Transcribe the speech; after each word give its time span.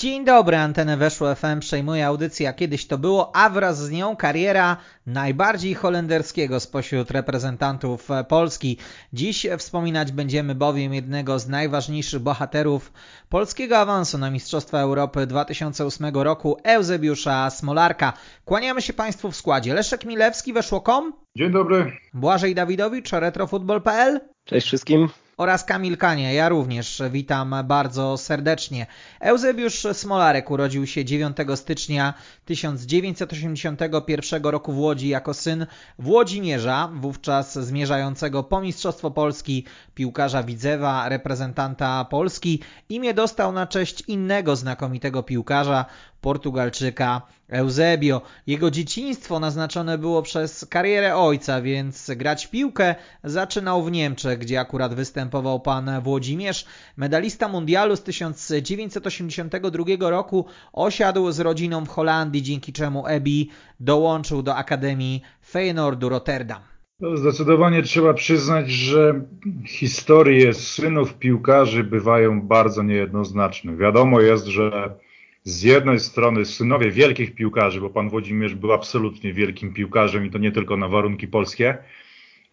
Dzień 0.00 0.24
dobry, 0.24 0.56
Antenę 0.56 0.96
Weszło 0.96 1.34
FM 1.34 1.60
przejmuje 1.60 2.06
audycja 2.06 2.52
Kiedyś 2.52 2.86
to 2.86 2.98
było, 2.98 3.36
a 3.36 3.50
wraz 3.50 3.78
z 3.78 3.90
nią 3.90 4.16
kariera 4.16 4.76
najbardziej 5.06 5.74
holenderskiego 5.74 6.60
spośród 6.60 7.10
reprezentantów 7.10 8.08
Polski. 8.28 8.76
Dziś 9.12 9.46
wspominać 9.58 10.12
będziemy 10.12 10.54
bowiem 10.54 10.94
jednego 10.94 11.38
z 11.38 11.48
najważniejszych 11.48 12.20
bohaterów 12.20 12.92
polskiego 13.28 13.78
awansu 13.78 14.18
na 14.18 14.30
Mistrzostwa 14.30 14.80
Europy 14.80 15.26
2008 15.26 16.06
roku, 16.14 16.56
Eusebiusza 16.64 17.50
Smolarka. 17.50 18.12
Kłaniamy 18.44 18.82
się 18.82 18.92
Państwu 18.92 19.30
w 19.30 19.36
składzie. 19.36 19.74
Leszek 19.74 20.04
Milewski, 20.04 20.52
Weszło.com. 20.52 21.12
Dzień 21.36 21.52
dobry. 21.52 21.92
Błażej 22.14 22.54
Dawidowicz, 22.54 23.12
retrofutbol.pl. 23.12 24.20
Cześć 24.44 24.66
wszystkim 24.66 25.08
oraz 25.40 25.64
Kamil 25.64 25.96
Kanie. 25.96 26.34
Ja 26.34 26.48
również 26.48 27.02
witam 27.10 27.54
bardzo 27.64 28.16
serdecznie. 28.16 28.86
Eusebiusz 29.20 29.86
Smolarek 29.92 30.50
urodził 30.50 30.86
się 30.86 31.04
9 31.04 31.36
stycznia 31.54 32.14
1981 32.44 34.42
roku 34.42 34.72
w 34.72 34.78
Łodzi 34.78 35.08
jako 35.08 35.34
syn 35.34 35.66
Włodzimierza, 35.98 36.90
wówczas 36.94 37.58
zmierzającego 37.58 38.42
po 38.42 38.60
Mistrzostwo 38.60 39.10
Polski 39.10 39.64
piłkarza 39.94 40.42
Widzewa, 40.42 41.08
reprezentanta 41.08 42.04
Polski. 42.04 42.62
Imię 42.88 43.14
dostał 43.14 43.52
na 43.52 43.66
cześć 43.66 44.02
innego 44.08 44.56
znakomitego 44.56 45.22
piłkarza, 45.22 45.84
Portugalczyka 46.20 47.22
Eusebio. 47.48 48.22
Jego 48.46 48.70
dzieciństwo 48.70 49.40
naznaczone 49.40 49.98
było 49.98 50.22
przez 50.22 50.64
karierę 50.64 51.16
ojca, 51.16 51.62
więc 51.62 52.10
grać 52.16 52.46
piłkę 52.46 52.94
zaczynał 53.24 53.82
w 53.82 53.90
Niemczech, 53.90 54.38
gdzie 54.38 54.60
akurat 54.60 54.94
występował 54.94 55.60
pan 55.60 55.90
Włodzimierz. 56.02 56.66
Medalista 56.96 57.48
mundialu 57.48 57.96
z 57.96 58.02
1982 58.02 60.10
roku 60.10 60.44
osiadł 60.72 61.32
z 61.32 61.40
rodziną 61.40 61.84
w 61.84 61.88
Holandii, 61.88 62.42
dzięki 62.42 62.72
czemu 62.72 63.06
Ebi 63.06 63.50
dołączył 63.80 64.42
do 64.42 64.56
Akademii 64.56 65.22
Feyenoordu 65.50 66.08
Rotterdam. 66.08 66.62
No, 67.00 67.16
zdecydowanie 67.16 67.82
trzeba 67.82 68.14
przyznać, 68.14 68.70
że 68.70 69.20
historie 69.66 70.54
synów 70.54 71.14
piłkarzy 71.14 71.84
bywają 71.84 72.42
bardzo 72.42 72.82
niejednoznaczne. 72.82 73.76
Wiadomo 73.76 74.20
jest, 74.20 74.46
że 74.46 74.94
z 75.44 75.62
jednej 75.62 76.00
strony 76.00 76.44
synowie 76.44 76.90
wielkich 76.90 77.34
piłkarzy, 77.34 77.80
bo 77.80 77.90
pan 77.90 78.08
Włodzimierz 78.08 78.54
był 78.54 78.72
absolutnie 78.72 79.32
wielkim 79.32 79.74
piłkarzem 79.74 80.26
i 80.26 80.30
to 80.30 80.38
nie 80.38 80.52
tylko 80.52 80.76
na 80.76 80.88
warunki 80.88 81.28
polskie, 81.28 81.78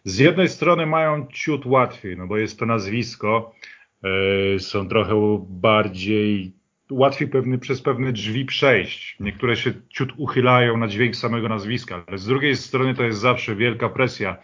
z 0.04 0.18
jednej 0.18 0.48
strony 0.48 0.86
mają 0.86 1.26
ciut 1.32 1.66
łatwiej, 1.66 2.16
no 2.16 2.26
bo 2.26 2.36
jest 2.36 2.58
to 2.58 2.66
nazwisko, 2.66 3.54
yy, 4.02 4.60
są 4.60 4.88
trochę 4.88 5.46
bardziej 5.48 6.52
łatwiej 6.90 7.28
pewny, 7.28 7.58
przez 7.58 7.82
pewne 7.82 8.12
drzwi 8.12 8.44
przejść. 8.44 9.16
Niektóre 9.20 9.56
się 9.56 9.72
ciut 9.88 10.12
uchylają 10.16 10.76
na 10.76 10.88
dźwięk 10.88 11.16
samego 11.16 11.48
nazwiska, 11.48 12.04
ale 12.06 12.18
z 12.18 12.26
drugiej 12.26 12.56
strony 12.56 12.94
to 12.94 13.04
jest 13.04 13.18
zawsze 13.18 13.56
wielka 13.56 13.88
presja. 13.88 14.36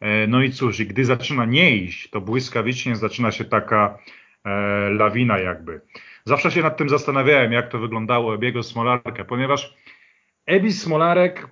Yy, 0.00 0.08
no 0.28 0.42
i 0.42 0.50
cóż, 0.50 0.80
i 0.80 0.86
gdy 0.86 1.04
zaczyna 1.04 1.44
nie 1.44 1.76
iść, 1.76 2.10
to 2.10 2.20
błyskawicznie 2.20 2.96
zaczyna 2.96 3.32
się 3.32 3.44
taka 3.44 3.98
yy, 4.44 4.50
lawina 4.94 5.38
jakby. 5.38 5.80
Zawsze 6.24 6.50
się 6.50 6.62
nad 6.62 6.76
tym 6.76 6.88
zastanawiałem, 6.88 7.52
jak 7.52 7.68
to 7.68 7.78
wyglądało 7.78 8.34
Ebiego 8.34 8.62
Smolarka, 8.62 9.24
ponieważ 9.24 9.74
Ebi 10.46 10.72
Smolarek, 10.72 11.48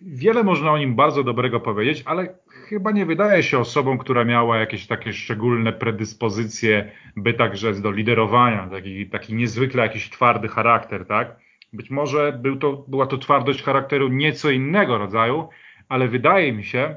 wiele 0.00 0.44
można 0.44 0.72
o 0.72 0.78
nim 0.78 0.94
bardzo 0.94 1.24
dobrego 1.24 1.60
powiedzieć, 1.60 2.02
ale 2.06 2.34
chyba 2.68 2.90
nie 2.90 3.06
wydaje 3.06 3.42
się 3.42 3.58
osobą, 3.58 3.98
która 3.98 4.24
miała 4.24 4.58
jakieś 4.58 4.86
takie 4.86 5.12
szczególne 5.12 5.72
predyspozycje, 5.72 6.92
by 7.16 7.34
także 7.34 7.72
do 7.72 7.90
liderowania, 7.90 8.68
taki, 8.70 9.08
taki 9.08 9.34
niezwykle 9.34 9.82
jakiś 9.82 10.10
twardy 10.10 10.48
charakter, 10.48 11.06
tak? 11.06 11.36
Być 11.72 11.90
może 11.90 12.38
był 12.42 12.56
to, 12.56 12.84
była 12.88 13.06
to 13.06 13.18
twardość 13.18 13.62
charakteru 13.62 14.08
nieco 14.08 14.50
innego 14.50 14.98
rodzaju, 14.98 15.48
ale 15.88 16.08
wydaje 16.08 16.52
mi 16.52 16.64
się, 16.64 16.96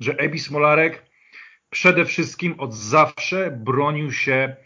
że 0.00 0.12
Ebi 0.12 0.38
Smolarek 0.38 1.04
przede 1.70 2.04
wszystkim 2.04 2.54
od 2.58 2.74
zawsze 2.74 3.50
bronił 3.50 4.12
się 4.12 4.56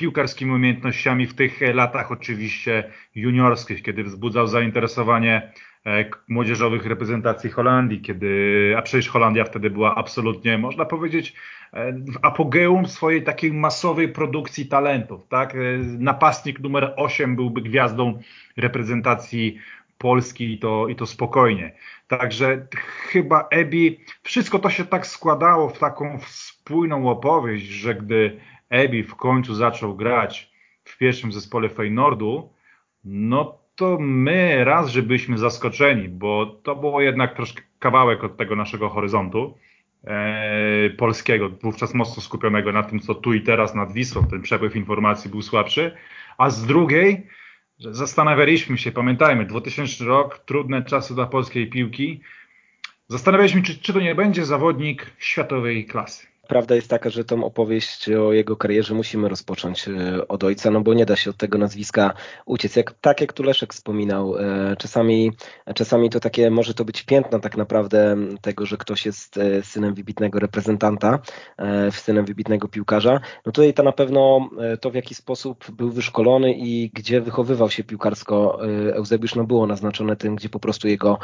piłkarskimi 0.00 0.52
umiejętnościami 0.52 1.26
w 1.26 1.34
tych 1.34 1.60
latach 1.74 2.12
oczywiście 2.12 2.84
juniorskich, 3.14 3.82
kiedy 3.82 4.04
wzbudzał 4.04 4.46
zainteresowanie 4.46 5.52
e, 5.86 6.04
młodzieżowych 6.28 6.86
reprezentacji 6.86 7.50
Holandii, 7.50 8.00
kiedy, 8.00 8.74
a 8.78 8.82
przecież 8.82 9.08
Holandia 9.08 9.44
wtedy 9.44 9.70
była 9.70 9.94
absolutnie, 9.94 10.58
można 10.58 10.84
powiedzieć, 10.84 11.34
e, 11.72 11.92
w 11.92 12.18
apogeum 12.22 12.86
swojej 12.86 13.22
takiej 13.22 13.52
masowej 13.52 14.08
produkcji 14.08 14.66
talentów, 14.66 15.28
tak? 15.28 15.54
E, 15.54 15.58
napastnik 15.98 16.60
numer 16.60 16.94
8 16.96 17.36
byłby 17.36 17.62
gwiazdą 17.62 18.22
reprezentacji 18.56 19.58
Polski 19.98 20.52
i 20.52 20.58
to, 20.58 20.88
i 20.88 20.96
to 20.96 21.06
spokojnie. 21.06 21.72
Także 22.08 22.66
chyba 23.10 23.48
Ebi, 23.50 24.00
wszystko 24.22 24.58
to 24.58 24.70
się 24.70 24.84
tak 24.84 25.06
składało 25.06 25.68
w 25.68 25.78
taką 25.78 26.18
spójną 26.26 27.10
opowieść, 27.10 27.66
że 27.66 27.94
gdy 27.94 28.40
Ebi 28.70 29.02
w 29.02 29.14
końcu 29.14 29.54
zaczął 29.54 29.96
grać 29.96 30.50
w 30.84 30.98
pierwszym 30.98 31.32
zespole 31.32 31.68
Feynordu, 31.68 32.52
no 33.04 33.58
to 33.76 33.98
my 34.00 34.64
raz, 34.64 34.88
że 34.90 35.02
byliśmy 35.02 35.38
zaskoczeni, 35.38 36.08
bo 36.08 36.46
to 36.46 36.76
było 36.76 37.00
jednak 37.00 37.36
troszkę 37.36 37.62
kawałek 37.78 38.24
od 38.24 38.36
tego 38.36 38.56
naszego 38.56 38.88
horyzontu 38.88 39.58
e, 40.04 40.90
polskiego, 40.90 41.48
wówczas 41.62 41.94
mocno 41.94 42.22
skupionego 42.22 42.72
na 42.72 42.82
tym, 42.82 43.00
co 43.00 43.14
tu 43.14 43.34
i 43.34 43.40
teraz 43.40 43.74
nad 43.74 43.92
Wisłą, 43.92 44.26
ten 44.26 44.42
przepływ 44.42 44.76
informacji 44.76 45.30
był 45.30 45.42
słabszy, 45.42 45.96
a 46.38 46.50
z 46.50 46.66
drugiej 46.66 47.26
zastanawialiśmy 47.78 48.78
się, 48.78 48.92
pamiętajmy, 48.92 49.46
2000 49.46 50.04
rok, 50.04 50.38
trudne 50.38 50.84
czasy 50.84 51.14
dla 51.14 51.26
polskiej 51.26 51.70
piłki, 51.70 52.20
zastanawialiśmy, 53.08 53.62
czy, 53.62 53.78
czy 53.78 53.92
to 53.92 54.00
nie 54.00 54.14
będzie 54.14 54.44
zawodnik 54.44 55.06
światowej 55.18 55.86
klasy 55.86 56.29
prawda 56.50 56.74
jest 56.74 56.90
taka, 56.90 57.10
że 57.10 57.24
tą 57.24 57.44
opowieść 57.44 58.08
o 58.08 58.32
jego 58.32 58.56
karierze 58.56 58.94
musimy 58.94 59.28
rozpocząć 59.28 59.88
e, 59.88 60.28
od 60.28 60.44
ojca, 60.44 60.70
no 60.70 60.80
bo 60.80 60.94
nie 60.94 61.06
da 61.06 61.16
się 61.16 61.30
od 61.30 61.36
tego 61.36 61.58
nazwiska 61.58 62.14
uciec. 62.46 62.76
Jak, 62.76 62.94
tak 63.00 63.20
jak 63.20 63.32
tu 63.32 63.42
Leszek 63.42 63.72
wspominał, 63.72 64.38
e, 64.38 64.76
czasami, 64.78 65.32
czasami 65.74 66.10
to 66.10 66.20
takie, 66.20 66.50
może 66.50 66.74
to 66.74 66.84
być 66.84 67.02
piętno 67.02 67.38
tak 67.40 67.56
naprawdę 67.56 68.16
tego, 68.40 68.66
że 68.66 68.76
ktoś 68.76 69.06
jest 69.06 69.36
e, 69.36 69.62
synem 69.62 69.94
wybitnego 69.94 70.38
reprezentanta, 70.38 71.18
synem 71.90 72.24
wybitnego 72.24 72.68
piłkarza. 72.68 73.20
No 73.46 73.52
tutaj 73.52 73.74
to 73.74 73.82
na 73.82 73.92
pewno 73.92 74.50
to, 74.80 74.90
w 74.90 74.94
jaki 74.94 75.14
sposób 75.14 75.70
był 75.70 75.90
wyszkolony 75.90 76.52
i 76.52 76.90
gdzie 76.94 77.20
wychowywał 77.20 77.70
się 77.70 77.84
piłkarsko 77.84 78.58
Eusebiusz, 78.92 79.34
no 79.34 79.44
było 79.44 79.66
naznaczone 79.66 80.16
tym, 80.16 80.36
gdzie 80.36 80.48
po 80.48 80.60
prostu 80.60 80.88
jego 80.88 81.18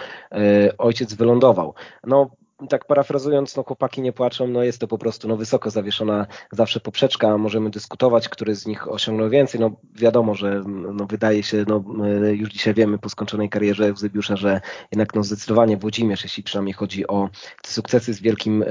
ojciec 0.78 1.15
wylądował. 1.15 1.75
No 2.04 2.31
tak 2.68 2.84
parafrazując, 2.84 3.56
no 3.56 3.62
chłopaki 3.62 4.02
nie 4.02 4.12
płaczą, 4.12 4.46
no 4.48 4.62
jest 4.62 4.78
to 4.78 4.88
po 4.88 4.98
prostu 4.98 5.28
no, 5.28 5.36
wysoko 5.36 5.70
zawieszona 5.70 6.26
zawsze 6.52 6.80
poprzeczka, 6.80 7.38
możemy 7.38 7.70
dyskutować, 7.70 8.28
który 8.28 8.54
z 8.54 8.66
nich 8.66 8.88
osiągnął 8.88 9.30
więcej, 9.30 9.60
no 9.60 9.70
wiadomo, 9.94 10.34
że 10.34 10.62
no, 10.66 11.06
wydaje 11.06 11.42
się, 11.42 11.64
no 11.68 11.84
już 12.30 12.48
dzisiaj 12.50 12.74
wiemy 12.74 12.98
po 12.98 13.08
skończonej 13.08 13.48
karierze 13.48 13.86
Eusebiusza, 13.86 14.36
że 14.36 14.60
jednak 14.92 15.14
no 15.14 15.22
zdecydowanie 15.22 15.76
Włodzimierz, 15.76 16.22
jeśli 16.22 16.42
przynajmniej 16.42 16.74
chodzi 16.74 17.06
o 17.06 17.28
sukcesy 17.66 18.14
z 18.14 18.20
wielkim, 18.20 18.62
e, 18.62 18.66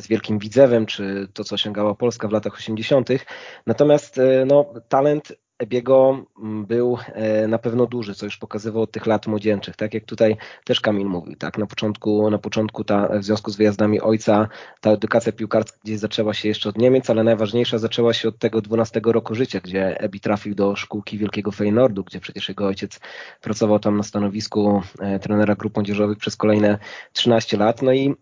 z 0.00 0.06
wielkim 0.06 0.38
Widzewem, 0.38 0.86
czy 0.86 1.28
to, 1.32 1.44
co 1.44 1.54
osiągała 1.54 1.94
Polska 1.94 2.28
w 2.28 2.32
latach 2.32 2.54
80., 2.54 3.08
natomiast 3.66 4.18
e, 4.18 4.44
no 4.46 4.72
talent 4.88 5.32
Ebiego 5.58 6.26
mm, 6.38 6.66
był 6.66 6.98
e, 7.12 7.48
na 7.48 7.58
pewno 7.58 7.86
duży, 7.86 8.14
co 8.14 8.26
już 8.26 8.36
pokazywał 8.36 8.82
od 8.82 8.90
tych 8.90 9.06
lat 9.06 9.26
młodzieńczych, 9.26 9.76
tak 9.76 9.94
jak 9.94 10.04
tutaj 10.04 10.36
też 10.64 10.80
Kamil 10.80 11.06
mówił, 11.06 11.36
tak, 11.36 11.58
na 11.58 11.66
początku, 11.66 12.30
na 12.30 12.38
początku 12.38 12.84
ta, 12.84 13.18
w 13.18 13.24
związku 13.24 13.50
z 13.50 13.56
wyjazdami 13.56 14.00
ojca 14.00 14.48
ta 14.80 14.90
edukacja 14.90 15.32
piłkarska 15.32 15.78
gdzieś 15.84 15.98
zaczęła 15.98 16.34
się 16.34 16.48
jeszcze 16.48 16.68
od 16.68 16.78
Niemiec, 16.78 17.10
ale 17.10 17.24
najważniejsza 17.24 17.78
zaczęła 17.78 18.12
się 18.12 18.28
od 18.28 18.38
tego 18.38 18.60
12 18.60 19.00
roku 19.04 19.34
życia, 19.34 19.60
gdzie 19.60 20.00
Ebi 20.00 20.20
trafił 20.20 20.54
do 20.54 20.76
szkółki 20.76 21.18
Wielkiego 21.18 21.52
Feynordu, 21.52 22.04
gdzie 22.04 22.20
przecież 22.20 22.48
jego 22.48 22.66
ojciec 22.66 23.00
pracował 23.40 23.78
tam 23.78 23.96
na 23.96 24.02
stanowisku 24.02 24.82
e, 25.00 25.18
trenera 25.18 25.54
grup 25.54 25.76
młodzieżowych 25.76 26.18
przez 26.18 26.36
kolejne 26.36 26.78
13 27.12 27.56
lat, 27.56 27.82
no 27.82 27.92
i 27.92 28.14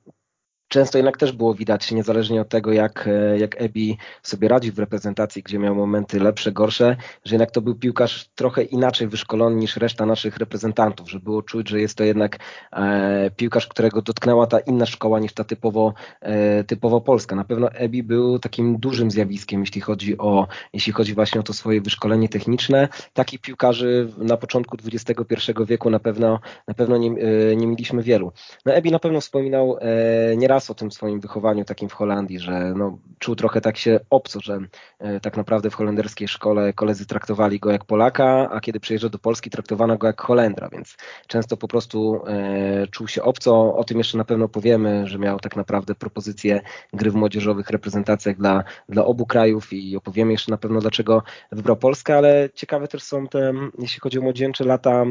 często 0.72 0.98
jednak 0.98 1.16
też 1.16 1.32
było 1.32 1.54
widać, 1.54 1.92
niezależnie 1.92 2.40
od 2.40 2.48
tego, 2.48 2.72
jak, 2.72 3.08
jak 3.38 3.62
Ebi 3.62 3.98
sobie 4.22 4.48
radzi 4.48 4.72
w 4.72 4.78
reprezentacji, 4.78 5.42
gdzie 5.42 5.58
miał 5.58 5.74
momenty 5.74 6.20
lepsze, 6.20 6.52
gorsze, 6.52 6.96
że 7.24 7.34
jednak 7.34 7.50
to 7.50 7.60
był 7.60 7.74
piłkarz 7.74 8.28
trochę 8.34 8.62
inaczej 8.62 9.08
wyszkolony 9.08 9.56
niż 9.56 9.76
reszta 9.76 10.06
naszych 10.06 10.36
reprezentantów, 10.36 11.10
że 11.10 11.20
było 11.20 11.42
czuć, 11.42 11.68
że 11.68 11.80
jest 11.80 11.98
to 11.98 12.04
jednak 12.04 12.38
e, 12.72 13.30
piłkarz, 13.36 13.66
którego 13.66 14.02
dotknęła 14.02 14.46
ta 14.46 14.60
inna 14.60 14.86
szkoła 14.86 15.20
niż 15.20 15.32
ta 15.32 15.44
typowo, 15.44 15.94
e, 16.20 16.64
typowo 16.64 17.00
polska. 17.00 17.36
Na 17.36 17.44
pewno 17.44 17.72
Ebi 17.72 18.02
był 18.02 18.38
takim 18.38 18.78
dużym 18.78 19.10
zjawiskiem, 19.10 19.60
jeśli 19.60 19.80
chodzi 19.80 20.18
o, 20.18 20.46
jeśli 20.72 20.92
chodzi 20.92 21.14
właśnie 21.14 21.40
o 21.40 21.44
to 21.44 21.52
swoje 21.52 21.80
wyszkolenie 21.80 22.28
techniczne. 22.28 22.88
Takich 23.12 23.40
piłkarzy 23.40 24.12
na 24.18 24.36
początku 24.36 24.76
XXI 24.92 25.52
wieku 25.66 25.90
na 25.90 25.98
pewno, 25.98 26.40
na 26.68 26.74
pewno 26.74 26.96
nie, 26.96 27.10
e, 27.10 27.56
nie 27.56 27.66
mieliśmy 27.66 28.02
wielu. 28.02 28.32
No 28.66 28.74
Ebi 28.74 28.90
na 28.90 28.98
pewno 28.98 29.20
wspominał 29.20 29.78
e, 29.80 30.36
nieraz 30.36 30.61
o 30.70 30.74
tym 30.74 30.92
swoim 30.92 31.20
wychowaniu 31.20 31.64
takim 31.64 31.88
w 31.88 31.92
Holandii, 31.92 32.38
że 32.38 32.74
no, 32.76 32.98
czuł 33.18 33.36
trochę 33.36 33.60
tak 33.60 33.76
się 33.76 34.00
obco, 34.10 34.40
że 34.40 34.58
e, 34.98 35.20
tak 35.20 35.36
naprawdę 35.36 35.70
w 35.70 35.74
holenderskiej 35.74 36.28
szkole 36.28 36.72
koledzy 36.72 37.06
traktowali 37.06 37.60
go 37.60 37.70
jak 37.70 37.84
Polaka, 37.84 38.50
a 38.50 38.60
kiedy 38.60 38.80
przyjeżdżał 38.80 39.10
do 39.10 39.18
Polski 39.18 39.50
traktowano 39.50 39.98
go 39.98 40.06
jak 40.06 40.20
Holendra, 40.20 40.68
więc 40.68 40.96
często 41.26 41.56
po 41.56 41.68
prostu 41.68 42.22
e, 42.26 42.86
czuł 42.86 43.08
się 43.08 43.22
obco. 43.22 43.76
O 43.76 43.84
tym 43.84 43.98
jeszcze 43.98 44.18
na 44.18 44.24
pewno 44.24 44.48
powiemy, 44.48 45.06
że 45.06 45.18
miał 45.18 45.40
tak 45.40 45.56
naprawdę 45.56 45.94
propozycję 45.94 46.60
gry 46.92 47.10
w 47.10 47.14
młodzieżowych 47.14 47.70
reprezentacjach 47.70 48.36
dla, 48.36 48.64
dla 48.88 49.04
obu 49.04 49.26
krajów 49.26 49.72
i 49.72 49.96
opowiemy 49.96 50.32
jeszcze 50.32 50.50
na 50.50 50.58
pewno 50.58 50.80
dlaczego 50.80 51.22
wybrał 51.52 51.76
Polskę, 51.76 52.16
ale 52.16 52.50
ciekawe 52.54 52.88
też 52.88 53.02
są 53.02 53.26
te, 53.26 53.52
jeśli 53.78 54.00
chodzi 54.00 54.18
o 54.18 54.22
młodzieńcze 54.22 54.64
lata 54.64 55.02
e, 55.02 55.06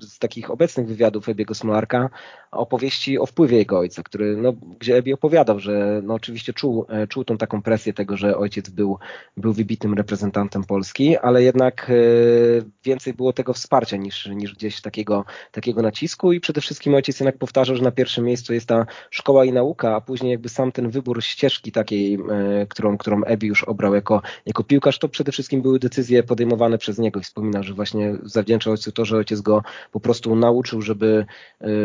z 0.00 0.18
takich 0.18 0.50
obecnych 0.50 0.86
wywiadów 0.86 1.28
Ebiego 1.28 1.54
Smolarka, 1.54 2.08
opowieści 2.50 3.18
o 3.18 3.26
wpływie 3.26 3.58
jego 3.58 3.78
ojca, 3.78 4.02
który, 4.02 4.15
no, 4.36 4.52
gdzie 4.80 4.96
Ebi 4.96 5.12
opowiadał, 5.12 5.60
że 5.60 6.00
no, 6.04 6.14
oczywiście 6.14 6.52
czuł, 6.52 6.86
e, 6.88 7.06
czuł 7.06 7.24
tą 7.24 7.38
taką 7.38 7.62
presję 7.62 7.92
tego, 7.92 8.16
że 8.16 8.36
ojciec 8.36 8.68
był, 8.70 8.98
był 9.36 9.52
wybitnym 9.52 9.94
reprezentantem 9.94 10.64
Polski, 10.64 11.16
ale 11.16 11.42
jednak 11.42 11.90
e, 11.90 11.94
więcej 12.84 13.14
było 13.14 13.32
tego 13.32 13.52
wsparcia 13.52 13.96
niż, 13.96 14.26
niż 14.26 14.54
gdzieś 14.54 14.80
takiego, 14.80 15.24
takiego 15.52 15.82
nacisku 15.82 16.32
i 16.32 16.40
przede 16.40 16.60
wszystkim 16.60 16.94
ojciec 16.94 17.20
jednak 17.20 17.38
powtarzał, 17.38 17.76
że 17.76 17.82
na 17.82 17.90
pierwszym 17.90 18.24
miejscu 18.24 18.54
jest 18.54 18.68
ta 18.68 18.86
szkoła 19.10 19.44
i 19.44 19.52
nauka, 19.52 19.96
a 19.96 20.00
później 20.00 20.30
jakby 20.32 20.48
sam 20.48 20.72
ten 20.72 20.90
wybór 20.90 21.24
ścieżki 21.24 21.72
takiej, 21.72 22.14
e, 22.14 22.66
którą, 22.68 22.98
którą 22.98 23.24
Ebi 23.24 23.46
już 23.46 23.64
obrał 23.64 23.94
jako, 23.94 24.22
jako 24.46 24.64
piłkarz, 24.64 24.98
to 24.98 25.08
przede 25.08 25.32
wszystkim 25.32 25.62
były 25.62 25.78
decyzje 25.78 26.22
podejmowane 26.22 26.78
przez 26.78 26.98
niego 26.98 27.20
i 27.20 27.22
wspominał, 27.22 27.62
że 27.62 27.74
właśnie 27.74 28.16
zawdzięcza 28.22 28.70
ojcu 28.70 28.92
to, 28.92 29.04
że 29.04 29.16
ojciec 29.16 29.40
go 29.40 29.62
po 29.92 30.00
prostu 30.00 30.36
nauczył, 30.36 30.82
żeby, 30.82 31.26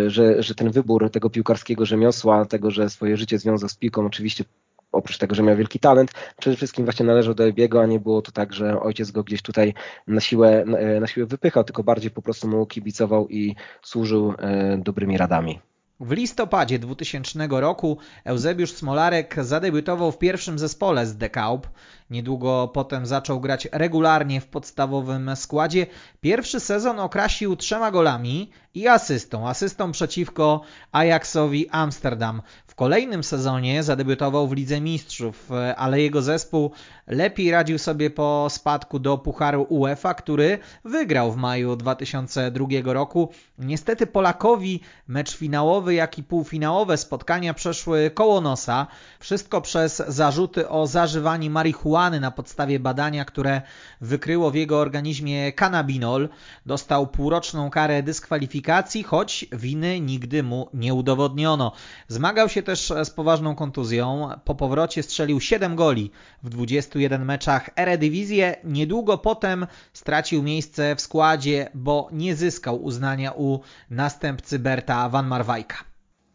że, 0.07 0.43
że 0.43 0.55
ten 0.55 0.71
wybór 0.71 1.09
tego 1.09 1.29
piłkarskiego 1.29 1.85
rzemiosła, 1.85 2.10
tego, 2.49 2.71
że 2.71 2.89
swoje 2.89 3.17
życie 3.17 3.39
związał 3.39 3.69
z 3.69 3.75
piłką, 3.75 4.05
oczywiście 4.05 4.43
oprócz 4.91 5.17
tego, 5.17 5.35
że 5.35 5.43
miał 5.43 5.57
wielki 5.57 5.79
talent, 5.79 6.11
przede 6.37 6.55
wszystkim 6.55 6.85
właśnie 6.85 7.05
należał 7.05 7.33
do 7.33 7.45
Ebiego, 7.45 7.81
a 7.81 7.85
nie 7.85 7.99
było 7.99 8.21
to 8.21 8.31
tak, 8.31 8.53
że 8.53 8.79
ojciec 8.79 9.11
go 9.11 9.23
gdzieś 9.23 9.41
tutaj 9.41 9.73
na 10.07 10.21
siłę, 10.21 10.65
na 11.01 11.07
siłę 11.07 11.25
wypychał, 11.25 11.63
tylko 11.63 11.83
bardziej 11.83 12.11
po 12.11 12.21
prostu 12.21 12.47
mu 12.47 12.65
kibicował 12.65 13.27
i 13.27 13.55
służył 13.81 14.33
e, 14.37 14.77
dobrymi 14.77 15.17
radami. 15.17 15.59
W 16.01 16.11
listopadzie 16.11 16.79
2000 16.79 17.47
roku 17.49 17.97
Eusebiusz 18.25 18.73
Smolarek 18.73 19.35
zadebiutował 19.43 20.11
w 20.11 20.17
pierwszym 20.17 20.59
zespole 20.59 21.05
z 21.05 21.17
Dekaup. 21.17 21.67
Niedługo 22.09 22.67
potem 22.73 23.05
zaczął 23.05 23.39
grać 23.39 23.67
regularnie 23.71 24.41
w 24.41 24.47
podstawowym 24.47 25.35
składzie. 25.35 25.87
Pierwszy 26.21 26.59
sezon 26.59 26.99
okrasił 26.99 27.55
trzema 27.55 27.91
golami 27.91 28.51
i 28.73 28.87
asystą. 28.87 29.49
Asystą 29.49 29.91
przeciwko 29.91 30.61
Ajaxowi 30.91 31.69
Amsterdam. 31.69 32.41
W 32.71 32.75
kolejnym 32.75 33.23
sezonie 33.23 33.83
zadebiutował 33.83 34.47
w 34.47 34.53
Lidze 34.53 34.81
Mistrzów, 34.81 35.49
ale 35.77 36.01
jego 36.01 36.21
zespół 36.21 36.71
lepiej 37.07 37.51
radził 37.51 37.77
sobie 37.77 38.09
po 38.09 38.47
spadku 38.49 38.99
do 38.99 39.17
Pucharu 39.17 39.65
UEFA, 39.69 40.13
który 40.13 40.59
wygrał 40.85 41.31
w 41.31 41.37
maju 41.37 41.75
2002 41.75 42.65
roku. 42.83 43.29
Niestety 43.59 44.07
Polakowi 44.07 44.81
mecz 45.07 45.37
finałowy, 45.37 45.93
jak 45.93 46.17
i 46.17 46.23
półfinałowe 46.23 46.97
spotkania 46.97 47.53
przeszły 47.53 48.11
koło 48.13 48.41
nosa. 48.41 48.87
Wszystko 49.19 49.61
przez 49.61 50.03
zarzuty 50.07 50.69
o 50.69 50.87
zażywanie 50.87 51.49
marihuany 51.49 52.19
na 52.19 52.31
podstawie 52.31 52.79
badania, 52.79 53.25
które 53.25 53.61
wykryło 54.01 54.51
w 54.51 54.55
jego 54.55 54.79
organizmie 54.79 55.51
kanabinol. 55.51 56.29
Dostał 56.65 57.07
półroczną 57.07 57.69
karę 57.69 58.03
dyskwalifikacji, 58.03 59.03
choć 59.03 59.45
winy 59.51 59.99
nigdy 59.99 60.43
mu 60.43 60.69
nie 60.73 60.93
udowodniono. 60.93 61.71
Zmagał 62.07 62.49
się 62.49 62.61
też 62.71 62.93
z 63.03 63.09
poważną 63.09 63.55
kontuzją. 63.55 64.29
Po 64.45 64.55
powrocie 64.55 65.03
strzelił 65.03 65.39
7 65.39 65.75
goli 65.75 66.11
w 66.43 66.49
21 66.49 67.25
meczach 67.25 67.69
Eredivisie. 67.77 68.55
Niedługo 68.63 69.17
potem 69.17 69.67
stracił 69.93 70.43
miejsce 70.43 70.95
w 70.95 71.01
składzie, 71.01 71.69
bo 71.73 72.09
nie 72.11 72.35
zyskał 72.35 72.83
uznania 72.83 73.31
u 73.31 73.59
następcy 73.89 74.59
Berta 74.59 75.09
Van 75.09 75.27
Marwajka. 75.27 75.77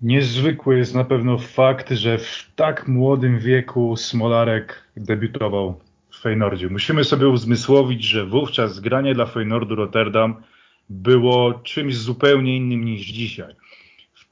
Niezwykły 0.00 0.78
jest 0.78 0.94
na 0.94 1.04
pewno 1.04 1.38
fakt, 1.38 1.90
że 1.90 2.18
w 2.18 2.50
tak 2.56 2.88
młodym 2.88 3.38
wieku 3.38 3.96
Smolarek 3.96 4.82
debiutował 4.96 5.80
w 6.10 6.20
Feynordzie. 6.20 6.68
Musimy 6.68 7.04
sobie 7.04 7.28
uzmysłowić, 7.28 8.04
że 8.04 8.26
wówczas 8.26 8.80
granie 8.80 9.14
dla 9.14 9.26
Feynordu 9.26 9.74
Rotterdam 9.74 10.42
było 10.90 11.54
czymś 11.54 11.96
zupełnie 11.96 12.56
innym 12.56 12.84
niż 12.84 13.06
dzisiaj. 13.06 13.54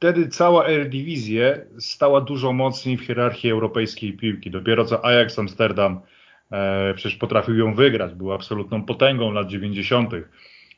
Wtedy 0.04 0.28
cała 0.28 0.66
Eredivisie 0.66 1.60
stała 1.78 2.20
dużo 2.20 2.52
mocniej 2.52 2.96
w 2.96 3.06
hierarchii 3.06 3.50
europejskiej 3.50 4.12
piłki. 4.12 4.50
Dopiero 4.50 4.84
co 4.84 5.04
Ajax 5.04 5.38
Amsterdam 5.38 6.00
e, 6.52 6.94
przecież 6.94 7.18
potrafił 7.18 7.58
ją 7.58 7.74
wygrać, 7.74 8.14
był 8.14 8.32
absolutną 8.32 8.82
potęgą 8.82 9.32
lat 9.32 9.48
90. 9.48 10.10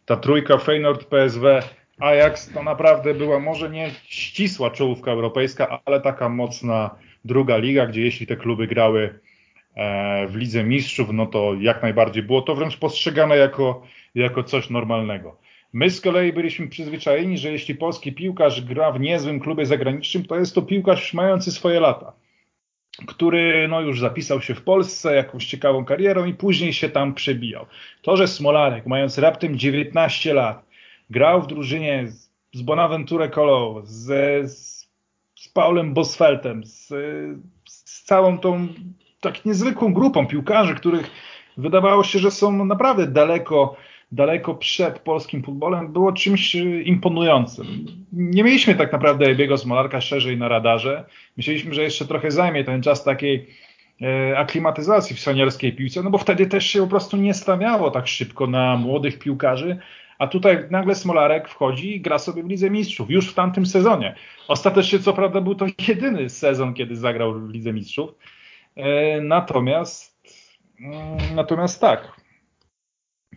Ta 0.05 0.17
trójka 0.17 0.59
Feyenoord, 0.59 1.05
PSW, 1.05 1.47
Ajax 2.01 2.53
to 2.53 2.63
naprawdę 2.63 3.15
była 3.15 3.41
może 3.41 3.71
nie 3.71 3.91
ścisła 4.05 4.71
czołówka 4.71 5.11
europejska, 5.11 5.81
ale 5.85 6.01
taka 6.01 6.29
mocna 6.29 6.91
druga 7.25 7.57
liga, 7.57 7.87
gdzie 7.87 8.03
jeśli 8.03 8.27
te 8.27 8.37
kluby 8.37 8.67
grały 8.67 9.19
e, 9.75 10.27
w 10.27 10.37
Lidze 10.37 10.65
Mistrzów, 10.65 11.09
no 11.13 11.27
to 11.27 11.55
jak 11.61 11.83
najbardziej 11.83 12.23
było 12.23 12.43
to 12.43 12.55
wręcz 12.55 12.77
postrzegane 12.77 13.37
jako, 13.37 13.83
jako 14.15 14.43
coś 14.43 14.71
normalnego. 14.71 15.46
My 15.77 15.91
z 15.91 16.01
kolei 16.01 16.33
byliśmy 16.33 16.69
przyzwyczajeni, 16.69 17.39
że 17.39 17.53
jeśli 17.53 17.75
polski 17.75 18.13
piłkarz 18.13 18.61
gra 18.61 18.93
w 18.93 19.01
niezłym 19.01 19.41
klubie 19.41 19.67
zagranicznym, 19.67 20.25
to 20.25 20.37
jest 20.39 20.55
to 20.55 20.63
piłkarz 20.63 21.15
mający 21.15 21.53
swoje 21.53 21.81
lata, 21.81 22.13
który 23.07 23.69
no, 23.69 23.81
już 23.81 24.01
zapisał 24.01 24.41
się 24.41 24.55
w 24.55 24.63
Polsce 24.63 25.15
jakąś 25.15 25.47
ciekawą 25.47 25.85
karierą 25.85 26.25
i 26.25 26.35
później 26.35 26.73
się 26.73 26.89
tam 26.89 27.15
przebijał. 27.15 27.67
To, 28.03 28.17
że 28.17 28.29
Smolarek, 28.29 28.87
mając 28.87 29.19
raptem 29.19 29.59
19 29.59 30.35
lat, 30.35 30.65
grał 31.11 31.43
w 31.43 31.47
drużynie 31.47 32.09
z, 32.09 32.31
z 32.53 32.63
Bonaventure 32.63 33.31
Colo, 33.31 33.83
z, 33.85 34.05
z, 34.51 34.89
z 35.35 35.49
Paulem 35.49 35.95
Bosfeltem, 35.95 36.65
z, 36.65 36.89
z 37.65 38.03
całą 38.05 38.39
tą 38.39 38.69
tak 39.21 39.45
niezwykłą 39.45 39.95
grupą 39.95 40.27
piłkarzy, 40.27 40.75
których 40.75 41.11
wydawało 41.57 42.05
się, 42.05 42.19
że 42.19 42.31
są 42.31 42.65
naprawdę 42.65 43.07
daleko 43.07 43.77
daleko 44.17 44.55
przed 44.55 44.99
polskim 44.99 45.43
futbolem, 45.43 45.93
było 45.93 46.13
czymś 46.13 46.55
imponującym. 46.85 47.67
Nie 48.13 48.45
mieliśmy 48.45 48.75
tak 48.75 48.93
naprawdę 48.93 49.27
Ebiego 49.27 49.59
Smolarka 49.59 50.01
szerzej 50.01 50.37
na 50.37 50.49
radarze. 50.49 51.05
Myśleliśmy, 51.37 51.75
że 51.75 51.83
jeszcze 51.83 52.05
trochę 52.05 52.31
zajmie 52.31 52.65
ten 52.65 52.83
czas 52.83 53.05
takiej 53.05 53.47
e, 54.03 54.39
aklimatyzacji 54.39 55.17
w 55.17 55.21
seniorskiej 55.21 55.73
piłce, 55.73 56.03
no 56.03 56.11
bo 56.11 56.19
wtedy 56.19 56.47
też 56.47 56.67
się 56.67 56.81
po 56.81 56.87
prostu 56.87 57.17
nie 57.17 57.35
stawiało 57.35 57.91
tak 57.91 58.07
szybko 58.09 58.47
na 58.47 58.77
młodych 58.77 59.19
piłkarzy, 59.19 59.79
a 60.19 60.27
tutaj 60.27 60.59
nagle 60.71 60.95
Smolarek 60.95 61.49
wchodzi 61.49 61.97
i 61.97 62.01
gra 62.01 62.19
sobie 62.19 62.43
w 62.43 62.49
Lidze 62.49 62.71
Mistrzów, 62.71 63.11
już 63.11 63.31
w 63.31 63.35
tamtym 63.35 63.67
sezonie. 63.67 64.15
Ostatecznie 64.49 64.99
co 64.99 65.13
prawda 65.13 65.41
był 65.41 65.55
to 65.55 65.67
jedyny 65.89 66.29
sezon, 66.29 66.75
kiedy 66.75 66.97
zagrał 66.97 67.41
w 67.41 67.51
Lidze 67.51 67.73
Mistrzów, 67.73 68.11
e, 68.77 69.21
natomiast 69.21 70.17
mm, 70.81 71.19
natomiast 71.35 71.81
tak, 71.81 72.26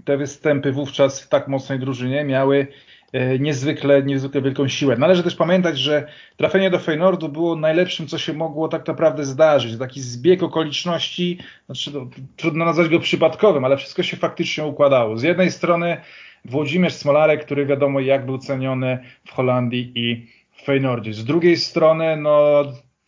te 0.06 0.18
występy 0.18 0.72
wówczas 0.72 1.22
w 1.22 1.30
tak 1.30 1.48
mocnej 1.48 1.80
drużynie 1.80 2.24
miały 2.24 2.68
e, 3.14 3.40
niezwykle, 3.40 4.04
niezwykle 4.04 4.42
wielką 4.42 4.68
siłę. 4.68 4.98
Należy 4.98 5.24
też 5.24 5.36
pamiętać, 5.36 5.80
że 5.80 6.08
trafienie 6.38 6.70
do 6.70 6.80
Feynordu 6.80 7.30
było 7.30 7.56
najlepszym, 7.56 8.08
co 8.08 8.18
się 8.18 8.34
mogło 8.34 8.68
tak 8.68 8.88
naprawdę 8.88 9.26
zdarzyć. 9.26 9.78
Taki 9.80 10.02
zbieg 10.02 10.44
okoliczności, 10.44 11.38
znaczy, 11.66 11.92
no, 11.94 12.08
trudno 12.36 12.66
nazwać 12.66 12.90
go 12.90 13.00
przypadkowym, 13.00 13.66
ale 13.66 13.78
wszystko 13.78 14.04
się 14.04 14.18
faktycznie 14.18 14.66
układało. 14.66 15.18
Z 15.18 15.24
jednej 15.24 15.52
strony 15.52 15.98
Włodzimierz 16.46 16.94
Smolarek, 16.94 17.46
który 17.46 17.66
wiadomo 17.66 18.00
jak 18.00 18.26
był 18.26 18.38
ceniony 18.38 19.00
w 19.26 19.32
Holandii 19.32 19.92
i 19.96 20.28
w 20.52 20.64
Feynordzie. 20.64 21.14
Z 21.14 21.26
drugiej 21.26 21.58
strony 21.58 22.18
no, 22.18 22.64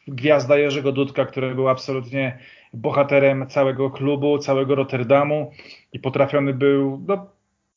gwiazda 0.08 0.58
Jerzego 0.58 0.92
Dudka, 0.92 1.26
który 1.26 1.56
był 1.56 1.70
absolutnie 1.70 2.38
bohaterem 2.74 3.48
całego 3.48 3.90
klubu, 3.90 4.38
całego 4.38 4.75
Rotterdamu 4.75 5.51
i 5.94 6.00
potrafiony 6.00 6.54
był 6.54 7.01
no, 7.08 7.28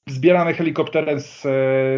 zbierany 0.06 0.54
helikopterem 0.54 1.20
z, 1.20 1.42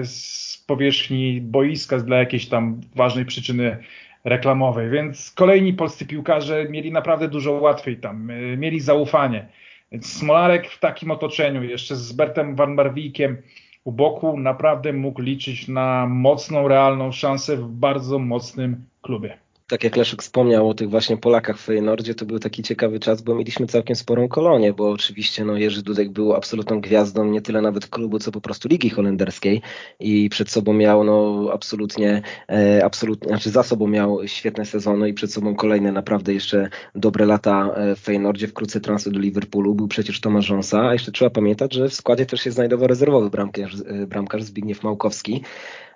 z 0.08 0.64
powierzchni 0.66 1.40
boiska 1.40 1.98
dla 1.98 2.18
jakiejś 2.18 2.48
tam 2.48 2.80
ważnej 2.94 3.24
przyczyny 3.24 3.76
reklamowej, 4.24 4.90
więc 4.90 5.30
kolejni 5.30 5.72
polscy 5.72 6.06
piłkarze 6.06 6.66
mieli 6.70 6.92
naprawdę 6.92 7.28
dużo 7.28 7.52
łatwiej 7.52 7.96
tam, 7.96 8.32
mieli 8.56 8.80
zaufanie. 8.80 9.48
Smolarek 10.00 10.68
w 10.68 10.80
takim 10.80 11.10
otoczeniu, 11.10 11.62
jeszcze 11.62 11.96
z 11.96 12.12
Bertem 12.12 12.54
Van 12.54 12.74
Marwijkiem 12.74 13.36
u 13.84 13.92
boku, 13.92 14.38
naprawdę 14.38 14.92
mógł 14.92 15.22
liczyć 15.22 15.68
na 15.68 16.06
mocną, 16.06 16.68
realną 16.68 17.12
szansę 17.12 17.56
w 17.56 17.68
bardzo 17.68 18.18
mocnym 18.18 18.84
klubie 19.02 19.45
tak 19.68 19.84
jak 19.84 19.96
Leszek 19.96 20.22
wspomniał 20.22 20.68
o 20.68 20.74
tych 20.74 20.90
właśnie 20.90 21.16
Polakach 21.16 21.58
w 21.58 21.64
Feyenoordzie, 21.64 22.14
to 22.14 22.26
był 22.26 22.38
taki 22.38 22.62
ciekawy 22.62 23.00
czas, 23.00 23.22
bo 23.22 23.34
mieliśmy 23.34 23.66
całkiem 23.66 23.96
sporą 23.96 24.28
kolonię, 24.28 24.72
bo 24.72 24.90
oczywiście 24.90 25.44
no, 25.44 25.56
Jerzy 25.56 25.82
Dudek 25.82 26.10
był 26.10 26.34
absolutną 26.34 26.80
gwiazdą 26.80 27.24
nie 27.24 27.42
tyle 27.42 27.60
nawet 27.60 27.86
klubu, 27.86 28.18
co 28.18 28.32
po 28.32 28.40
prostu 28.40 28.68
ligi 28.68 28.90
holenderskiej 28.90 29.62
i 30.00 30.28
przed 30.28 30.50
sobą 30.50 30.72
miał 30.72 31.04
no 31.04 31.48
absolutnie, 31.52 32.22
e, 32.48 32.84
absolutnie 32.84 33.28
znaczy 33.28 33.50
za 33.50 33.62
sobą 33.62 33.88
miał 33.88 34.28
świetne 34.28 34.66
sezony 34.66 35.08
i 35.08 35.14
przed 35.14 35.32
sobą 35.32 35.54
kolejne 35.54 35.92
naprawdę 35.92 36.34
jeszcze 36.34 36.68
dobre 36.94 37.26
lata 37.26 37.70
e, 37.74 37.96
w 37.96 38.00
Feyenoordzie, 38.00 38.48
wkrótce 38.48 38.80
transfer 38.80 39.12
do 39.12 39.18
Liverpoolu, 39.18 39.74
był 39.74 39.88
przecież 39.88 40.20
Tomasz 40.20 40.46
Rząsa, 40.46 40.88
a 40.88 40.92
jeszcze 40.92 41.12
trzeba 41.12 41.30
pamiętać, 41.30 41.74
że 41.74 41.88
w 41.88 41.94
składzie 41.94 42.26
też 42.26 42.40
się 42.40 42.50
znajdował 42.50 42.88
rezerwowy 42.88 43.30
bramkarz, 43.30 43.74
e, 43.86 44.06
bramkarz 44.06 44.42
Zbigniew 44.42 44.82
Małkowski, 44.82 45.42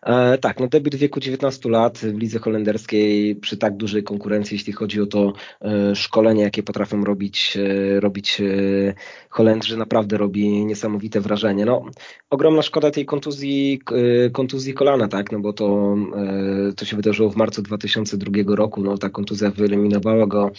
E, 0.02 0.38
tak, 0.38 0.60
no 0.60 0.68
debiut 0.68 0.94
w 0.94 0.98
wieku 0.98 1.20
19 1.20 1.68
lat 1.68 1.98
w 1.98 2.18
lidze 2.18 2.38
holenderskiej 2.38 3.36
przy 3.36 3.56
tak 3.56 3.76
dużej 3.76 4.02
konkurencji, 4.02 4.54
jeśli 4.54 4.72
chodzi 4.72 5.00
o 5.00 5.06
to 5.06 5.32
e, 5.62 5.94
szkolenie, 5.94 6.42
jakie 6.42 6.62
potrafią 6.62 7.04
robić, 7.04 7.56
e, 7.56 8.00
robić 8.00 8.42
Holendrzy, 9.30 9.76
naprawdę 9.76 10.16
robi 10.16 10.64
niesamowite 10.66 11.20
wrażenie. 11.20 11.64
No, 11.64 11.84
ogromna 12.30 12.62
szkoda 12.62 12.90
tej 12.90 13.06
kontuzji, 13.06 13.80
kontuzji 14.32 14.74
kolana, 14.74 15.08
tak, 15.08 15.32
no 15.32 15.40
bo 15.40 15.52
to, 15.52 15.96
to 16.76 16.84
się 16.84 16.96
wydarzyło 16.96 17.30
w 17.30 17.36
marcu 17.36 17.62
2002 17.62 18.56
roku, 18.56 18.82
no 18.82 18.98
ta 18.98 19.08
kontuzja 19.08 19.50
wyeliminowała 19.50 20.26
go 20.26 20.50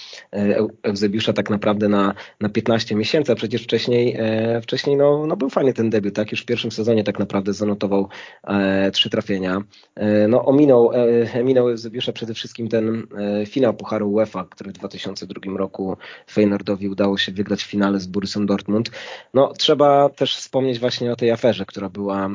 Eusebiusza 0.83 1.33
tak 1.33 1.49
naprawdę 1.49 1.89
na, 1.89 2.13
na 2.39 2.49
15 2.49 2.95
miesięcy, 2.95 3.31
a 3.31 3.35
przecież 3.35 3.63
wcześniej, 3.63 4.17
wcześniej 4.61 4.95
no, 4.97 5.25
no 5.27 5.37
był 5.37 5.49
fajny 5.49 5.73
ten 5.73 5.89
debiut, 5.89 6.15
tak, 6.15 6.31
już 6.31 6.41
w 6.41 6.45
pierwszym 6.45 6.71
sezonie 6.71 7.03
tak 7.03 7.19
naprawdę 7.19 7.53
zanotował 7.53 8.09
trzy 8.93 9.09
trafienia 9.09 9.30
E, 9.95 10.27
no, 10.27 10.45
ominął, 10.45 10.91
e, 10.93 11.43
minął 11.43 11.69
Eusebiusza 11.69 12.11
przede 12.11 12.33
wszystkim 12.33 12.67
ten 12.67 13.07
e, 13.17 13.45
finał 13.45 13.73
Pucharu 13.73 14.11
UEFA, 14.11 14.45
który 14.49 14.71
w 14.71 14.73
2002 14.73 15.57
roku 15.57 15.97
Feyenoordowi 16.31 16.89
udało 16.89 17.17
się 17.17 17.31
wygrać 17.31 17.63
w 17.63 17.67
finale 17.67 17.99
z 17.99 18.07
Borussią 18.07 18.45
Dortmund. 18.45 18.91
No, 19.33 19.53
trzeba 19.57 20.09
też 20.09 20.35
wspomnieć 20.35 20.79
właśnie 20.79 21.11
o 21.11 21.15
tej 21.15 21.31
aferze, 21.31 21.65
która 21.65 21.89
była 21.89 22.29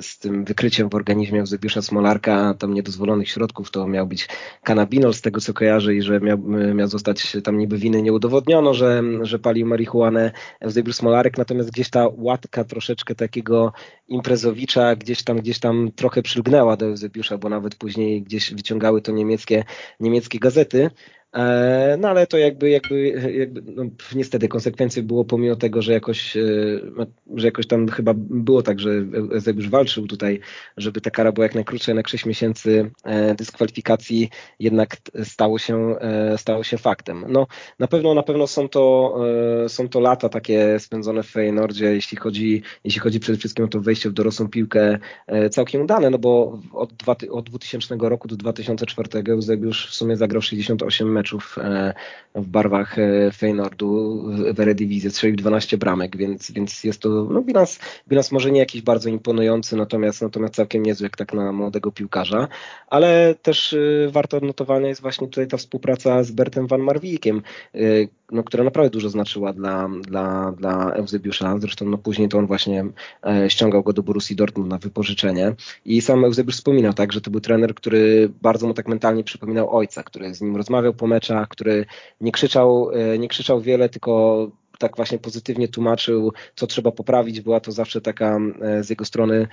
z 0.00 0.18
tym 0.18 0.44
wykryciem 0.44 0.90
w 0.90 0.94
organizmie 0.94 1.40
Eusebiusza 1.40 1.82
Smolarka, 1.82 2.54
tam 2.54 2.74
niedozwolonych 2.74 3.28
środków, 3.28 3.70
to 3.70 3.86
miał 3.88 4.06
być 4.06 4.28
kanabinol 4.62 5.14
z 5.14 5.20
tego 5.20 5.40
co 5.40 5.54
kojarzę 5.54 5.94
i 5.94 6.02
że 6.02 6.20
miał, 6.20 6.38
miał 6.74 6.88
zostać 6.88 7.36
tam 7.44 7.58
niby 7.58 7.78
winy 7.78 8.02
nie 8.02 8.12
udowodniono, 8.12 8.74
że, 8.74 9.02
że 9.22 9.38
palił 9.38 9.66
marihuanę 9.66 10.32
Eusebiusz 10.60 10.96
Smolarek, 10.96 11.38
natomiast 11.38 11.70
gdzieś 11.70 11.90
ta 11.90 12.08
łatka 12.16 12.64
troszeczkę 12.64 13.14
takiego 13.14 13.72
imprezowicza 14.08 14.96
gdzieś 14.96 15.24
tam, 15.24 15.36
gdzieś 15.36 15.58
tam 15.58 15.65
trochę 15.96 16.22
przylgnęła 16.22 16.76
do 16.76 16.86
Eusebiusza, 16.86 17.38
bo 17.38 17.48
nawet 17.48 17.74
później 17.74 18.22
gdzieś 18.22 18.54
wyciągały 18.54 19.02
to 19.02 19.12
niemieckie, 19.12 19.64
niemieckie 20.00 20.38
gazety. 20.38 20.90
E, 21.36 21.96
no 22.00 22.08
ale 22.08 22.26
to 22.26 22.38
jakby, 22.38 22.70
jakby, 22.70 23.08
jakby 23.38 23.62
no, 23.66 23.84
niestety 24.14 24.48
konsekwencje 24.48 25.02
było 25.02 25.24
pomimo 25.24 25.56
tego, 25.56 25.82
że 25.82 25.92
jakoś, 25.92 26.36
e, 26.36 26.40
że 27.34 27.46
jakoś 27.46 27.66
tam 27.66 27.88
chyba 27.88 28.14
było 28.16 28.62
tak, 28.62 28.80
że 28.80 28.90
Eusebiusz 29.32 29.68
walczył 29.68 30.06
tutaj, 30.06 30.40
żeby 30.76 31.00
ta 31.00 31.10
kara 31.10 31.32
była 31.32 31.44
jak 31.44 31.54
najkrótsza, 31.54 31.92
jednak 31.92 32.08
6 32.08 32.26
miesięcy 32.26 32.90
e, 33.04 33.34
dyskwalifikacji 33.34 34.30
jednak 34.60 34.96
stało 35.24 35.58
się, 35.58 35.96
stało 36.36 36.64
się 36.64 36.78
faktem. 36.78 37.24
No 37.28 37.46
na 37.78 37.86
pewno, 37.86 38.14
na 38.14 38.22
pewno 38.22 38.46
są 38.46 38.68
to, 38.68 39.14
są 39.68 39.88
to 39.88 40.00
lata 40.00 40.28
takie 40.28 40.78
spędzone 40.78 41.22
w 41.22 41.30
Feyenoordzie, 41.30 41.84
jeśli 41.84 42.16
chodzi, 42.16 42.62
jeśli 42.84 43.00
chodzi 43.00 43.20
przede 43.20 43.38
wszystkim 43.38 43.64
o 43.64 43.68
to 43.68 43.80
wejście 43.80 44.10
w 44.10 44.12
dorosłą 44.12 44.48
piłkę 44.48 44.98
całkiem 45.50 45.82
udane, 45.82 46.10
no 46.10 46.18
bo 46.18 46.60
od, 46.72 46.92
dwa, 46.92 47.16
od 47.30 47.50
2000 47.50 47.96
roku 48.00 48.28
do 48.28 48.36
2004 48.36 49.32
Eusebiusz 49.32 49.90
w 49.90 49.94
sumie 49.94 50.16
zagrał 50.16 50.42
68 50.42 51.12
meczów 51.12 51.25
meczów 51.26 51.58
e, 51.58 51.94
w 52.34 52.46
barwach 52.46 52.98
e, 52.98 53.30
Feynordu 53.32 54.22
w 54.54 54.60
Eredivisie, 54.60 55.10
strzelił 55.10 55.36
12 55.36 55.78
bramek, 55.78 56.16
więc, 56.16 56.50
więc 56.50 56.84
jest 56.84 57.00
to 57.00 57.08
no, 57.08 57.42
bilans, 57.42 57.78
bilans 58.08 58.32
może 58.32 58.50
nie 58.50 58.60
jakiś 58.60 58.82
bardzo 58.82 59.08
imponujący, 59.08 59.76
natomiast, 59.76 60.22
natomiast 60.22 60.54
całkiem 60.54 60.82
niezły 60.82 61.04
jak 61.04 61.16
tak 61.16 61.34
na 61.34 61.52
młodego 61.52 61.92
piłkarza, 61.92 62.48
ale 62.86 63.34
też 63.42 63.72
e, 63.72 64.08
warto 64.08 64.36
odnotowania 64.36 64.88
jest 64.88 65.00
właśnie 65.00 65.26
tutaj 65.26 65.46
ta 65.46 65.56
współpraca 65.56 66.22
z 66.22 66.30
Bertem 66.30 66.66
Van 66.66 66.80
Marwijkiem, 66.80 67.42
no, 68.32 68.42
która 68.42 68.64
naprawdę 68.64 68.90
dużo 68.90 69.08
znaczyła 69.08 69.52
dla, 69.52 69.88
dla, 70.02 70.52
dla 70.52 70.92
Eusebiusza. 70.92 71.58
Zresztą 71.58 71.84
no, 71.84 71.98
później 71.98 72.28
to 72.28 72.38
on 72.38 72.46
właśnie 72.46 72.84
e, 73.26 73.50
ściągał 73.50 73.82
go 73.82 73.92
do 73.92 74.02
Borussii 74.02 74.36
Dortmund 74.36 74.70
na 74.70 74.78
wypożyczenie. 74.78 75.54
I 75.84 76.00
sam 76.00 76.24
Eusebiusz 76.24 76.56
wspominał 76.56 76.92
tak, 76.92 77.12
że 77.12 77.20
to 77.20 77.30
był 77.30 77.40
trener, 77.40 77.74
który 77.74 78.32
bardzo 78.42 78.66
mu 78.66 78.74
tak 78.74 78.88
mentalnie 78.88 79.24
przypominał 79.24 79.76
ojca, 79.76 80.02
który 80.02 80.34
z 80.34 80.40
nim 80.40 80.56
rozmawiał 80.56 80.94
po 80.94 81.06
meczach, 81.06 81.48
który 81.48 81.86
nie 82.20 82.32
krzyczał, 82.32 82.90
e, 82.90 83.18
nie 83.18 83.28
krzyczał 83.28 83.60
wiele, 83.60 83.88
tylko 83.88 84.50
tak 84.78 84.96
właśnie 84.96 85.18
pozytywnie 85.18 85.68
tłumaczył, 85.68 86.32
co 86.54 86.66
trzeba 86.66 86.92
poprawić. 86.92 87.40
Była 87.40 87.60
to 87.60 87.72
zawsze 87.72 88.00
taka 88.00 88.38
e, 88.60 88.84
z 88.84 88.90
jego 88.90 89.04
strony 89.04 89.48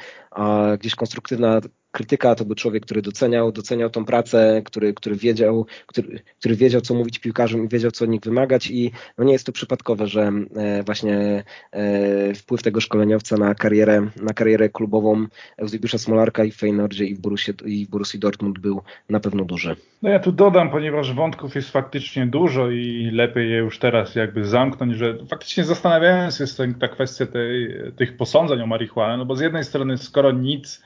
gdzieś 0.80 0.96
konstruktywna 0.96 1.62
krytyka, 1.94 2.36
to 2.36 2.46
był 2.46 2.56
człowiek, 2.56 2.86
który 2.86 3.02
doceniał, 3.02 3.52
doceniał 3.52 3.90
tą 3.90 4.06
pracę, 4.06 4.62
który, 4.66 4.94
który, 4.94 5.16
wiedział, 5.16 5.66
który, 5.86 6.20
który 6.40 6.56
wiedział, 6.56 6.82
co 6.82 6.94
mówić 6.94 7.20
piłkarzom 7.20 7.66
i 7.66 7.68
wiedział, 7.68 7.92
co 7.92 8.06
od 8.06 8.12
nich 8.12 8.22
wymagać 8.22 8.72
i 8.72 8.92
no 9.18 9.24
nie 9.24 9.34
jest 9.34 9.46
to 9.46 9.52
przypadkowe, 9.52 10.08
że 10.08 10.32
e, 10.56 10.84
właśnie 10.84 11.44
e, 11.72 12.34
wpływ 12.34 12.64
tego 12.64 12.82
szkoleniowca 12.82 13.38
na 13.38 13.56
karierę, 13.56 14.08
na 14.22 14.34
karierę 14.34 14.70
klubową 14.70 15.26
Eusebiusza 15.58 15.98
Smolarka 15.98 16.44
i 16.44 16.52
w 16.52 16.56
Feyenoordzie 16.56 17.06
i 17.06 17.16
w 17.16 17.20
Borussii, 17.20 17.54
i 17.66 17.86
w 17.86 17.90
Borussii 17.90 18.20
Dortmund 18.20 18.60
był 18.60 18.82
na 19.10 19.20
pewno 19.20 19.46
duży. 19.46 19.76
No 20.02 20.10
ja 20.10 20.20
tu 20.20 20.32
dodam, 20.32 20.70
ponieważ 20.70 21.14
wątków 21.14 21.56
jest 21.56 21.70
faktycznie 21.70 22.28
dużo 22.28 22.72
i 22.72 23.10
lepiej 23.14 23.52
je 23.52 23.58
już 23.58 23.80
teraz 23.80 24.16
jakby 24.16 24.46
zamknąć, 24.46 24.96
że 24.96 25.18
faktycznie 25.30 25.64
zastanawiałem 25.64 26.32
się 26.32 26.46
ta 26.80 26.88
kwestia 26.88 27.26
tej, 27.26 27.74
tych 27.96 28.18
posądzeń 28.18 28.62
o 28.62 28.68
marihuanę, 28.68 29.18
no 29.18 29.26
bo 29.26 29.36
z 29.36 29.42
jednej 29.42 29.64
strony 29.64 29.98
skoro 29.98 30.32
nic 30.32 30.82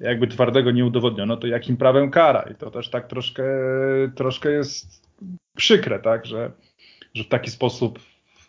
jakby 0.00 0.26
twardego 0.26 0.70
nie 0.70 0.84
udowodniono, 0.84 1.36
to 1.36 1.46
jakim 1.46 1.76
prawem 1.76 2.10
kara? 2.10 2.44
I 2.52 2.54
to 2.54 2.70
też 2.70 2.88
tak 2.88 3.06
troszkę, 3.06 3.44
troszkę 4.14 4.50
jest 4.50 5.08
przykre, 5.56 5.98
tak, 5.98 6.26
że, 6.26 6.50
że 7.14 7.24
w 7.24 7.28
taki 7.28 7.50
sposób 7.50 7.98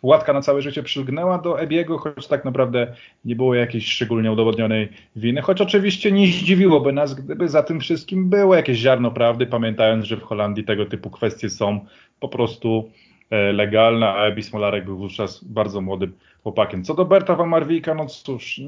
łatka 0.02 0.32
na 0.32 0.40
całe 0.40 0.62
życie 0.62 0.82
przylgnęła 0.82 1.38
do 1.38 1.60
Ebiego, 1.60 1.98
choć 1.98 2.26
tak 2.26 2.44
naprawdę 2.44 2.94
nie 3.24 3.36
było 3.36 3.54
jakiejś 3.54 3.92
szczególnie 3.92 4.32
udowodnionej 4.32 4.88
winy, 5.16 5.42
choć 5.42 5.60
oczywiście 5.60 6.12
nie 6.12 6.26
zdziwiłoby 6.26 6.92
nas, 6.92 7.14
gdyby 7.14 7.48
za 7.48 7.62
tym 7.62 7.80
wszystkim 7.80 8.30
było 8.30 8.54
jakieś 8.54 8.78
ziarno 8.78 9.10
prawdy, 9.10 9.46
pamiętając, 9.46 10.04
że 10.04 10.16
w 10.16 10.22
Holandii 10.22 10.64
tego 10.64 10.86
typu 10.86 11.10
kwestie 11.10 11.50
są 11.50 11.86
po 12.20 12.28
prostu 12.28 12.90
e, 13.30 13.52
legalne, 13.52 14.08
a 14.08 14.24
Ebi 14.24 14.42
Smolarek 14.42 14.84
był 14.84 14.98
wówczas 14.98 15.44
bardzo 15.44 15.80
młodym 15.80 16.12
chłopakiem. 16.42 16.84
Co 16.84 16.94
do 16.94 17.04
Berta 17.04 17.34
Van 17.34 17.48
Marwijka, 17.48 17.94
no 17.94 18.06
cóż, 18.06 18.60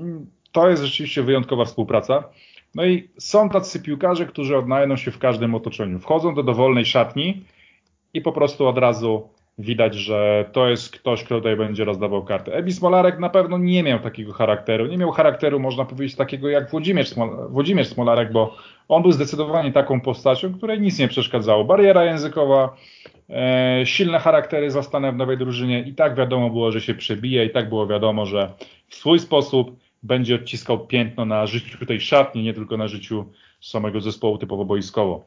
to 0.52 0.70
jest 0.70 0.82
rzeczywiście 0.82 1.22
wyjątkowa 1.22 1.64
współpraca. 1.64 2.24
No 2.74 2.84
i 2.84 3.08
są 3.18 3.48
tacy 3.48 3.82
piłkarze, 3.82 4.26
którzy 4.26 4.56
odnajdą 4.56 4.96
się 4.96 5.10
w 5.10 5.18
każdym 5.18 5.54
otoczeniu. 5.54 5.98
Wchodzą 5.98 6.34
do 6.34 6.42
dowolnej 6.42 6.86
szatni 6.86 7.42
i 8.14 8.20
po 8.20 8.32
prostu 8.32 8.66
od 8.66 8.78
razu 8.78 9.28
widać, 9.58 9.94
że 9.94 10.44
to 10.52 10.68
jest 10.68 10.90
ktoś, 10.90 11.24
kto 11.24 11.34
tutaj 11.34 11.56
będzie 11.56 11.84
rozdawał 11.84 12.24
karty. 12.24 12.52
Ebi 12.52 12.72
Smolarek 12.72 13.18
na 13.18 13.28
pewno 13.28 13.58
nie 13.58 13.82
miał 13.82 13.98
takiego 13.98 14.32
charakteru. 14.32 14.86
Nie 14.86 14.98
miał 14.98 15.10
charakteru, 15.10 15.60
można 15.60 15.84
powiedzieć, 15.84 16.16
takiego 16.16 16.48
jak 16.48 16.70
Włodzimierz, 16.70 17.08
Smol 17.08 17.30
Włodzimierz 17.50 17.88
Smolarek, 17.88 18.32
bo 18.32 18.56
on 18.88 19.02
był 19.02 19.12
zdecydowanie 19.12 19.72
taką 19.72 20.00
postacią, 20.00 20.54
której 20.54 20.80
nic 20.80 20.98
nie 20.98 21.08
przeszkadzało. 21.08 21.64
Bariera 21.64 22.04
językowa, 22.04 22.76
e, 23.30 23.80
silne 23.84 24.18
charaktery 24.18 24.70
zastanę 24.70 25.12
w 25.12 25.16
nowej 25.16 25.38
drużynie 25.38 25.80
i 25.80 25.94
tak 25.94 26.14
wiadomo 26.14 26.50
było, 26.50 26.72
że 26.72 26.80
się 26.80 26.94
przebije 26.94 27.44
i 27.44 27.50
tak 27.50 27.68
było 27.68 27.86
wiadomo, 27.86 28.26
że 28.26 28.52
w 28.88 28.94
swój 28.94 29.18
sposób 29.18 29.83
będzie 30.04 30.34
odciskał 30.34 30.86
piętno 30.86 31.24
na 31.24 31.46
życiu 31.46 31.86
tej 31.86 32.00
szatni, 32.00 32.42
nie 32.42 32.54
tylko 32.54 32.76
na 32.76 32.88
życiu 32.88 33.24
samego 33.60 34.00
zespołu 34.00 34.38
typowo 34.38 34.64
boiskowo. 34.64 35.24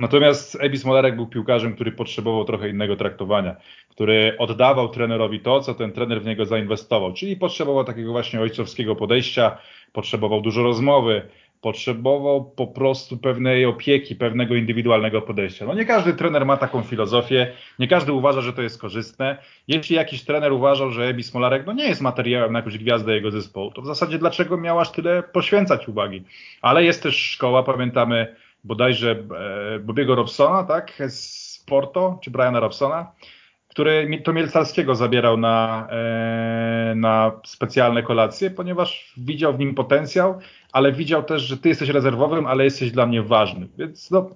Natomiast 0.00 0.58
Ebis 0.60 0.84
Molarek 0.84 1.16
był 1.16 1.26
piłkarzem, 1.26 1.74
który 1.74 1.92
potrzebował 1.92 2.44
trochę 2.44 2.68
innego 2.68 2.96
traktowania, 2.96 3.56
który 3.88 4.36
oddawał 4.38 4.88
trenerowi 4.88 5.40
to, 5.40 5.60
co 5.60 5.74
ten 5.74 5.92
trener 5.92 6.22
w 6.22 6.26
niego 6.26 6.46
zainwestował, 6.46 7.12
czyli 7.12 7.36
potrzebował 7.36 7.84
takiego 7.84 8.12
właśnie 8.12 8.40
ojcowskiego 8.40 8.96
podejścia, 8.96 9.58
potrzebował 9.92 10.40
dużo 10.40 10.62
rozmowy, 10.62 11.28
potrzebował 11.62 12.44
po 12.44 12.66
prostu 12.66 13.16
pewnej 13.16 13.66
opieki, 13.66 14.16
pewnego 14.16 14.54
indywidualnego 14.54 15.22
podejścia. 15.22 15.66
No 15.66 15.74
nie 15.74 15.84
każdy 15.84 16.12
trener 16.12 16.46
ma 16.46 16.56
taką 16.56 16.82
filozofię, 16.82 17.52
nie 17.78 17.88
każdy 17.88 18.12
uważa, 18.12 18.40
że 18.40 18.52
to 18.52 18.62
jest 18.62 18.80
korzystne. 18.80 19.38
Jeśli 19.68 19.96
jakiś 19.96 20.24
trener 20.24 20.52
uważał, 20.52 20.90
że 20.90 21.04
Ebi 21.04 21.22
Smolarek 21.22 21.66
no 21.66 21.72
nie 21.72 21.84
jest 21.84 22.00
materiałem 22.00 22.52
na 22.52 22.58
jakąś 22.58 22.78
gwiazdę 22.78 23.14
jego 23.14 23.30
zespołu, 23.30 23.70
to 23.70 23.82
w 23.82 23.86
zasadzie 23.86 24.18
dlaczego 24.18 24.56
miał 24.56 24.80
aż 24.80 24.92
tyle 24.92 25.22
poświęcać 25.22 25.88
uwagi? 25.88 26.22
Ale 26.62 26.84
jest 26.84 27.02
też 27.02 27.16
szkoła, 27.16 27.62
pamiętamy 27.62 28.36
bodajże 28.64 29.10
e, 29.10 29.78
Bobiego 29.78 30.14
Robsona, 30.14 30.64
tak, 30.64 31.02
z 31.08 31.64
Porto, 31.66 32.18
czy 32.22 32.30
Briana 32.30 32.60
Robsona, 32.60 33.12
który 33.72 34.20
to 34.24 34.32
Mielcarskiego 34.32 34.94
zabierał 34.94 35.36
na, 35.36 35.88
e, 35.90 36.94
na 36.96 37.32
specjalne 37.46 38.02
kolacje, 38.02 38.50
ponieważ 38.50 39.14
widział 39.16 39.54
w 39.54 39.58
nim 39.58 39.74
potencjał, 39.74 40.38
ale 40.72 40.92
widział 40.92 41.22
też, 41.22 41.42
że 41.42 41.56
ty 41.56 41.68
jesteś 41.68 41.88
rezerwowym, 41.88 42.46
ale 42.46 42.64
jesteś 42.64 42.90
dla 42.90 43.06
mnie 43.06 43.22
ważny. 43.22 43.68
Więc 43.78 44.10
no, 44.10 44.30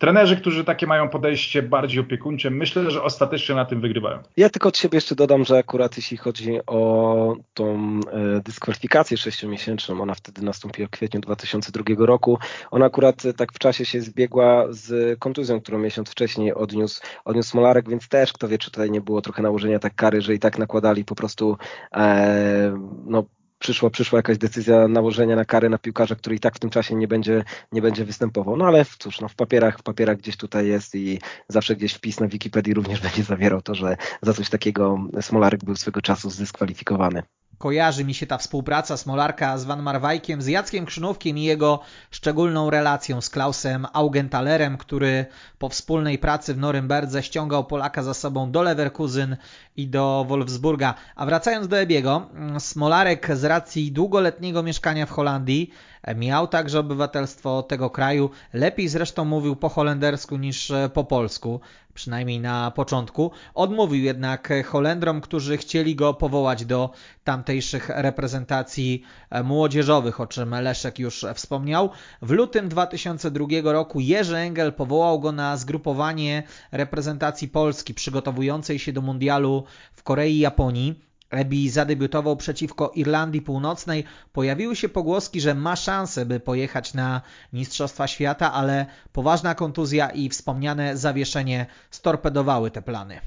trenerzy, 0.00 0.36
którzy 0.36 0.64
takie 0.64 0.86
mają 0.86 1.08
podejście 1.08 1.62
bardziej 1.62 2.00
opiekuńcze, 2.00 2.50
myślę, 2.50 2.90
że 2.90 3.02
ostatecznie 3.02 3.54
na 3.54 3.64
tym 3.64 3.80
wygrywają. 3.80 4.18
Ja 4.36 4.50
tylko 4.50 4.68
od 4.68 4.78
siebie 4.78 4.96
jeszcze 4.96 5.14
dodam, 5.14 5.44
że 5.44 5.58
akurat 5.58 5.96
jeśli 5.96 6.16
chodzi 6.16 6.58
o 6.66 7.36
tą 7.54 8.00
e, 8.12 8.40
dyskwalifikację 8.40 9.16
sześciomiesięczną, 9.16 10.02
ona 10.02 10.14
wtedy 10.14 10.42
nastąpiła 10.42 10.88
w 10.88 10.90
kwietniu 10.90 11.20
2002 11.20 11.82
roku, 11.98 12.38
ona 12.70 12.86
akurat 12.86 13.22
tak 13.36 13.52
w 13.52 13.58
czasie 13.58 13.84
się 13.84 14.00
zbiegła 14.00 14.66
z 14.70 15.18
kontuzją, 15.18 15.60
którą 15.60 15.78
miesiąc 15.78 16.10
wcześniej 16.10 16.54
odniósł, 16.54 17.00
odniósł 17.24 17.50
Smolarek, 17.50 17.88
więc 17.88 18.08
też 18.08 18.32
kto 18.32 18.48
wie, 18.48 18.58
czy 18.58 18.70
tutaj 18.70 18.90
nie 18.90 19.00
było 19.00 19.22
trochę 19.22 19.42
nałożenia 19.42 19.78
tak 19.78 19.94
kary, 19.94 20.20
że 20.20 20.34
i 20.34 20.38
tak 20.38 20.58
nakładali 20.58 21.04
po 21.04 21.14
prostu 21.14 21.56
e, 21.94 22.76
no, 23.06 23.24
przyszła, 23.60 23.90
przyszła 23.90 24.18
jakaś 24.18 24.38
decyzja 24.38 24.88
nałożenia 24.88 25.36
na 25.36 25.44
kary 25.44 25.68
na 25.68 25.78
piłkarza, 25.78 26.14
który 26.14 26.36
i 26.36 26.40
tak 26.40 26.56
w 26.56 26.58
tym 26.58 26.70
czasie 26.70 26.94
nie 26.94 27.08
będzie, 27.08 27.44
nie 27.72 27.82
będzie 27.82 28.04
występował. 28.04 28.56
No 28.56 28.66
ale 28.66 28.84
cóż, 28.98 29.20
no 29.20 29.28
w 29.28 29.34
papierach, 29.34 29.78
w 29.78 29.82
papierach 29.82 30.16
gdzieś 30.16 30.36
tutaj 30.36 30.66
jest 30.66 30.94
i 30.94 31.18
zawsze 31.48 31.76
gdzieś 31.76 31.92
wpis 31.94 32.20
na 32.20 32.28
Wikipedii 32.28 32.74
również 32.74 33.00
będzie 33.06 33.22
zawierał 33.22 33.62
to, 33.62 33.74
że 33.74 33.96
za 34.22 34.34
coś 34.34 34.50
takiego 34.50 34.98
Smolarek 35.20 35.64
był 35.64 35.76
swego 35.76 36.02
czasu 36.02 36.30
zdyskwalifikowany 36.30 37.22
kojarzy 37.60 38.04
mi 38.04 38.14
się 38.14 38.26
ta 38.26 38.38
współpraca 38.38 38.96
Smolarka 38.96 39.58
z 39.58 39.64
Van 39.64 39.82
Marwajkiem, 39.82 40.42
z 40.42 40.46
Jackiem 40.46 40.86
Krzynówkiem 40.86 41.38
i 41.38 41.42
jego 41.42 41.80
szczególną 42.10 42.70
relacją 42.70 43.20
z 43.20 43.30
Klausem 43.30 43.86
Augentalerem, 43.92 44.78
który 44.78 45.26
po 45.58 45.68
wspólnej 45.68 46.18
pracy 46.18 46.54
w 46.54 46.58
Norymberdze 46.58 47.22
ściągał 47.22 47.64
Polaka 47.64 48.02
za 48.02 48.14
sobą 48.14 48.50
do 48.50 48.62
Leverkusen 48.62 49.36
i 49.76 49.88
do 49.88 50.24
Wolfsburga. 50.28 50.94
A 51.16 51.26
wracając 51.26 51.68
do 51.68 51.78
Ebiego, 51.78 52.26
Smolarek 52.58 53.36
z 53.36 53.44
racji 53.44 53.92
długoletniego 53.92 54.62
mieszkania 54.62 55.06
w 55.06 55.10
Holandii 55.10 55.70
miał 56.16 56.46
także 56.46 56.80
obywatelstwo 56.80 57.62
tego 57.62 57.90
kraju. 57.90 58.30
Lepiej 58.52 58.88
zresztą 58.88 59.24
mówił 59.24 59.56
po 59.56 59.68
holendersku 59.68 60.36
niż 60.36 60.72
po 60.94 61.04
polsku 61.04 61.60
przynajmniej 61.94 62.40
na 62.40 62.70
początku. 62.70 63.30
Odmówił 63.54 64.04
jednak 64.04 64.52
Holendrom, 64.66 65.20
którzy 65.20 65.56
chcieli 65.56 65.96
go 65.96 66.14
powołać 66.14 66.64
do 66.64 66.90
tamtejszych 67.24 67.88
reprezentacji 67.88 69.02
młodzieżowych, 69.44 70.20
o 70.20 70.26
czym 70.26 70.54
Leszek 70.54 70.98
już 70.98 71.26
wspomniał. 71.34 71.90
W 72.22 72.30
lutym 72.30 72.68
2002 72.68 73.46
roku 73.64 74.00
Jerzy 74.00 74.36
Engel 74.36 74.72
powołał 74.72 75.20
go 75.20 75.32
na 75.32 75.56
zgrupowanie 75.56 76.42
reprezentacji 76.72 77.48
Polski 77.48 77.94
przygotowującej 77.94 78.78
się 78.78 78.92
do 78.92 79.02
mundialu 79.02 79.64
w 79.92 80.02
Korei 80.02 80.36
i 80.36 80.38
Japonii. 80.38 81.09
Ebi 81.30 81.68
zadebiutował 81.68 82.36
przeciwko 82.36 82.92
Irlandii 82.94 83.42
Północnej. 83.42 84.04
Pojawiły 84.32 84.76
się 84.76 84.88
pogłoski, 84.88 85.40
że 85.40 85.54
ma 85.54 85.76
szansę, 85.76 86.26
by 86.26 86.40
pojechać 86.40 86.94
na 86.94 87.20
Mistrzostwa 87.52 88.06
Świata, 88.06 88.52
ale 88.52 88.86
poważna 89.12 89.54
kontuzja 89.54 90.10
i 90.10 90.28
wspomniane 90.28 90.96
zawieszenie 90.96 91.66
storpedowały 91.90 92.70
te 92.70 92.82
plany. 92.82 93.20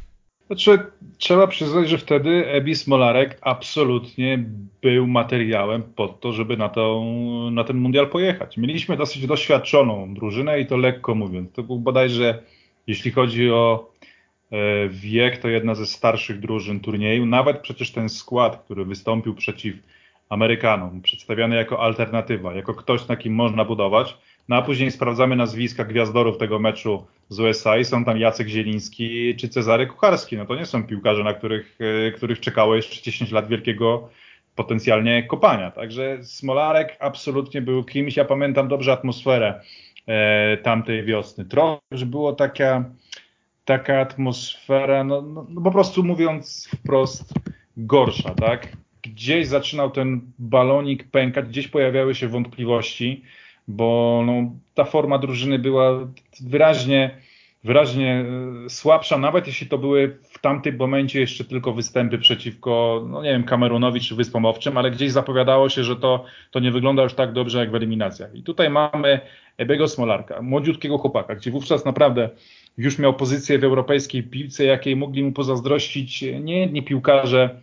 Znaczy, 0.47 0.79
trzeba 1.17 1.47
przyznać, 1.47 1.89
że 1.89 1.97
wtedy 1.97 2.47
Ebi 2.47 2.75
Smolarek 2.75 3.37
absolutnie 3.41 4.45
był 4.81 5.07
materiałem 5.07 5.83
pod 5.83 6.19
to, 6.19 6.31
żeby 6.31 6.57
na, 6.57 6.69
to, 6.69 7.03
na 7.51 7.63
ten 7.63 7.77
mundial 7.77 8.09
pojechać. 8.09 8.57
Mieliśmy 8.57 8.97
dosyć 8.97 9.27
doświadczoną 9.27 10.13
drużynę 10.13 10.59
i 10.59 10.65
to 10.65 10.77
lekko 10.77 11.15
mówiąc. 11.15 11.51
To 11.51 11.63
był 11.63 11.79
bodajże, 11.79 12.43
jeśli 12.87 13.11
chodzi 13.11 13.51
o 13.51 13.92
wiek 14.89 15.37
to 15.37 15.49
jedna 15.49 15.75
ze 15.75 15.85
starszych 15.85 16.39
drużyn 16.39 16.79
turnieju. 16.79 17.25
Nawet 17.25 17.59
przecież 17.59 17.91
ten 17.91 18.09
skład, 18.09 18.63
który 18.65 18.85
wystąpił 18.85 19.35
przeciw 19.35 19.75
Amerykanom, 20.29 21.01
przedstawiany 21.01 21.55
jako 21.55 21.79
alternatywa, 21.79 22.53
jako 22.53 22.73
ktoś, 22.73 23.07
na 23.07 23.15
kim 23.15 23.33
można 23.33 23.65
budować. 23.65 24.17
No 24.49 24.55
a 24.55 24.61
później 24.61 24.91
sprawdzamy 24.91 25.35
nazwiska 25.35 25.83
gwiazdorów 25.83 26.37
tego 26.37 26.59
meczu 26.59 27.05
z 27.29 27.39
USA 27.39 27.77
i 27.77 27.85
są 27.85 28.05
tam 28.05 28.17
Jacek 28.17 28.47
Zieliński 28.47 29.35
czy 29.35 29.49
Cezary 29.49 29.87
Kucharski. 29.87 30.37
No 30.37 30.45
to 30.45 30.55
nie 30.55 30.65
są 30.65 30.83
piłkarze, 30.83 31.23
na 31.23 31.33
których, 31.33 31.77
e, 32.07 32.11
których 32.11 32.39
czekało 32.39 32.75
jeszcze 32.75 33.01
10 33.01 33.31
lat 33.31 33.47
wielkiego 33.47 34.09
potencjalnie 34.55 35.23
kopania. 35.23 35.71
Także 35.71 36.23
Smolarek 36.23 36.97
absolutnie 36.99 37.61
był 37.61 37.83
kimś. 37.83 38.17
Ja 38.17 38.25
pamiętam 38.25 38.67
dobrze 38.67 38.91
atmosferę 38.91 39.61
e, 40.07 40.57
tamtej 40.57 41.03
wiosny. 41.03 41.45
Trochę, 41.45 41.79
że 41.91 42.05
było 42.05 42.33
taka 42.33 42.83
taka 43.65 43.99
atmosfera, 43.99 45.03
no, 45.03 45.21
no, 45.21 45.45
no, 45.49 45.61
po 45.61 45.71
prostu 45.71 46.03
mówiąc 46.03 46.69
wprost, 46.75 47.33
gorsza, 47.77 48.29
tak? 48.29 48.67
Gdzieś 49.01 49.47
zaczynał 49.47 49.91
ten 49.91 50.21
balonik 50.39 51.11
pękać, 51.11 51.45
gdzieś 51.45 51.67
pojawiały 51.67 52.15
się 52.15 52.27
wątpliwości, 52.27 53.23
bo 53.67 54.21
no, 54.25 54.51
ta 54.73 54.83
forma 54.83 55.17
drużyny 55.17 55.59
była 55.59 56.07
wyraźnie, 56.41 57.17
wyraźnie 57.63 58.25
e, 58.65 58.69
słabsza, 58.69 59.17
nawet 59.17 59.47
jeśli 59.47 59.67
to 59.67 59.77
były 59.77 60.17
w 60.23 60.39
tamtym 60.39 60.77
momencie 60.77 61.19
jeszcze 61.19 61.43
tylko 61.43 61.73
występy 61.73 62.17
przeciwko, 62.17 63.03
no 63.09 63.23
nie 63.23 63.29
wiem, 63.29 63.43
Kamerunowi 63.43 64.01
czy 64.01 64.15
Wyspom 64.15 64.45
Owczym, 64.45 64.77
ale 64.77 64.91
gdzieś 64.91 65.11
zapowiadało 65.11 65.69
się, 65.69 65.83
że 65.83 65.95
to, 65.95 66.25
to 66.51 66.59
nie 66.59 66.71
wygląda 66.71 67.03
już 67.03 67.13
tak 67.13 67.33
dobrze 67.33 67.59
jak 67.59 67.71
w 67.71 67.75
eliminacjach. 67.75 68.35
I 68.35 68.43
tutaj 68.43 68.69
mamy 68.69 69.19
Ebego 69.57 69.87
Smolarka, 69.87 70.41
młodziutkiego 70.41 70.97
chłopaka, 70.97 71.35
gdzie 71.35 71.51
wówczas 71.51 71.85
naprawdę 71.85 72.29
już 72.77 72.99
miał 72.99 73.13
pozycję 73.13 73.59
w 73.59 73.63
europejskiej 73.63 74.23
piłce, 74.23 74.65
jakiej 74.65 74.95
mogli 74.95 75.23
mu 75.23 75.31
pozazdrościć 75.31 76.21
nie 76.41 76.59
jedni 76.59 76.83
piłkarze 76.83 77.61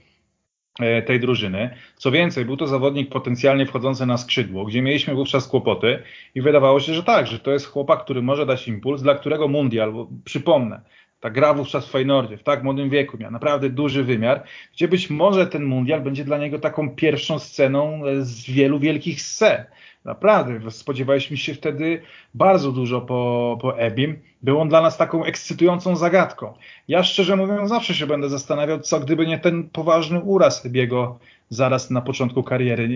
e, 0.81 1.03
tej 1.03 1.21
drużyny. 1.21 1.71
Co 1.97 2.11
więcej, 2.11 2.45
był 2.45 2.57
to 2.57 2.67
zawodnik 2.67 3.09
potencjalnie 3.11 3.67
wchodzący 3.67 4.07
na 4.07 4.19
skrzydło, 4.19 4.65
gdzie 4.65 4.83
mieliśmy 4.83 5.15
wówczas 5.15 5.49
kłopoty 5.49 6.03
i 6.35 6.41
wydawało 6.41 6.81
się, 6.81 6.95
że 6.95 7.03
tak, 7.03 7.27
że 7.27 7.39
to 7.39 7.53
jest 7.53 7.67
chłopak, 7.67 8.05
który 8.05 8.23
może 8.23 8.47
dać 8.47 8.69
impuls, 8.69 9.03
dla 9.03 9.15
którego 9.15 9.49
mundial, 9.49 9.93
bo 9.93 10.09
przypomnę, 10.25 10.81
ta 11.21 11.31
gra 11.31 11.55
wówczas 11.55 11.87
w 11.87 11.91
Feynordzie, 11.91 12.37
w 12.37 12.43
tak 12.43 12.63
młodym 12.63 12.91
wieku, 12.91 13.19
miał 13.19 13.31
naprawdę 13.31 13.71
duży 13.71 14.05
wymiar, 14.05 14.45
gdzie 14.73 14.89
być 14.89 15.11
może 15.11 15.47
ten 15.47 15.65
mundial 15.65 16.01
będzie 16.01 16.25
dla 16.25 16.39
niego 16.39 16.59
taką 16.59 16.91
pierwszą 16.91 17.39
sceną 17.39 18.03
z 18.21 18.51
wielu 18.51 18.79
wielkich 18.79 19.23
scen. 19.23 19.65
Naprawdę, 20.05 20.71
spodziewaliśmy 20.71 21.37
się 21.37 21.55
wtedy 21.55 22.03
bardzo 22.35 22.73
dużo 22.73 23.01
po, 23.01 23.59
po 23.61 23.79
Ebim. 23.79 24.19
Był 24.43 24.61
on 24.61 24.69
dla 24.69 24.81
nas 24.83 24.97
taką 24.97 25.25
ekscytującą 25.25 25.97
zagadką. 25.97 26.55
Ja 26.89 27.03
szczerze 27.03 27.37
mówiąc 27.37 27.69
zawsze 27.69 27.95
się 27.95 28.07
będę 28.07 28.29
zastanawiał, 28.29 28.81
co 28.81 29.01
gdyby 29.01 29.27
nie 29.27 29.39
ten 29.39 29.69
poważny 29.69 30.21
uraz 30.21 30.67
Ebiego 30.67 31.19
zaraz 31.49 31.91
na 31.91 32.01
początku 32.01 32.43
kariery. 32.43 32.89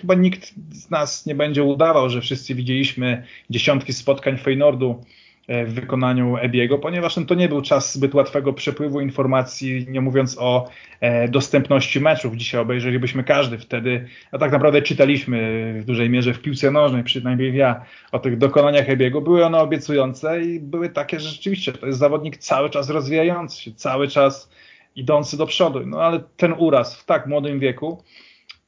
Chyba 0.00 0.14
nikt 0.14 0.54
z 0.70 0.90
nas 0.90 1.26
nie 1.26 1.34
będzie 1.34 1.64
udawał, 1.64 2.10
że 2.10 2.20
wszyscy 2.20 2.54
widzieliśmy 2.54 3.22
dziesiątki 3.50 3.92
spotkań 3.92 4.38
Feynordu 4.38 5.04
w 5.48 5.74
wykonaniu 5.74 6.36
Ebiego, 6.36 6.78
ponieważ 6.78 7.14
to 7.28 7.34
nie 7.34 7.48
był 7.48 7.62
czas 7.62 7.94
zbyt 7.94 8.14
łatwego 8.14 8.52
przepływu 8.52 9.00
informacji, 9.00 9.86
nie 9.88 10.00
mówiąc 10.00 10.36
o 10.38 10.68
e, 11.00 11.28
dostępności 11.28 12.00
meczów. 12.00 12.36
Dzisiaj 12.36 12.60
obejrzelibyśmy 12.60 13.24
każdy 13.24 13.58
wtedy, 13.58 14.08
a 14.32 14.38
tak 14.38 14.52
naprawdę 14.52 14.82
czytaliśmy 14.82 15.74
w 15.80 15.84
dużej 15.84 16.10
mierze 16.10 16.34
w 16.34 16.42
piłce 16.42 16.70
nożnej, 16.70 17.04
przynajmniej 17.04 17.56
ja, 17.56 17.84
o 18.12 18.18
tych 18.18 18.38
dokonaniach 18.38 18.90
Ebiego. 18.90 19.20
Były 19.20 19.44
one 19.44 19.58
obiecujące 19.58 20.42
i 20.42 20.60
były 20.60 20.88
takie, 20.88 21.20
że 21.20 21.28
rzeczywiście 21.28 21.72
to 21.72 21.86
jest 21.86 21.98
zawodnik 21.98 22.36
cały 22.36 22.70
czas 22.70 22.90
rozwijający 22.90 23.62
się, 23.62 23.72
cały 23.74 24.08
czas 24.08 24.50
idący 24.96 25.36
do 25.36 25.46
przodu. 25.46 25.86
No 25.86 26.02
ale 26.02 26.20
ten 26.36 26.54
uraz 26.58 26.96
w 26.96 27.04
tak 27.04 27.26
młodym 27.26 27.58
wieku 27.58 28.02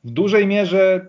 w 0.04 0.10
dużej 0.10 0.46
mierze 0.46 1.06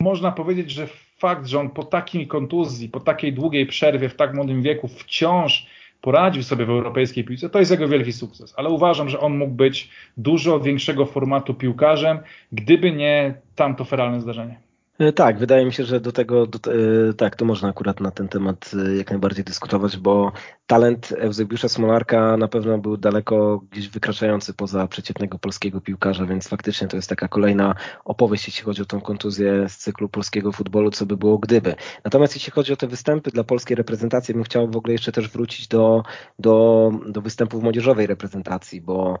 można 0.00 0.32
powiedzieć, 0.32 0.70
że 0.70 0.88
fakt, 1.18 1.46
że 1.46 1.60
on 1.60 1.70
po 1.70 1.84
takiej 1.84 2.26
kontuzji, 2.26 2.88
po 2.88 3.00
takiej 3.00 3.32
długiej 3.32 3.66
przerwie 3.66 4.08
w 4.08 4.16
tak 4.16 4.34
młodym 4.34 4.62
wieku 4.62 4.88
wciąż 4.88 5.66
poradził 6.00 6.42
sobie 6.42 6.64
w 6.64 6.70
europejskiej 6.70 7.24
piłce, 7.24 7.50
to 7.50 7.58
jest 7.58 7.70
jego 7.70 7.88
wielki 7.88 8.12
sukces. 8.12 8.54
Ale 8.56 8.68
uważam, 8.70 9.08
że 9.08 9.20
on 9.20 9.38
mógł 9.38 9.54
być 9.54 9.90
dużo 10.16 10.60
większego 10.60 11.06
formatu 11.06 11.54
piłkarzem, 11.54 12.18
gdyby 12.52 12.92
nie 12.92 13.34
tamto 13.54 13.84
feralne 13.84 14.20
zdarzenie. 14.20 14.63
E, 14.98 15.12
tak, 15.12 15.38
wydaje 15.38 15.64
mi 15.66 15.72
się, 15.72 15.84
że 15.84 16.00
do 16.00 16.12
tego, 16.12 16.46
do, 16.46 16.72
e, 16.72 17.14
tak, 17.14 17.36
to 17.36 17.44
można 17.44 17.68
akurat 17.68 18.00
na 18.00 18.10
ten 18.10 18.28
temat 18.28 18.70
e, 18.86 18.96
jak 18.96 19.10
najbardziej 19.10 19.44
dyskutować, 19.44 19.96
bo 19.96 20.32
talent 20.66 21.12
Eusebiusza 21.12 21.68
Smolarka 21.68 22.36
na 22.36 22.48
pewno 22.48 22.78
był 22.78 22.96
daleko 22.96 23.62
gdzieś 23.70 23.88
wykraczający 23.88 24.54
poza 24.54 24.86
przeciętnego 24.86 25.38
polskiego 25.38 25.80
piłkarza, 25.80 26.26
więc 26.26 26.48
faktycznie 26.48 26.88
to 26.88 26.96
jest 26.96 27.08
taka 27.08 27.28
kolejna 27.28 27.74
opowieść, 28.04 28.46
jeśli 28.46 28.64
chodzi 28.64 28.82
o 28.82 28.84
tą 28.84 29.00
kontuzję 29.00 29.68
z 29.68 29.76
cyklu 29.76 30.08
polskiego 30.08 30.52
futbolu, 30.52 30.90
co 30.90 31.06
by 31.06 31.16
było 31.16 31.38
gdyby. 31.38 31.74
Natomiast 32.04 32.34
jeśli 32.34 32.52
chodzi 32.52 32.72
o 32.72 32.76
te 32.76 32.86
występy 32.86 33.30
dla 33.30 33.44
polskiej 33.44 33.76
reprezentacji, 33.76 34.34
bym 34.34 34.44
chciał 34.44 34.70
w 34.70 34.76
ogóle 34.76 34.92
jeszcze 34.92 35.12
też 35.12 35.28
wrócić 35.28 35.68
do, 35.68 36.02
do, 36.38 36.90
do 37.06 37.20
występów 37.20 37.62
młodzieżowej 37.62 38.06
reprezentacji, 38.06 38.80
bo 38.80 39.18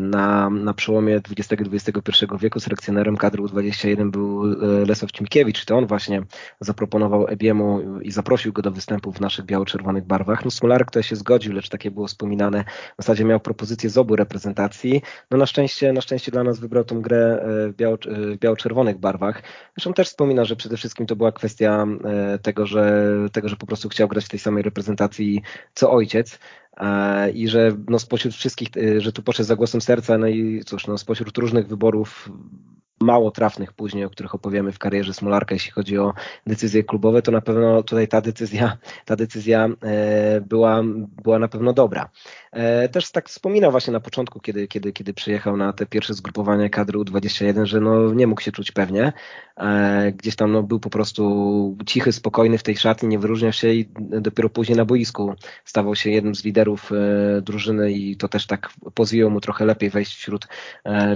na, 0.00 0.50
na 0.50 0.74
przełomie 0.74 1.16
XX 1.16 1.62
i 1.62 1.76
XXI 1.76 2.26
wieku 2.40 2.60
selekcjonerem 2.60 3.16
kadry 3.16 3.42
U21 3.42 4.10
był 4.10 4.42
Lesław 4.86 5.12
Cimkiewicz, 5.12 5.64
to 5.64 5.76
on 5.76 5.86
właśnie 5.86 6.22
zaproponował 6.60 7.26
Ebiemu 7.28 8.00
i 8.00 8.10
zaprosił 8.10 8.52
go 8.52 8.62
do 8.62 8.70
występu 8.70 9.12
w 9.12 9.20
naszych 9.20 9.44
biało-czerwonych 9.44 10.04
barwach. 10.04 10.44
No 10.44 10.50
Smolarek 10.50 10.90
to 10.90 11.02
się 11.02 11.16
zgodził, 11.16 11.52
lecz 11.52 11.68
takie 11.68 11.90
było 11.90 12.06
wspominane. 12.06 12.64
W 12.98 13.02
zasadzie 13.02 13.24
miał 13.24 13.40
propozycję 13.40 13.90
z 13.90 13.98
obu 13.98 14.16
reprezentacji. 14.16 15.02
No 15.30 15.38
na 15.38 15.46
szczęście, 15.46 15.92
na 15.92 16.00
szczęście 16.00 16.32
dla 16.32 16.44
nas 16.44 16.58
wybrał 16.58 16.84
tą 16.84 17.02
grę 17.02 17.44
w, 17.44 17.74
biało, 17.76 17.98
w 18.06 18.38
biało-czerwonych 18.38 18.98
barwach. 18.98 19.42
Zresztą 19.76 19.92
też 19.92 20.08
wspomina, 20.08 20.44
że 20.44 20.56
przede 20.56 20.76
wszystkim 20.76 21.06
to 21.06 21.16
była 21.16 21.32
kwestia 21.32 21.86
tego, 22.42 22.66
że, 22.66 23.12
tego, 23.32 23.48
że 23.48 23.56
po 23.56 23.66
prostu 23.66 23.88
chciał 23.88 24.08
grać 24.08 24.24
w 24.24 24.28
tej 24.28 24.40
samej 24.40 24.62
reprezentacji 24.62 25.42
co 25.74 25.92
ojciec 25.92 26.38
i 27.34 27.48
że 27.48 27.76
no 27.88 27.98
spośród 27.98 28.34
wszystkich, 28.34 28.68
że 28.98 29.12
tu 29.12 29.22
poszedł 29.22 29.46
za 29.46 29.56
głosem 29.56 29.80
serca, 29.80 30.18
no 30.18 30.26
i 30.26 30.62
cóż, 30.66 30.86
no 30.86 30.98
spośród 30.98 31.38
różnych 31.38 31.68
wyborów 31.68 32.30
mało 33.00 33.30
trafnych 33.30 33.72
później, 33.72 34.04
o 34.04 34.10
których 34.10 34.34
opowiemy 34.34 34.72
w 34.72 34.78
karierze 34.78 35.14
Smolarka, 35.14 35.54
jeśli 35.54 35.70
chodzi 35.72 35.98
o 35.98 36.14
decyzje 36.46 36.84
klubowe, 36.84 37.22
to 37.22 37.32
na 37.32 37.40
pewno 37.40 37.82
tutaj 37.82 38.08
ta 38.08 38.20
decyzja, 38.20 38.76
ta 39.04 39.16
decyzja 39.16 39.68
e, 39.82 40.40
była, 40.40 40.82
była 41.22 41.38
na 41.38 41.48
pewno 41.48 41.72
dobra. 41.72 42.10
E, 42.52 42.88
też 42.88 43.10
tak 43.10 43.28
wspominał 43.28 43.70
właśnie 43.70 43.92
na 43.92 44.00
początku, 44.00 44.40
kiedy, 44.40 44.68
kiedy, 44.68 44.92
kiedy 44.92 45.14
przyjechał 45.14 45.56
na 45.56 45.72
te 45.72 45.86
pierwsze 45.86 46.14
zgrupowanie 46.14 46.70
kadry 46.70 46.98
U21, 46.98 47.64
że 47.64 47.80
no 47.80 48.14
nie 48.14 48.26
mógł 48.26 48.40
się 48.40 48.52
czuć 48.52 48.72
pewnie. 48.72 49.12
E, 49.56 50.12
gdzieś 50.12 50.36
tam 50.36 50.52
no, 50.52 50.62
był 50.62 50.80
po 50.80 50.90
prostu 50.90 51.76
cichy, 51.86 52.12
spokojny 52.12 52.58
w 52.58 52.62
tej 52.62 52.76
szatni, 52.76 53.08
nie 53.08 53.18
wyróżniał 53.18 53.52
się 53.52 53.72
i 53.72 53.88
dopiero 53.98 54.48
później 54.48 54.76
na 54.76 54.84
boisku 54.84 55.34
stawał 55.64 55.96
się 55.96 56.10
jednym 56.10 56.34
z 56.34 56.44
liderów 56.44 56.90
drużyny 57.42 57.92
i 57.92 58.16
to 58.16 58.28
też 58.28 58.46
tak 58.46 58.70
pozwoliło 58.94 59.30
mu 59.30 59.40
trochę 59.40 59.64
lepiej 59.64 59.90
wejść 59.90 60.16
wśród, 60.16 60.48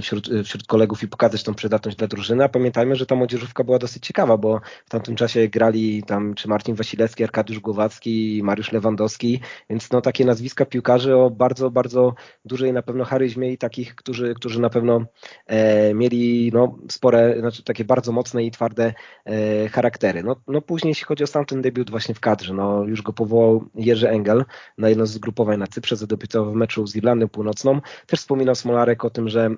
wśród, 0.01 0.29
wśród 0.43 0.67
kolegów 0.67 1.03
i 1.03 1.07
pokazać 1.07 1.43
tą 1.43 1.53
przydatność 1.73 1.97
dla 1.97 2.07
drużyny, 2.07 2.43
a 2.43 2.49
pamiętajmy, 2.49 2.95
że 2.95 3.05
ta 3.05 3.15
młodzieżówka 3.15 3.63
była 3.63 3.79
dosyć 3.79 4.07
ciekawa, 4.07 4.37
bo 4.37 4.61
w 4.85 4.89
tamtym 4.89 5.15
czasie 5.15 5.47
grali 5.47 6.03
tam 6.03 6.33
czy 6.33 6.47
Marcin 6.47 6.75
Wasilewski, 6.75 7.23
Arkadiusz 7.23 7.59
Głowacki, 7.59 8.41
Mariusz 8.43 8.71
Lewandowski, 8.71 9.39
więc 9.69 9.91
no 9.91 10.01
takie 10.01 10.25
nazwiska 10.25 10.65
piłkarzy 10.65 11.15
o 11.15 11.29
bardzo, 11.29 11.71
bardzo 11.71 12.13
dużej 12.45 12.73
na 12.73 12.81
pewno 12.81 13.03
charyzmie 13.03 13.51
i 13.51 13.57
takich, 13.57 13.95
którzy, 13.95 14.33
którzy 14.35 14.61
na 14.61 14.69
pewno 14.69 15.05
e, 15.47 15.93
mieli 15.93 16.51
no, 16.53 16.77
spore, 16.89 17.35
znaczy 17.39 17.63
takie 17.63 17.85
bardzo 17.85 18.11
mocne 18.11 18.43
i 18.43 18.51
twarde 18.51 18.93
e, 19.25 19.69
charaktery. 19.69 20.23
No, 20.23 20.35
no 20.47 20.61
później 20.61 20.91
jeśli 20.91 21.05
chodzi 21.05 21.23
o 21.23 21.27
sam 21.27 21.45
ten 21.45 21.61
debiut 21.61 21.89
właśnie 21.89 22.15
w 22.15 22.19
kadrze, 22.19 22.53
no 22.53 22.83
już 22.83 23.01
go 23.01 23.13
powołał 23.13 23.65
Jerzy 23.75 24.09
Engel 24.09 24.45
na 24.77 24.89
jedno 24.89 25.05
z 25.05 25.11
zgrupowań 25.11 25.59
na 25.59 25.67
Cyprze, 25.67 25.95
zadebiutował 25.95 26.53
w 26.53 26.55
meczu 26.55 26.87
z 26.87 26.95
Irlandią 26.95 27.27
Północną. 27.27 27.81
Też 28.07 28.19
wspominał 28.19 28.55
Smolarek 28.55 29.05
o 29.05 29.09
tym, 29.09 29.29
że 29.29 29.49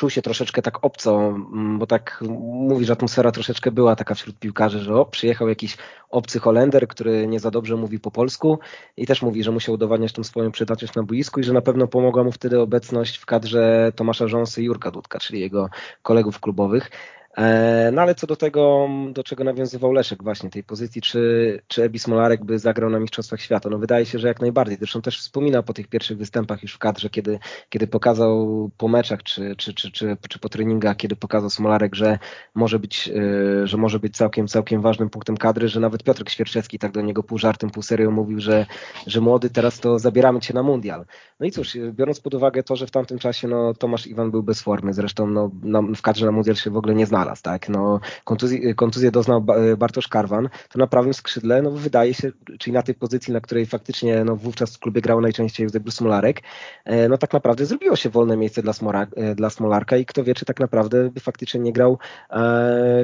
czuł 0.00 0.10
się 0.10 0.22
troszeczkę 0.22 0.62
tak 0.62 0.84
obco, 0.84 1.28
mm, 1.28 1.78
bo 1.78 1.86
tak 1.86 2.24
mówi, 2.70 2.84
że 2.84 2.92
atmosfera 2.92 3.32
troszeczkę 3.32 3.70
była 3.70 3.96
taka 3.96 4.14
wśród 4.14 4.38
piłkarzy, 4.38 4.78
że 4.78 4.94
o, 4.94 5.04
przyjechał 5.04 5.48
jakiś 5.48 5.76
obcy 6.10 6.38
Holender, 6.38 6.88
który 6.88 7.26
nie 7.26 7.40
za 7.40 7.50
dobrze 7.50 7.76
mówi 7.76 8.00
po 8.00 8.10
polsku 8.10 8.58
i 8.96 9.06
też 9.06 9.22
mówi, 9.22 9.42
że 9.44 9.50
musiał 9.50 9.74
udowadniać 9.74 10.12
tą 10.12 10.24
swoją 10.24 10.52
przydatność 10.52 10.94
na 10.94 11.02
boisku 11.02 11.40
i 11.40 11.44
że 11.44 11.52
na 11.52 11.60
pewno 11.60 11.86
pomogła 11.86 12.24
mu 12.24 12.32
wtedy 12.32 12.60
obecność 12.60 13.16
w 13.18 13.26
kadrze 13.26 13.92
Tomasza 13.96 14.28
Rząsy 14.28 14.62
i 14.62 14.64
Jurka 14.64 14.90
Dudka, 14.90 15.18
czyli 15.18 15.40
jego 15.40 15.68
kolegów 16.02 16.40
klubowych. 16.40 16.90
E, 17.36 17.90
no 17.92 18.02
ale 18.02 18.14
co 18.14 18.26
do 18.26 18.36
tego, 18.36 18.88
do 19.12 19.24
czego 19.24 19.44
nawiązywał 19.44 19.92
Leszek 19.92 20.22
właśnie, 20.22 20.50
tej 20.50 20.64
pozycji, 20.64 21.02
czy, 21.02 21.62
czy 21.68 21.82
Ebi 21.82 21.98
Smolarek 21.98 22.44
by 22.44 22.58
zagrał 22.58 22.90
na 22.90 23.00
Mistrzostwach 23.00 23.40
Świata? 23.40 23.70
No 23.70 23.78
wydaje 23.78 24.06
się, 24.06 24.18
że 24.18 24.28
jak 24.28 24.40
najbardziej. 24.40 24.76
Zresztą 24.78 25.02
też 25.02 25.20
wspominał 25.20 25.62
po 25.62 25.72
tych 25.72 25.88
pierwszych 25.88 26.18
występach 26.18 26.62
już 26.62 26.74
w 26.74 26.78
kadrze, 26.78 27.10
kiedy, 27.10 27.38
kiedy 27.68 27.86
pokazał 27.86 28.70
po 28.76 28.88
meczach, 28.88 29.22
czy, 29.22 29.56
czy, 29.56 29.74
czy, 29.74 29.90
czy, 29.90 30.16
czy 30.28 30.38
po 30.38 30.48
treningach, 30.48 30.96
kiedy 30.96 31.16
pokazał 31.16 31.50
Smolarek, 31.50 31.94
że 31.94 32.18
może 32.54 32.78
być, 32.78 33.08
e, 33.08 33.66
że 33.66 33.76
może 33.76 33.98
być 33.98 34.16
całkiem, 34.16 34.48
całkiem 34.48 34.82
ważnym 34.82 35.10
punktem 35.10 35.36
kadry, 35.36 35.68
że 35.68 35.80
nawet 35.80 36.02
Piotrek 36.02 36.30
Świerczewski 36.30 36.78
tak 36.78 36.92
do 36.92 37.00
niego 37.00 37.22
pół 37.22 37.38
żartem, 37.38 37.70
pół 37.70 37.82
serio 37.82 38.10
mówił, 38.10 38.40
że, 38.40 38.66
że 39.06 39.20
młody, 39.20 39.50
teraz 39.50 39.80
to 39.80 39.98
zabieramy 39.98 40.40
cię 40.40 40.54
na 40.54 40.62
mundial. 40.62 41.06
No 41.40 41.46
i 41.46 41.50
cóż, 41.50 41.78
biorąc 41.92 42.20
pod 42.20 42.34
uwagę 42.34 42.62
to, 42.62 42.76
że 42.76 42.86
w 42.86 42.90
tamtym 42.90 43.18
czasie 43.18 43.48
no, 43.48 43.74
Tomasz 43.74 44.06
Iwan 44.06 44.30
był 44.30 44.42
bez 44.42 44.62
formy, 44.62 44.94
zresztą 44.94 45.26
no, 45.26 45.50
no, 45.62 45.82
w 45.82 46.02
kadrze 46.02 46.26
na 46.26 46.32
mundial 46.32 46.56
się 46.56 46.70
w 46.70 46.76
ogóle 46.76 46.94
nie 46.94 47.06
znalazł, 47.20 47.42
tak? 47.42 47.68
No, 47.68 48.00
kontuzję, 48.24 48.74
kontuzję 48.74 49.10
doznał 49.10 49.44
Bartosz 49.78 50.08
Karwan, 50.08 50.48
to 50.68 50.78
na 50.78 50.86
prawym 50.86 51.14
skrzydle, 51.14 51.62
no 51.62 51.70
wydaje 51.70 52.14
się, 52.14 52.32
czyli 52.58 52.72
na 52.74 52.82
tej 52.82 52.94
pozycji, 52.94 53.32
na 53.32 53.40
której 53.40 53.66
faktycznie 53.66 54.24
no, 54.24 54.36
wówczas 54.36 54.76
w 54.76 54.78
klubie 54.78 55.00
grał 55.00 55.20
najczęściej 55.20 55.64
Józef 55.64 55.82
Smolarek, 55.90 56.42
e, 56.84 57.08
no 57.08 57.18
tak 57.18 57.32
naprawdę 57.32 57.66
zrobiło 57.66 57.96
się 57.96 58.10
wolne 58.10 58.36
miejsce 58.36 58.62
dla, 58.62 58.72
Smora, 58.72 59.06
e, 59.16 59.34
dla 59.34 59.50
Smolarka 59.50 59.96
i 59.96 60.06
kto 60.06 60.24
wie, 60.24 60.34
czy 60.34 60.44
tak 60.44 60.60
naprawdę 60.60 61.10
by 61.10 61.20
faktycznie 61.20 61.60
nie 61.60 61.72
grał 61.72 61.98
e, 62.30 62.38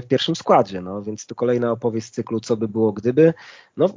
w 0.03 0.07
pierwszym 0.09 0.37
składzie, 0.37 0.81
no. 0.81 1.03
Więc 1.03 1.27
tu 1.27 1.35
kolejna 1.35 1.71
opowieść 1.73 2.07
z 2.07 2.11
cyklu, 2.11 2.41
co 2.41 2.57
by 2.57 2.69
było 2.69 2.93
gdyby, 2.93 3.35
no 3.77 3.89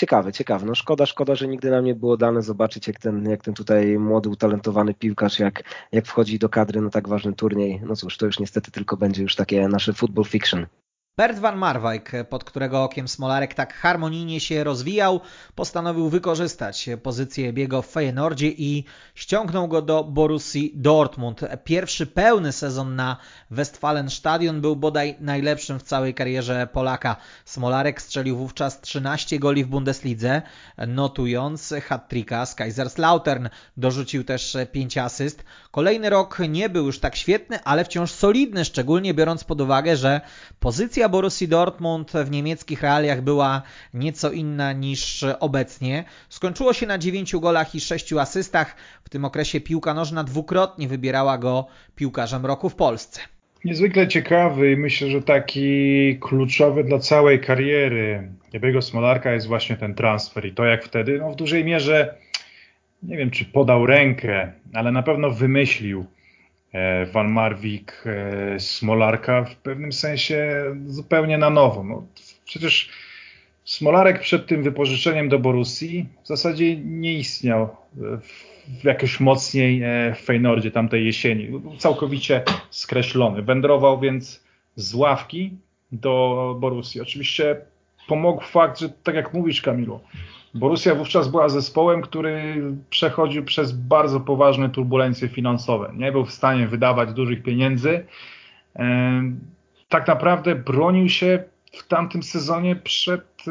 ciekawe, 0.00 0.32
ciekawe. 0.32 0.66
No 0.66 0.74
szkoda, 0.74 1.06
szkoda, 1.06 1.34
że 1.34 1.48
nigdy 1.48 1.70
nam 1.70 1.84
nie 1.84 1.94
było 1.94 2.16
dane 2.16 2.42
zobaczyć, 2.42 2.86
jak 2.86 2.98
ten, 2.98 3.30
jak 3.30 3.44
ten 3.44 3.54
tutaj 3.54 3.98
młody, 3.98 4.28
utalentowany 4.28 4.94
piłkarz, 4.94 5.38
jak, 5.38 5.62
jak 5.92 6.06
wchodzi 6.06 6.38
do 6.38 6.48
kadry 6.48 6.80
na 6.80 6.90
tak 6.90 7.08
ważny 7.08 7.32
turniej. 7.32 7.80
No 7.86 7.96
cóż, 7.96 8.16
to 8.16 8.26
już 8.26 8.38
niestety 8.38 8.70
tylko 8.70 8.96
będzie 8.96 9.22
już 9.22 9.36
takie 9.36 9.68
nasze 9.68 9.92
football 9.92 10.24
fiction. 10.24 10.66
Bert 11.16 11.38
van 11.38 11.56
Marwijk, 11.56 12.12
pod 12.28 12.44
którego 12.44 12.84
okiem 12.84 13.08
Smolarek 13.08 13.54
tak 13.54 13.74
harmonijnie 13.74 14.40
się 14.40 14.64
rozwijał, 14.64 15.20
postanowił 15.54 16.08
wykorzystać 16.08 16.88
pozycję 17.02 17.52
biego 17.52 17.82
w 17.82 17.86
Feyenoordzie 17.86 18.48
i 18.48 18.84
ściągnął 19.14 19.68
go 19.68 19.82
do 19.82 20.04
Borussii 20.04 20.72
Dortmund. 20.74 21.40
Pierwszy 21.64 22.06
pełny 22.06 22.52
sezon 22.52 22.96
na 22.96 23.16
Westfalenstadion 23.50 24.60
był 24.60 24.76
bodaj 24.76 25.16
najlepszym 25.20 25.78
w 25.78 25.82
całej 25.82 26.14
karierze 26.14 26.68
Polaka. 26.72 27.16
Smolarek 27.44 28.02
strzelił 28.02 28.36
wówczas 28.36 28.80
13 28.80 29.38
goli 29.38 29.64
w 29.64 29.68
Bundeslidze, 29.68 30.42
notując 30.88 31.74
hat-tricka 31.88 32.46
z 32.46 32.54
Kaiserslautern. 32.54 33.48
Dorzucił 33.76 34.24
też 34.24 34.56
5 34.72 34.98
asyst. 34.98 35.44
Kolejny 35.70 36.10
rok 36.10 36.38
nie 36.48 36.68
był 36.68 36.86
już 36.86 36.98
tak 36.98 37.16
świetny, 37.16 37.62
ale 37.64 37.84
wciąż 37.84 38.10
solidny, 38.10 38.64
szczególnie 38.64 39.14
biorąc 39.14 39.44
pod 39.44 39.60
uwagę, 39.60 39.96
że 39.96 40.20
pozycja 40.60 40.99
Borussii 41.08 41.48
Dortmund 41.48 42.12
w 42.12 42.30
niemieckich 42.30 42.82
realiach 42.82 43.22
była 43.22 43.62
nieco 43.94 44.30
inna 44.30 44.72
niż 44.72 45.24
obecnie. 45.40 46.04
Skończyło 46.28 46.72
się 46.72 46.86
na 46.86 46.98
9 46.98 47.36
golach 47.36 47.74
i 47.74 47.80
6 47.80 48.12
asystach. 48.12 48.76
W 49.04 49.08
tym 49.08 49.24
okresie 49.24 49.60
piłka 49.60 49.94
nożna 49.94 50.24
dwukrotnie 50.24 50.88
wybierała 50.88 51.38
go 51.38 51.66
piłkarzem 51.96 52.46
roku 52.46 52.68
w 52.68 52.74
Polsce. 52.74 53.20
Niezwykle 53.64 54.08
ciekawy 54.08 54.72
i 54.72 54.76
myślę, 54.76 55.10
że 55.10 55.22
taki 55.22 56.18
kluczowy 56.20 56.84
dla 56.84 56.98
całej 56.98 57.40
kariery 57.40 58.28
Jebiego 58.52 58.82
Smolarka 58.82 59.32
jest 59.32 59.46
właśnie 59.46 59.76
ten 59.76 59.94
transfer 59.94 60.46
i 60.46 60.52
to 60.52 60.64
jak 60.64 60.84
wtedy, 60.84 61.18
no 61.18 61.30
w 61.30 61.36
dużej 61.36 61.64
mierze, 61.64 62.14
nie 63.02 63.16
wiem 63.16 63.30
czy 63.30 63.44
podał 63.44 63.86
rękę, 63.86 64.52
ale 64.74 64.92
na 64.92 65.02
pewno 65.02 65.30
wymyślił 65.30 66.06
Van 67.12 67.32
Marwik, 67.32 68.04
e, 68.06 68.60
Smolarka 68.60 69.44
w 69.44 69.56
pewnym 69.56 69.92
sensie 69.92 70.64
zupełnie 70.86 71.38
na 71.38 71.50
nowo. 71.50 71.84
No, 71.84 72.06
przecież 72.44 72.90
Smolarek 73.64 74.20
przed 74.20 74.46
tym 74.46 74.62
wypożyczeniem 74.62 75.28
do 75.28 75.38
Borussii 75.38 76.06
w 76.24 76.26
zasadzie 76.26 76.76
nie 76.76 77.14
istniał 77.14 77.76
w 78.82 78.84
jakoś 78.84 79.20
mocniej 79.20 79.82
e, 79.82 80.14
w 80.14 80.20
Feynordzie 80.20 80.70
tamtej 80.70 81.06
jesieni. 81.06 81.46
Był 81.46 81.76
całkowicie 81.76 82.42
skreślony. 82.70 83.42
Wędrował 83.42 84.00
więc 84.00 84.44
z 84.76 84.94
ławki 84.94 85.50
do 85.92 86.56
Borussii. 86.60 87.00
Oczywiście 87.00 87.56
pomógł 88.08 88.42
fakt, 88.42 88.78
że 88.78 88.88
tak 88.88 89.14
jak 89.14 89.34
mówisz 89.34 89.62
Kamilu, 89.62 90.00
Borussia 90.54 90.94
wówczas 90.94 91.28
była 91.28 91.48
zespołem, 91.48 92.02
który 92.02 92.62
przechodził 92.90 93.44
przez 93.44 93.72
bardzo 93.72 94.20
poważne 94.20 94.68
turbulencje 94.68 95.28
finansowe. 95.28 95.92
Nie 95.96 96.12
był 96.12 96.24
w 96.24 96.32
stanie 96.32 96.66
wydawać 96.66 97.12
dużych 97.12 97.42
pieniędzy. 97.42 98.06
Tak 99.88 100.08
naprawdę 100.08 100.54
bronił 100.54 101.08
się 101.08 101.44
w 101.72 101.86
tamtym 101.86 102.22
sezonie 102.22 102.76
przed 102.76 103.48
y, 103.48 103.50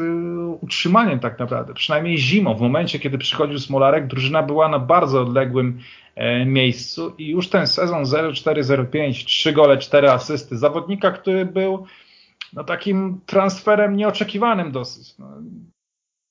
utrzymaniem 0.60 1.18
tak 1.18 1.38
naprawdę, 1.38 1.74
przynajmniej 1.74 2.18
zimą. 2.18 2.54
W 2.54 2.60
momencie, 2.60 2.98
kiedy 2.98 3.18
przychodził 3.18 3.58
Smolarek, 3.58 4.06
drużyna 4.06 4.42
była 4.42 4.68
na 4.68 4.78
bardzo 4.78 5.22
odległym 5.22 5.80
e, 6.14 6.46
miejscu 6.46 7.14
i 7.18 7.28
już 7.28 7.48
ten 7.48 7.66
sezon 7.66 8.04
0-4-0-5, 8.04 9.24
3 9.24 9.52
gole, 9.52 9.78
4 9.78 10.10
asysty, 10.10 10.58
zawodnika, 10.58 11.10
który 11.10 11.46
był 11.46 11.86
no, 12.52 12.64
takim 12.64 13.20
transferem 13.26 13.96
nieoczekiwanym 13.96 14.72
dosyć. 14.72 15.18
No, 15.18 15.26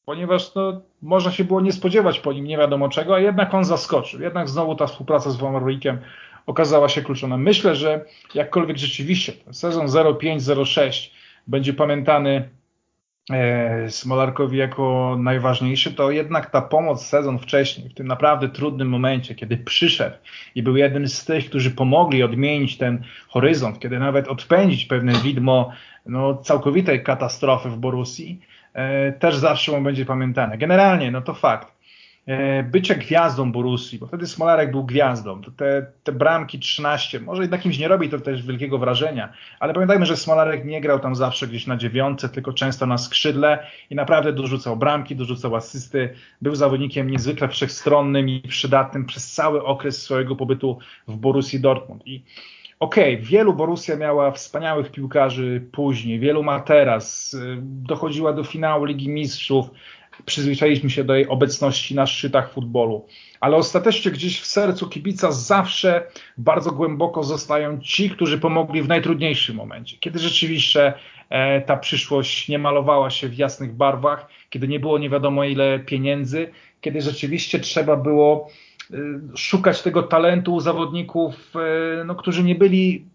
ponieważ 0.09 0.55
no, 0.55 0.81
można 1.01 1.31
się 1.31 1.43
było 1.43 1.61
nie 1.61 1.71
spodziewać 1.71 2.19
po 2.19 2.33
nim 2.33 2.45
nie 2.45 2.57
wiadomo 2.57 2.89
czego, 2.89 3.15
a 3.15 3.19
jednak 3.19 3.53
on 3.53 3.65
zaskoczył. 3.65 4.21
Jednak 4.21 4.49
znowu 4.49 4.75
ta 4.75 4.87
współpraca 4.87 5.31
z 5.31 5.37
Van 5.37 5.53
Marwickiem 5.53 5.97
okazała 6.45 6.89
się 6.89 7.01
kluczowa. 7.01 7.37
Myślę, 7.37 7.75
że 7.75 8.05
jakkolwiek 8.35 8.77
rzeczywiście 8.77 9.33
ten 9.33 9.53
sezon 9.53 9.87
05-06 9.87 11.09
będzie 11.47 11.73
pamiętany 11.73 12.49
e, 13.31 13.89
Smolarkowi 13.89 14.57
jako 14.57 15.15
najważniejszy, 15.19 15.93
to 15.93 16.11
jednak 16.11 16.49
ta 16.49 16.61
pomoc 16.61 17.05
sezon 17.05 17.39
wcześniej, 17.39 17.89
w 17.89 17.93
tym 17.93 18.07
naprawdę 18.07 18.49
trudnym 18.49 18.89
momencie, 18.89 19.35
kiedy 19.35 19.57
przyszedł 19.57 20.15
i 20.55 20.63
był 20.63 20.77
jednym 20.77 21.07
z 21.07 21.25
tych, 21.25 21.49
którzy 21.49 21.71
pomogli 21.71 22.23
odmienić 22.23 22.77
ten 22.77 23.03
horyzont, 23.27 23.79
kiedy 23.79 23.99
nawet 23.99 24.27
odpędzić 24.27 24.85
pewne 24.85 25.13
widmo 25.13 25.71
no, 26.05 26.37
całkowitej 26.37 27.03
katastrofy 27.03 27.69
w 27.69 27.77
Borussii, 27.77 28.41
też 29.19 29.37
zawsze 29.37 29.71
mu 29.71 29.81
będzie 29.81 30.05
pamiętane. 30.05 30.57
Generalnie, 30.57 31.11
no 31.11 31.21
to 31.21 31.33
fakt. 31.33 31.79
E, 32.29 32.63
bycie 32.63 32.95
gwiazdą 32.95 33.51
Borussii, 33.51 33.99
bo 33.99 34.07
wtedy 34.07 34.27
Smolarek 34.27 34.71
był 34.71 34.83
gwiazdą. 34.83 35.41
Te, 35.57 35.85
te 36.03 36.11
bramki 36.11 36.59
13, 36.59 37.19
może 37.19 37.41
jednak 37.41 37.61
kimś 37.61 37.79
nie 37.79 37.87
robi 37.87 38.09
to 38.09 38.19
też 38.19 38.43
wielkiego 38.43 38.77
wrażenia, 38.77 39.33
ale 39.59 39.73
pamiętajmy, 39.73 40.05
że 40.05 40.17
Smolarek 40.17 40.65
nie 40.65 40.81
grał 40.81 40.99
tam 40.99 41.15
zawsze 41.15 41.47
gdzieś 41.47 41.67
na 41.67 41.77
dziewiątce, 41.77 42.29
tylko 42.29 42.53
często 42.53 42.85
na 42.85 42.97
skrzydle 42.97 43.67
i 43.89 43.95
naprawdę 43.95 44.33
dorzucał 44.33 44.77
bramki, 44.77 45.15
dorzucał 45.15 45.55
asysty. 45.55 46.09
Był 46.41 46.55
zawodnikiem 46.55 47.09
niezwykle 47.09 47.47
wszechstronnym 47.47 48.29
i 48.29 48.41
przydatnym 48.41 49.05
przez 49.05 49.33
cały 49.33 49.63
okres 49.63 50.01
swojego 50.01 50.35
pobytu 50.35 50.79
w 51.07 51.15
Borussii 51.15 51.59
Dortmund. 51.59 52.07
I 52.07 52.23
okej, 52.79 53.13
okay, 53.13 53.25
wielu 53.25 53.53
Borussia 53.53 53.95
miała 53.95 54.31
wspaniałych 54.31 54.91
piłkarzy 54.91 55.67
później, 55.71 56.19
wielu 56.19 56.43
ma 56.43 56.59
teraz, 56.59 57.35
dochodziła 57.61 58.33
do 58.33 58.43
finału 58.43 58.85
Ligi 58.85 59.09
Mistrzów, 59.09 59.69
przyzwyczailiśmy 60.25 60.89
się 60.89 61.03
do 61.03 61.15
jej 61.15 61.27
obecności 61.27 61.95
na 61.95 62.07
szczytach 62.07 62.53
futbolu. 62.53 63.05
Ale 63.39 63.57
ostatecznie 63.57 64.11
gdzieś 64.11 64.41
w 64.41 64.45
sercu 64.45 64.89
kibica 64.89 65.31
zawsze 65.31 66.07
bardzo 66.37 66.71
głęboko 66.71 67.23
zostają 67.23 67.79
ci, 67.81 68.09
którzy 68.09 68.37
pomogli 68.37 68.81
w 68.81 68.87
najtrudniejszym 68.87 69.55
momencie. 69.55 69.97
Kiedy 69.99 70.19
rzeczywiście 70.19 70.93
e, 71.29 71.61
ta 71.61 71.77
przyszłość 71.77 72.49
nie 72.49 72.59
malowała 72.59 73.09
się 73.09 73.27
w 73.27 73.37
jasnych 73.37 73.73
barwach, 73.73 74.27
kiedy 74.49 74.67
nie 74.67 74.79
było 74.79 74.97
nie 74.97 75.09
wiadomo 75.09 75.43
ile 75.43 75.79
pieniędzy, 75.79 76.51
kiedy 76.81 77.01
rzeczywiście 77.01 77.59
trzeba 77.59 77.95
było 77.95 78.49
szukać 79.35 79.81
tego 79.81 80.03
talentu 80.03 80.55
u 80.55 80.59
zawodników, 80.59 81.53
e, 81.55 82.03
no, 82.03 82.15
którzy 82.15 82.43
nie 82.43 82.55
byli 82.55 83.05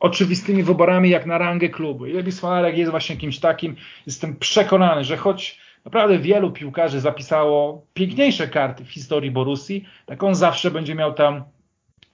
oczywistymi 0.00 0.62
wyborami 0.62 1.10
jak 1.10 1.26
na 1.26 1.38
rangę 1.38 1.68
klubu. 1.68 2.06
I 2.06 2.12
Lebi 2.12 2.32
Smolarek 2.32 2.78
jest 2.78 2.90
właśnie 2.90 3.16
kimś 3.16 3.38
takim. 3.38 3.76
Jestem 4.06 4.36
przekonany, 4.36 5.04
że 5.04 5.16
choć 5.16 5.60
naprawdę 5.84 6.18
wielu 6.18 6.50
piłkarzy 6.50 7.00
zapisało 7.00 7.86
piękniejsze 7.94 8.48
karty 8.48 8.84
w 8.84 8.90
historii 8.90 9.30
Borussii, 9.30 9.84
tak 10.06 10.22
on 10.22 10.34
zawsze 10.34 10.70
będzie 10.70 10.94
miał 10.94 11.14
tam 11.14 11.44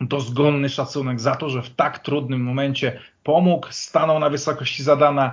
dozgonny 0.01 0.69
szacunek 0.69 1.21
za 1.21 1.37
to, 1.37 1.49
że 1.49 1.63
w 1.63 1.71
tak 1.71 1.99
trudnym 1.99 2.41
momencie 2.41 3.01
pomógł, 3.23 3.67
stanął 3.71 4.19
na 4.19 4.31
wysokości 4.31 4.83
zadana 4.83 5.33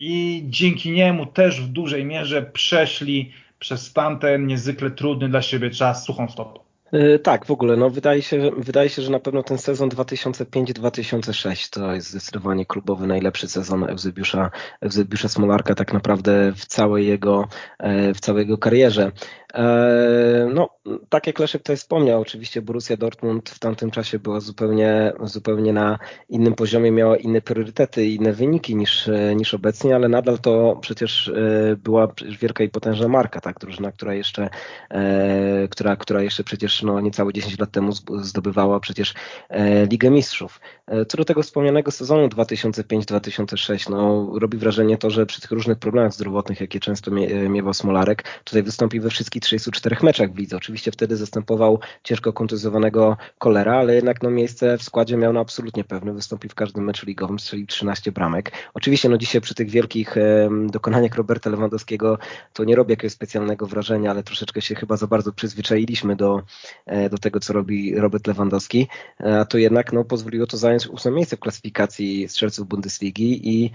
i 0.00 0.44
dzięki 0.48 0.90
niemu 0.90 1.26
też 1.26 1.60
w 1.60 1.68
dużej 1.68 2.04
mierze 2.04 2.42
przeszli 2.42 3.32
przez 3.58 3.92
tamten 3.92 4.46
niezwykle 4.46 4.90
trudny 4.90 5.28
dla 5.28 5.42
siebie 5.42 5.70
czas 5.70 6.04
suchą 6.04 6.28
stopą. 6.28 6.67
E, 6.92 7.18
tak, 7.18 7.46
w 7.46 7.50
ogóle, 7.50 7.76
no 7.76 7.90
wydaje 7.90 8.22
się, 8.22 8.50
wydaje 8.56 8.88
się, 8.88 9.02
że 9.02 9.10
na 9.10 9.20
pewno 9.20 9.42
ten 9.42 9.58
sezon 9.58 9.88
2005-2006 9.88 11.70
to 11.70 11.94
jest 11.94 12.10
zdecydowanie 12.10 12.66
klubowy 12.66 13.06
najlepszy 13.06 13.48
sezon 13.48 13.84
Eusebiusza, 13.84 14.50
Eusebiusza 14.80 15.28
Smolarka 15.28 15.74
tak 15.74 15.92
naprawdę 15.92 16.52
w 16.52 16.66
całej 16.66 17.06
jego, 17.06 17.48
e, 17.78 18.14
w 18.14 18.20
całej 18.20 18.40
jego 18.40 18.58
karierze. 18.58 19.12
E, 19.54 20.50
no, 20.54 20.68
tak 21.08 21.26
jak 21.26 21.38
Leszek 21.38 21.62
tutaj 21.62 21.76
wspomniał, 21.76 22.20
oczywiście 22.20 22.62
Borussia 22.62 22.96
Dortmund 22.96 23.50
w 23.50 23.58
tamtym 23.58 23.90
czasie 23.90 24.18
była 24.18 24.40
zupełnie, 24.40 25.12
zupełnie 25.22 25.72
na 25.72 25.98
innym 26.28 26.54
poziomie, 26.54 26.90
miała 26.90 27.16
inne 27.16 27.40
priorytety, 27.40 28.06
inne 28.06 28.32
wyniki 28.32 28.76
niż, 28.76 29.10
niż 29.36 29.54
obecnie, 29.54 29.94
ale 29.94 30.08
nadal 30.08 30.38
to 30.38 30.78
przecież 30.80 31.32
była 31.76 32.08
wielka 32.40 32.64
i 32.64 32.68
potężna 32.68 33.08
marka, 33.08 33.40
tak, 33.40 33.58
drużyna, 33.58 33.92
która 33.92 34.14
jeszcze, 34.14 34.48
która, 35.70 35.96
która 35.96 36.22
jeszcze 36.22 36.44
przecież 36.44 36.77
no, 36.82 37.00
niecałe 37.00 37.32
10 37.32 37.58
lat 37.58 37.70
temu 37.70 37.92
zdobywała 38.20 38.80
przecież 38.80 39.14
e, 39.48 39.86
Ligę 39.86 40.10
Mistrzów. 40.10 40.60
E, 40.86 41.06
co 41.06 41.16
do 41.16 41.24
tego 41.24 41.42
wspomnianego 41.42 41.90
sezonu 41.90 42.28
2005-2006, 42.28 43.90
no, 43.90 44.30
robi 44.38 44.58
wrażenie 44.58 44.98
to, 44.98 45.10
że 45.10 45.26
przy 45.26 45.40
tych 45.40 45.50
różnych 45.50 45.78
problemach 45.78 46.12
zdrowotnych, 46.12 46.60
jakie 46.60 46.80
często 46.80 47.10
e, 47.10 47.48
miewał 47.48 47.74
Smolarek, 47.74 48.24
tutaj 48.44 48.62
wystąpił 48.62 49.02
we 49.02 49.10
wszystkich 49.10 49.42
34 49.42 49.96
meczach 50.02 50.32
w 50.32 50.38
lidze. 50.38 50.56
Oczywiście 50.56 50.92
wtedy 50.92 51.16
zastępował 51.16 51.80
ciężko 52.02 52.32
kontuzjowanego 52.32 53.16
Kolera, 53.38 53.76
ale 53.76 53.94
jednak 53.94 54.22
no, 54.22 54.30
miejsce 54.30 54.78
w 54.78 54.82
składzie 54.82 55.16
miał 55.16 55.32
no, 55.32 55.40
absolutnie 55.40 55.84
pewne. 55.84 56.12
Wystąpił 56.12 56.50
w 56.50 56.54
każdym 56.54 56.84
meczu 56.84 57.06
ligowym, 57.06 57.38
strzelił 57.38 57.66
13 57.66 58.12
bramek. 58.12 58.52
Oczywiście 58.74 59.08
no, 59.08 59.18
dzisiaj 59.18 59.40
przy 59.40 59.54
tych 59.54 59.70
wielkich 59.70 60.16
e, 60.16 60.48
dokonaniach 60.66 61.14
Roberta 61.14 61.50
Lewandowskiego 61.50 62.18
to 62.52 62.64
nie 62.64 62.76
robi 62.76 62.90
jakiegoś 62.90 63.12
specjalnego 63.12 63.66
wrażenia, 63.66 64.10
ale 64.10 64.22
troszeczkę 64.22 64.62
się 64.62 64.74
chyba 64.74 64.96
za 64.96 65.06
bardzo 65.06 65.32
przyzwyczailiśmy 65.32 66.16
do, 66.16 66.42
do 67.10 67.18
tego, 67.18 67.40
co 67.40 67.52
robi 67.52 67.94
Robert 67.94 68.26
Lewandowski, 68.26 68.88
e, 69.20 69.40
a 69.40 69.44
to 69.44 69.58
jednak 69.58 69.92
no, 69.92 70.04
pozwoliło 70.04 70.46
to 70.46 70.56
zająć 70.56 70.86
ósme 70.86 71.10
miejsce 71.10 71.36
w 71.36 71.40
klasyfikacji 71.40 72.28
strzelców 72.28 72.68
Bundesligi 72.68 73.48
i 73.48 73.70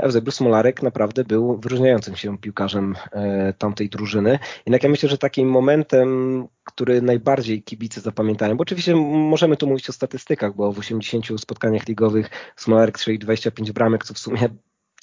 Eusebio 0.00 0.32
Smolarek 0.32 0.82
naprawdę 0.82 1.24
był 1.24 1.58
wyróżniającym 1.58 2.16
się 2.16 2.38
piłkarzem 2.38 2.94
e, 3.12 3.52
tamtej 3.52 3.88
drużyny. 3.88 4.38
Jednak 4.66 4.82
ja 4.82 4.88
myślę, 4.88 5.08
że 5.08 5.18
takim 5.18 5.48
momentem, 5.48 6.46
który 6.64 7.02
najbardziej 7.02 7.62
kibice 7.62 8.00
zapamiętają, 8.00 8.56
bo 8.56 8.62
oczywiście 8.62 8.96
możemy 8.96 9.56
tu 9.56 9.66
mówić 9.66 9.90
o 9.90 9.92
statystykach, 9.92 10.54
bo 10.54 10.72
w 10.72 10.78
80 10.78 11.40
spotkaniach 11.40 11.88
ligowych 11.88 12.30
Smolarek 12.56 12.98
strzelił 12.98 13.20
25 13.20 13.72
bramek, 13.72 14.04
co 14.04 14.14
w 14.14 14.18
sumie 14.18 14.48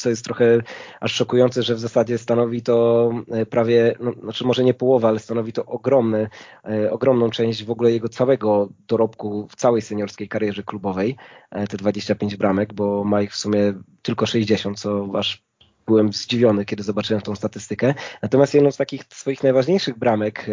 co 0.06 0.10
jest 0.10 0.24
trochę 0.24 0.62
aż 1.00 1.14
szokujące, 1.14 1.64
że 1.64 1.76
w 1.76 1.80
zasadzie 1.80 2.18
stanowi 2.18 2.62
to 2.62 3.10
e, 3.32 3.46
prawie, 3.46 3.96
no, 4.00 4.12
znaczy 4.24 4.46
może 4.46 4.64
nie 4.64 4.74
połowa, 4.74 5.08
ale 5.08 5.20
stanowi 5.20 5.54
to 5.54 5.66
ogromny, 5.66 6.30
e, 6.64 6.92
ogromną 6.92 7.30
część 7.30 7.64
w 7.64 7.72
ogóle 7.72 7.92
jego 7.92 8.10
całego 8.10 8.70
dorobku 8.88 9.48
w 9.50 9.56
całej 9.56 9.82
seniorskiej 9.82 10.28
karierze 10.28 10.64
klubowej, 10.64 11.16
e, 11.52 11.68
te 11.68 11.78
25 11.78 12.36
bramek, 12.36 12.74
bo 12.74 13.04
ma 13.04 13.22
ich 13.22 13.32
w 13.32 13.36
sumie 13.36 13.74
tylko 14.02 14.26
60, 14.26 14.80
co 14.80 15.10
aż 15.16 15.46
byłem 15.88 16.14
zdziwiony, 16.14 16.66
kiedy 16.66 16.84
zobaczyłem 16.84 17.22
tą 17.22 17.36
statystykę. 17.36 17.94
Natomiast 18.22 18.54
jedną 18.54 18.72
z 18.72 18.78
takich 18.78 19.04
swoich 19.10 19.44
najważniejszych 19.44 19.98
bramek 19.98 20.46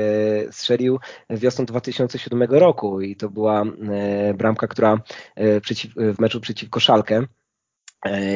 strzelił 0.51 0.99
wiosną 1.31 1.65
2007 1.65 2.43
roku 2.43 3.01
i 3.01 3.17
to 3.17 3.29
była 3.29 3.65
bramka, 4.35 4.67
która 4.67 4.99
w 5.97 6.19
meczu 6.19 6.41
przeciwko 6.41 6.81
Szalkę 6.81 7.27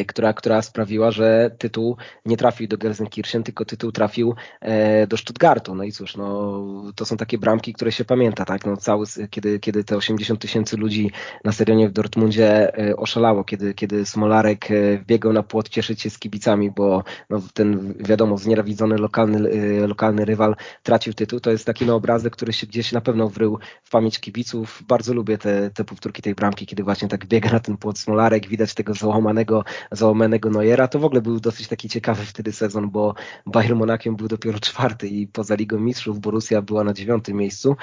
która, 0.06 0.32
która 0.32 0.62
sprawiła, 0.62 1.10
że 1.10 1.50
tytuł 1.58 1.96
nie 2.26 2.36
trafił 2.36 2.68
do 2.68 2.78
Gelsenkirchen, 2.78 3.42
tylko 3.42 3.64
tytuł 3.64 3.92
trafił 3.92 4.34
e, 4.60 5.06
do 5.06 5.16
Stuttgartu. 5.16 5.74
No 5.74 5.84
i 5.84 5.92
cóż, 5.92 6.16
no, 6.16 6.62
to 6.94 7.04
są 7.04 7.16
takie 7.16 7.38
bramki, 7.38 7.72
które 7.72 7.92
się 7.92 8.04
pamięta, 8.04 8.44
tak? 8.44 8.66
No, 8.66 8.76
cały, 8.76 9.06
kiedy, 9.30 9.60
kiedy 9.60 9.84
te 9.84 9.96
80 9.96 10.40
tysięcy 10.40 10.76
ludzi 10.76 11.10
na 11.44 11.52
stadionie 11.52 11.88
w 11.88 11.92
Dortmundzie 11.92 12.78
e, 12.78 12.96
oszalało, 12.96 13.44
kiedy, 13.44 13.74
kiedy 13.74 14.06
Smolarek 14.06 14.68
biegał 15.06 15.32
na 15.32 15.42
płot 15.42 15.68
cieszyć 15.68 16.02
się 16.02 16.10
z 16.10 16.18
kibicami, 16.18 16.70
bo 16.70 17.04
no, 17.30 17.42
ten, 17.54 17.94
wiadomo, 18.00 18.38
znienawidzony 18.38 18.96
lokalny, 18.96 19.38
lokalny 19.86 20.24
rywal 20.24 20.56
tracił 20.82 21.14
tytuł. 21.14 21.40
To 21.40 21.50
jest 21.50 21.64
taki 21.64 21.86
no, 21.86 21.94
obrazek, 21.94 22.32
który 22.32 22.52
się 22.52 22.66
gdzieś 22.66 22.92
na 22.92 23.00
pewno 23.00 23.28
wrył 23.28 23.58
w 23.84 23.90
pamięć 23.90 24.20
kibiców. 24.20 24.82
Bardzo 24.88 25.14
lubię 25.14 25.38
te, 25.38 25.70
te 25.70 25.84
powtórki 25.84 26.22
tej 26.22 26.34
bramki, 26.34 26.66
kiedy 26.66 26.82
właśnie 26.82 27.08
tak 27.08 27.26
biega 27.26 27.50
na 27.50 27.60
ten 27.60 27.76
płot 27.76 27.98
Smolarek, 27.98 28.48
widać 28.48 28.74
tego 28.74 28.94
załamanego 28.94 29.55
załamanego, 29.92 30.50
Neuera. 30.50 30.88
To 30.88 30.98
w 30.98 31.04
ogóle 31.04 31.22
był 31.22 31.40
dosyć 31.40 31.68
taki 31.68 31.88
ciekawy 31.88 32.24
wtedy 32.24 32.52
sezon, 32.52 32.90
bo 32.90 33.14
Bayern 33.46 33.78
Monachium 33.78 34.16
był 34.16 34.28
dopiero 34.28 34.58
czwarty 34.58 35.08
i 35.08 35.26
poza 35.26 35.54
Ligą 35.54 35.78
Mistrzów 35.78 36.20
Borussia 36.20 36.62
była 36.62 36.84
na 36.84 36.92
dziewiątym 36.92 37.36
miejscu. 37.36 37.76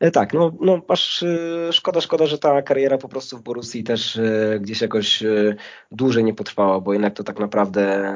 E, 0.00 0.10
tak, 0.10 0.34
no, 0.34 0.52
no 0.60 0.80
aż 0.88 1.22
e, 1.22 1.72
szkoda, 1.72 2.00
szkoda, 2.00 2.26
że 2.26 2.38
ta 2.38 2.62
kariera 2.62 2.98
po 2.98 3.08
prostu 3.08 3.38
w 3.38 3.42
Borussii 3.42 3.84
też 3.84 4.16
e, 4.16 4.58
gdzieś 4.60 4.80
jakoś 4.80 5.22
dłużej 5.92 6.24
nie 6.24 6.34
potrwała, 6.34 6.80
bo 6.80 6.92
jednak 6.92 7.14
to 7.14 7.24
tak 7.24 7.38
naprawdę 7.38 8.14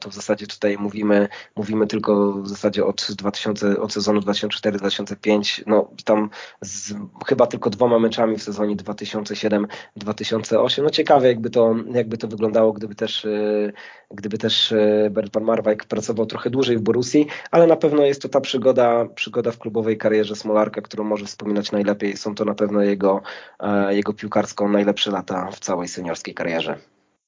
to 0.00 0.10
w 0.10 0.14
zasadzie 0.14 0.46
tutaj 0.46 0.78
mówimy, 0.78 1.28
mówimy 1.56 1.86
tylko 1.86 2.32
w 2.32 2.48
zasadzie 2.48 2.84
od 2.84 3.06
2000, 3.10 3.80
od 3.80 3.92
sezonu 3.92 4.20
2004-2005, 4.20 5.62
no 5.66 5.90
tam 6.04 6.30
z, 6.60 6.94
chyba 7.26 7.46
tylko 7.46 7.70
dwoma 7.70 7.98
meczami 7.98 8.36
w 8.36 8.42
sezonie 8.42 8.76
2007-2008. 8.76 10.82
No 10.82 10.90
ciekawe 10.90 11.28
jakby 11.28 11.50
to, 11.50 11.74
jakby 11.92 12.18
to 12.18 12.28
wyglądało 12.28 12.53
wyglądało, 12.54 12.72
gdyby 12.72 12.94
też, 12.94 13.24
e, 13.24 13.72
gdyby 14.10 14.38
też 14.38 14.72
e, 14.72 15.10
Bert 15.10 15.34
van 15.34 15.44
Marwijk 15.44 15.84
pracował 15.84 16.26
trochę 16.26 16.50
dłużej 16.50 16.78
w 16.78 16.82
Borussii, 16.82 17.26
ale 17.50 17.66
na 17.66 17.76
pewno 17.76 18.02
jest 18.02 18.22
to 18.22 18.28
ta 18.28 18.40
przygoda, 18.40 19.06
przygoda 19.14 19.50
w 19.50 19.58
klubowej 19.58 19.98
karierze 19.98 20.36
Smolarka, 20.36 20.80
którą 20.80 21.04
może 21.04 21.26
wspominać 21.26 21.72
najlepiej. 21.72 22.16
Są 22.16 22.34
to 22.34 22.44
na 22.44 22.54
pewno 22.54 22.82
jego, 22.82 23.22
e, 23.60 23.94
jego 23.94 24.12
piłkarską 24.12 24.68
najlepsze 24.68 25.10
lata 25.10 25.50
w 25.50 25.60
całej 25.60 25.88
seniorskiej 25.88 26.34
karierze. 26.34 26.78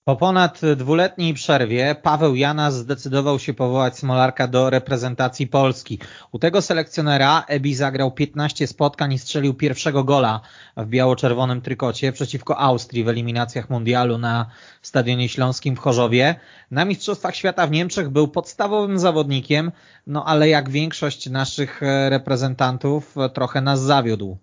Po 0.08 0.16
ponad 0.16 0.60
dwuletniej 0.76 1.34
przerwie 1.34 1.96
Paweł 2.02 2.34
Janas 2.34 2.74
zdecydował 2.74 3.38
się 3.38 3.54
powołać 3.54 3.98
Smolarka 3.98 4.48
do 4.48 4.70
reprezentacji 4.70 5.46
Polski. 5.46 5.98
U 6.32 6.38
tego 6.38 6.62
selekcjonera 6.62 7.44
Ebi 7.48 7.74
zagrał 7.74 8.12
15 8.12 8.66
spotkań 8.66 9.12
i 9.12 9.18
strzelił 9.18 9.54
pierwszego 9.54 10.04
gola 10.04 10.40
w 10.76 10.86
biało-czerwonym 10.86 11.60
trykocie 11.60 12.12
przeciwko 12.12 12.58
Austrii 12.58 13.04
w 13.04 13.08
eliminacjach 13.08 13.70
mundialu 13.70 14.18
na 14.18 14.46
Stadionie 14.82 15.28
Śląskim 15.28 15.76
w 15.76 15.78
Chorzowie. 15.78 16.34
Na 16.70 16.84
Mistrzostwach 16.84 17.36
Świata 17.36 17.66
w 17.66 17.70
Niemczech 17.70 18.10
był 18.10 18.28
podstawowym 18.28 18.98
zawodnikiem, 18.98 19.72
no 20.06 20.24
ale 20.24 20.48
jak 20.48 20.70
większość 20.70 21.30
naszych 21.30 21.80
reprezentantów 22.08 23.14
trochę 23.34 23.60
nas 23.60 23.80
zawiódł. 23.80 24.36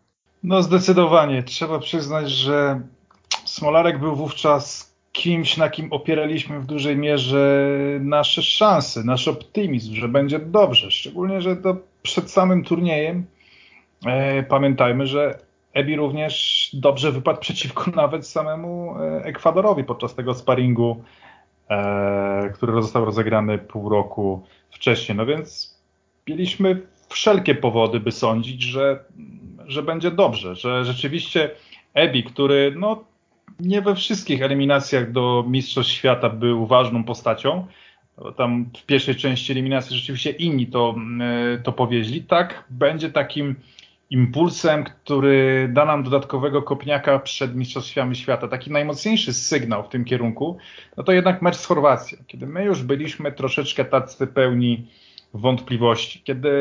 No 0.44 0.64
zdecydowanie. 0.64 1.44
Trzeba 1.44 1.80
przyznać, 1.80 2.32
że 2.32 2.82
Smolarek 3.46 4.00
był 4.00 4.16
wówczas 4.16 4.93
kimś, 5.14 5.58
na 5.58 5.70
kim 5.70 5.94
opieraliśmy 5.94 6.60
w 6.60 6.66
dużej 6.66 6.98
mierze 6.98 7.68
nasze 8.00 8.42
szanse, 8.42 9.04
nasz 9.04 9.28
optymizm, 9.28 9.96
że 9.96 10.08
będzie 10.08 10.40
dobrze. 10.40 10.92
Szczególnie, 10.92 11.42
że 11.42 11.56
to 11.56 11.76
przed 12.02 12.32
samym 12.32 12.64
turniejem 12.64 13.26
e, 14.06 14.44
pamiętajmy, 14.44 15.08
że 15.08 15.40
Ebi 15.74 15.96
również 15.96 16.70
dobrze 16.74 17.12
wypadł 17.12 17.40
przeciwko 17.40 17.92
nawet 18.02 18.28
samemu 18.28 18.96
e, 19.00 19.24
Ekwadorowi 19.24 19.84
podczas 19.84 20.16
tego 20.16 20.34
sparingu, 20.34 21.04
e, 21.70 22.50
który 22.54 22.82
został 22.82 23.06
rozegrany 23.06 23.58
pół 23.58 23.90
roku 23.90 24.44
wcześniej. 24.72 25.18
No 25.18 25.26
więc 25.26 25.80
mieliśmy 26.28 26.82
wszelkie 27.10 27.56
powody, 27.56 28.00
by 28.00 28.12
sądzić, 28.12 28.62
że, 28.62 29.04
że 29.68 29.84
będzie 29.84 30.12
dobrze, 30.12 30.56
że 30.56 30.86
rzeczywiście 30.86 31.52
Ebi, 31.94 32.24
który 32.24 32.74
no, 32.80 33.04
nie 33.60 33.82
we 33.82 33.96
wszystkich 33.96 34.42
eliminacjach 34.42 35.12
do 35.12 35.46
Mistrzostw 35.48 35.92
Świata 35.92 36.30
był 36.30 36.68
ważną 36.68 37.04
postacią. 37.04 37.68
Tam 38.38 38.66
w 38.78 38.86
pierwszej 38.86 39.16
części 39.16 39.52
eliminacji 39.52 39.98
rzeczywiście 39.98 40.30
inni 40.30 40.68
to, 40.68 40.96
e, 41.22 41.58
to 41.58 41.72
powieźli. 41.72 42.24
Tak, 42.24 42.64
będzie 42.70 43.10
takim 43.10 43.56
impulsem, 44.10 44.84
który 44.84 45.70
da 45.74 45.86
nam 45.86 46.04
dodatkowego 46.04 46.62
kopniaka 46.62 47.20
przed 47.20 47.56
Mistrzostwami 47.56 48.16
Świata. 48.16 48.48
Taki 48.48 48.72
najmocniejszy 48.72 49.34
sygnał 49.34 49.84
w 49.84 49.90
tym 49.90 50.06
kierunku, 50.06 50.58
no 50.98 51.04
to 51.04 51.12
jednak 51.12 51.42
mecz 51.42 51.56
z 51.56 51.66
Chorwacją, 51.66 52.18
kiedy 52.28 52.48
my 52.48 52.64
już 52.64 52.84
byliśmy 52.84 53.32
troszeczkę 53.32 53.86
tacy 53.86 54.28
pełni 54.28 54.88
wątpliwości. 55.34 56.22
Kiedy 56.24 56.52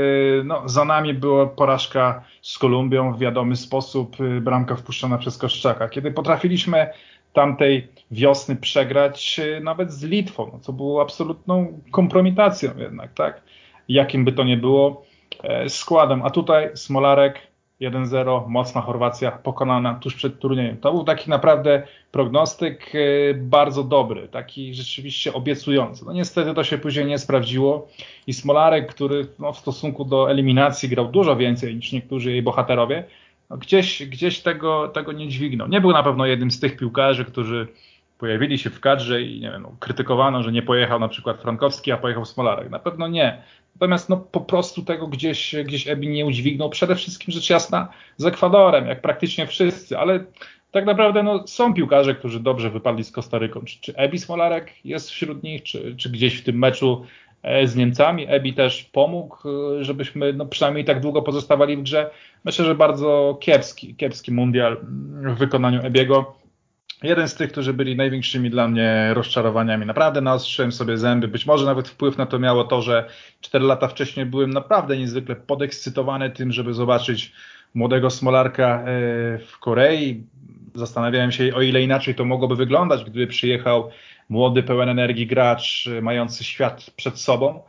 no, 0.45 0.69
za 0.69 0.85
nami 0.85 1.15
była 1.15 1.47
porażka 1.47 2.25
z 2.43 2.59
Kolumbią 2.59 3.13
w 3.13 3.19
wiadomy 3.19 3.57
sposób, 3.57 4.21
y, 4.21 4.41
bramka 4.41 4.77
wpuszczona 4.77 5.19
przez 5.19 5.39
Koszczaka. 5.39 5.89
Kiedy 5.89 6.11
potrafiliśmy 6.11 6.87
tamtej 7.33 7.89
wiosny 8.11 8.57
przegrać 8.57 9.39
y, 9.39 9.61
nawet 9.61 9.93
z 9.93 10.05
Litwą, 10.05 10.51
no, 10.53 10.59
co 10.59 10.73
było 10.73 11.03
absolutną 11.03 11.81
kompromitacją 11.91 12.71
jednak, 12.77 13.15
tak? 13.15 13.43
Jakim 13.89 14.25
by 14.25 14.33
to 14.33 14.45
nie 14.45 14.57
było 14.57 15.05
e, 15.43 15.69
składem. 15.69 16.23
A 16.23 16.31
tutaj 16.31 16.71
Smolarek 16.75 17.52
1-0, 17.83 18.49
mocna 18.49 18.81
Chorwacja 18.81 19.31
pokonana 19.31 19.95
tuż 19.95 20.15
przed 20.15 20.39
turniejem. 20.39 20.77
To 20.77 20.93
był 20.93 21.05
taki 21.05 21.31
naprawdę 21.31 21.83
prognostyk 22.13 22.93
e, 22.95 23.35
bardzo 23.35 23.85
dobry, 23.85 24.29
taki 24.29 24.75
rzeczywiście 24.75 25.33
obiecujący. 25.33 26.05
No 26.05 26.13
niestety 26.13 26.55
to 26.55 26.65
się 26.65 26.79
później 26.79 27.07
nie 27.07 27.19
sprawdziło 27.19 27.89
i 28.27 28.33
Smolarek, 28.33 28.95
który 28.95 29.27
no, 29.39 29.53
w 29.53 29.59
stosunku 29.59 30.05
do 30.05 30.31
eliminacji 30.31 30.89
grał 30.89 31.09
dużo 31.09 31.37
więcej 31.37 31.77
niż 31.77 31.93
niektórzy 31.93 32.31
jej 32.31 32.43
bohaterowie, 32.43 33.05
no, 33.51 33.57
gdzieś, 33.57 34.07
gdzieś 34.07 34.41
tego, 34.41 34.89
tego 34.89 35.13
nie 35.13 35.29
dźwignął. 35.29 35.69
Nie 35.69 35.81
był 35.81 35.93
na 35.93 36.03
pewno 36.03 36.27
jednym 36.27 36.51
z 36.51 36.61
tych 36.61 36.77
piłkarzy, 36.77 37.25
którzy 37.25 37.69
pojawili 38.23 38.59
się 38.59 38.71
w 38.71 38.81
kadrze 38.81 39.23
i 39.23 39.41
nie 39.41 39.51
wiem, 39.51 39.63
no, 39.63 39.77
krytykowano, 39.81 40.43
że 40.43 40.53
nie 40.53 40.63
pojechał 40.63 41.01
na 41.01 41.09
przykład 41.09 41.43
Frankowski, 41.43 41.93
a 41.93 41.97
pojechał 41.97 42.25
Smolarek. 42.25 42.71
Na 42.71 42.79
pewno 42.79 43.09
nie. 43.09 43.43
Natomiast 43.75 44.09
no, 44.09 44.17
po 44.17 44.41
prostu 44.41 44.83
tego 44.83 45.07
gdzieś, 45.07 45.55
gdzieś 45.65 45.89
Ebi 45.89 46.09
nie 46.09 46.27
udźwignął. 46.27 46.71
Przede 46.71 46.97
wszystkim 46.97 47.33
rzecz 47.35 47.51
jasna 47.51 47.89
z 48.17 48.27
Ekwadorem, 48.27 48.87
jak 48.87 49.01
praktycznie 49.01 49.47
wszyscy, 49.47 49.99
ale 49.99 50.25
tak 50.71 50.85
naprawdę 50.85 51.23
no, 51.23 51.47
są 51.47 51.75
piłkarze, 51.75 52.15
którzy 52.15 52.41
dobrze 52.41 52.71
wypadli 52.71 53.05
z 53.05 53.13
Kostaryką. 53.13 53.61
Czy, 53.61 53.81
czy 53.81 53.97
Ebi 53.97 54.19
Smolarek 54.19 54.73
jest 54.85 55.11
wśród 55.11 55.43
nich, 55.43 55.63
czy, 55.63 55.97
czy 55.97 56.11
gdzieś 56.11 56.35
w 56.35 56.45
tym 56.45 56.59
meczu 56.59 57.07
e, 57.43 57.67
z 57.67 57.77
Niemcami. 57.77 58.27
Ebi 58.29 58.55
też 58.55 58.83
pomógł, 58.93 59.37
e, 59.49 59.85
żebyśmy 59.85 60.33
no, 60.33 60.47
przynajmniej 60.47 60.85
tak 60.85 61.01
długo 61.01 61.23
pozostawali 61.23 61.77
w 61.77 61.83
grze. 61.83 62.11
Myślę, 62.45 62.65
że 62.65 62.75
bardzo 62.75 63.39
kiepski, 63.41 63.95
kiepski 63.95 64.33
mundial 64.33 64.77
w 65.23 65.35
wykonaniu 65.35 65.81
Ebiego 65.83 66.42
jeden 67.03 67.29
z 67.29 67.35
tych, 67.35 67.53
którzy 67.53 67.73
byli 67.73 67.97
największymi 67.97 68.51
dla 68.51 68.69
mnie 68.69 69.11
rozczarowaniami. 69.15 69.87
Naprawdę 69.87 70.21
naostrzyłem 70.21 70.73
sobie 70.73 70.99
zęby. 70.99 71.29
Być 71.29 71.47
może 71.47 71.67
nawet 71.67 71.89
wpływ 71.89 72.19
na 72.19 72.27
to 72.27 72.39
miało 72.39 72.65
to, 72.65 72.83
że 72.83 73.09
4 73.41 73.65
lata 73.65 73.89
wcześniej 73.89 74.27
byłem 74.27 74.51
naprawdę 74.51 74.97
niezwykle 74.97 75.37
podekscytowany 75.37 76.31
tym, 76.31 76.53
żeby 76.53 76.75
zobaczyć 76.75 77.33
młodego 77.75 78.11
Smolarka 78.11 78.67
e, 78.67 78.85
w 79.39 79.59
Korei. 79.61 80.27
Zastanawiałem 80.75 81.33
się, 81.33 81.55
o 81.55 81.63
ile 81.63 81.83
inaczej 81.83 82.15
to 82.15 82.25
mogłoby 82.25 82.57
wyglądać, 82.57 83.05
gdyby 83.05 83.27
przyjechał 83.27 83.91
młody, 84.29 84.63
pełen 84.63 84.89
energii 84.89 85.27
gracz, 85.27 85.87
e, 85.87 86.03
mający 86.03 86.45
świat 86.45 86.91
przed 86.97 87.19
sobą. 87.19 87.63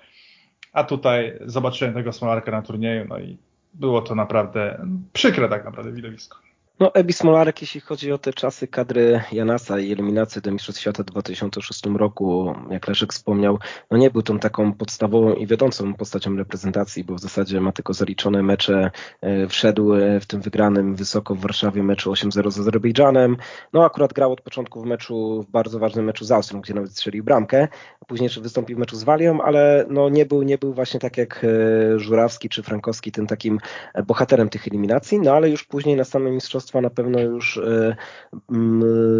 A 0.73 0.83
tutaj 0.83 1.33
zobaczyłem 1.45 1.93
tego 1.93 2.13
Smolarka 2.13 2.51
na 2.51 2.61
turnieju, 2.61 3.05
no 3.09 3.19
i 3.19 3.37
było 3.73 4.01
to 4.01 4.15
naprawdę 4.15 4.85
przykre 5.13 5.49
tak 5.49 5.65
naprawdę 5.65 5.91
widowisko. 5.91 6.52
No, 6.79 6.93
Ebi 6.93 7.13
Smolarek, 7.13 7.61
jeśli 7.61 7.81
chodzi 7.81 8.11
o 8.11 8.17
te 8.17 8.33
czasy 8.33 8.67
kadry 8.67 9.21
Janasa 9.31 9.79
i 9.79 9.91
eliminacji 9.91 10.41
do 10.41 10.51
Mistrzostw 10.51 10.81
Świata 10.81 11.03
w 11.03 11.05
2006 11.05 11.85
roku, 11.85 12.55
jak 12.69 12.87
Leszek 12.87 13.13
wspomniał, 13.13 13.59
no 13.91 13.97
nie 13.97 14.09
był 14.11 14.21
tą 14.21 14.39
taką 14.39 14.73
podstawową 14.73 15.33
i 15.33 15.47
wiodącą 15.47 15.93
postacią 15.93 16.35
reprezentacji, 16.35 17.03
bo 17.03 17.15
w 17.15 17.19
zasadzie 17.19 17.61
ma 17.61 17.71
tylko 17.71 17.93
zaliczone 17.93 18.43
mecze. 18.43 18.91
E, 19.21 19.47
wszedł 19.47 19.93
e, 19.93 20.19
w 20.19 20.25
tym 20.25 20.41
wygranym 20.41 20.95
wysoko 20.95 21.35
w 21.35 21.39
Warszawie 21.39 21.83
meczu 21.83 22.11
8-0 22.11 22.51
z 22.51 22.59
Azerbejdżanem. 22.59 23.37
No 23.73 23.85
akurat 23.85 24.13
grał 24.13 24.31
od 24.31 24.41
początku 24.41 24.81
w 24.81 24.85
meczu, 24.85 25.43
w 25.47 25.51
bardzo 25.51 25.79
ważnym 25.79 26.05
meczu 26.05 26.25
z 26.25 26.31
Austrią, 26.31 26.61
gdzie 26.61 26.73
nawet 26.73 26.91
strzelił 26.91 27.23
bramkę. 27.23 27.67
Później 28.07 28.29
wystąpił 28.41 28.77
w 28.77 28.79
meczu 28.79 28.95
z 28.95 29.03
Walią, 29.03 29.41
ale 29.41 29.85
no 29.89 30.09
nie 30.09 30.25
był, 30.25 30.43
nie 30.43 30.57
był 30.57 30.73
właśnie 30.73 30.99
tak 30.99 31.17
jak 31.17 31.43
e, 31.43 31.99
Żurawski 31.99 32.49
czy 32.49 32.63
Frankowski 32.63 33.11
tym 33.11 33.27
takim 33.27 33.59
bohaterem 34.07 34.49
tych 34.49 34.67
eliminacji, 34.67 35.19
no 35.19 35.31
ale 35.31 35.49
już 35.49 35.63
później 35.63 35.95
na 35.95 36.03
samym 36.03 36.33
mistrzostwie 36.33 36.62
na 36.81 36.89
pewno 36.89 37.19
już, 37.19 37.57
e, 37.57 37.95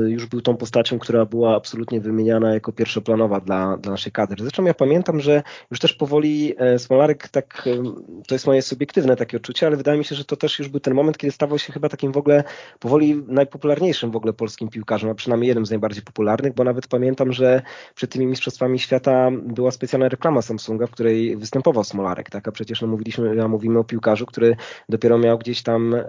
już 0.08 0.26
był 0.26 0.42
tą 0.42 0.58
postacią, 0.58 1.00
która 1.00 1.26
była 1.26 1.56
absolutnie 1.56 2.02
wymieniana 2.02 2.54
jako 2.54 2.72
pierwszoplanowa 2.72 3.40
dla, 3.40 3.78
dla 3.78 3.92
naszej 3.92 4.12
kadry. 4.12 4.44
Zresztą 4.44 4.66
ja 4.66 4.74
pamiętam, 4.74 5.20
że 5.20 5.44
już 5.72 5.80
też 5.80 5.94
powoli 5.94 6.56
e, 6.58 6.80
Smolarek, 6.80 7.28
tak, 7.28 7.68
e, 7.68 7.84
to 8.28 8.36
jest 8.36 8.48
moje 8.48 8.62
subiektywne 8.62 9.16
takie 9.16 9.38
odczucie, 9.38 9.68
ale 9.68 9.78
wydaje 9.78 9.98
mi 9.98 10.06
się, 10.06 10.16
że 10.16 10.26
to 10.26 10.36
też 10.36 10.60
już 10.60 10.68
był 10.68 10.80
ten 10.80 10.94
moment, 10.94 11.18
kiedy 11.18 11.32
stawał 11.32 11.60
się 11.60 11.74
chyba 11.74 11.90
takim 11.90 12.12
w 12.12 12.18
ogóle 12.18 12.44
powoli 12.80 13.24
najpopularniejszym 13.28 14.12
w 14.12 14.16
ogóle 14.16 14.34
polskim 14.34 14.70
piłkarzem, 14.70 15.10
a 15.10 15.16
przynajmniej 15.16 15.48
jednym 15.48 15.66
z 15.66 15.70
najbardziej 15.70 16.04
popularnych, 16.04 16.54
bo 16.54 16.64
nawet 16.64 16.88
pamiętam, 16.88 17.34
że 17.34 17.62
przed 17.96 18.12
tymi 18.12 18.26
mistrzostwami 18.26 18.80
świata 18.80 19.30
była 19.44 19.72
specjalna 19.72 20.10
reklama 20.10 20.42
Samsunga, 20.42 20.88
w 20.88 20.92
której 20.92 21.38
występował 21.38 21.84
Smolarek, 21.84 22.30
tak? 22.30 22.48
A 22.48 22.52
przecież 22.52 22.82
no, 22.82 22.88
mówiliśmy, 22.88 23.36
ja 23.36 23.48
mówimy 23.48 23.80
o 23.80 23.84
piłkarzu, 23.84 24.26
który 24.26 24.56
dopiero 24.90 25.18
miał 25.18 25.38
gdzieś 25.38 25.64
tam 25.64 25.94
e, 25.94 26.04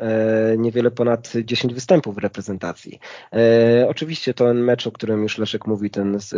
niewiele 0.58 0.90
ponad 0.90 1.23
10 1.44 1.74
występów 1.74 2.14
w 2.14 2.18
reprezentacji. 2.18 3.00
E, 3.32 3.86
oczywiście 3.88 4.34
ten 4.34 4.60
mecz, 4.60 4.86
o 4.86 4.92
którym 4.92 5.22
już 5.22 5.38
Leszek 5.38 5.66
mówi, 5.66 5.90
ten 5.90 6.20
z, 6.20 6.32
e, 6.32 6.36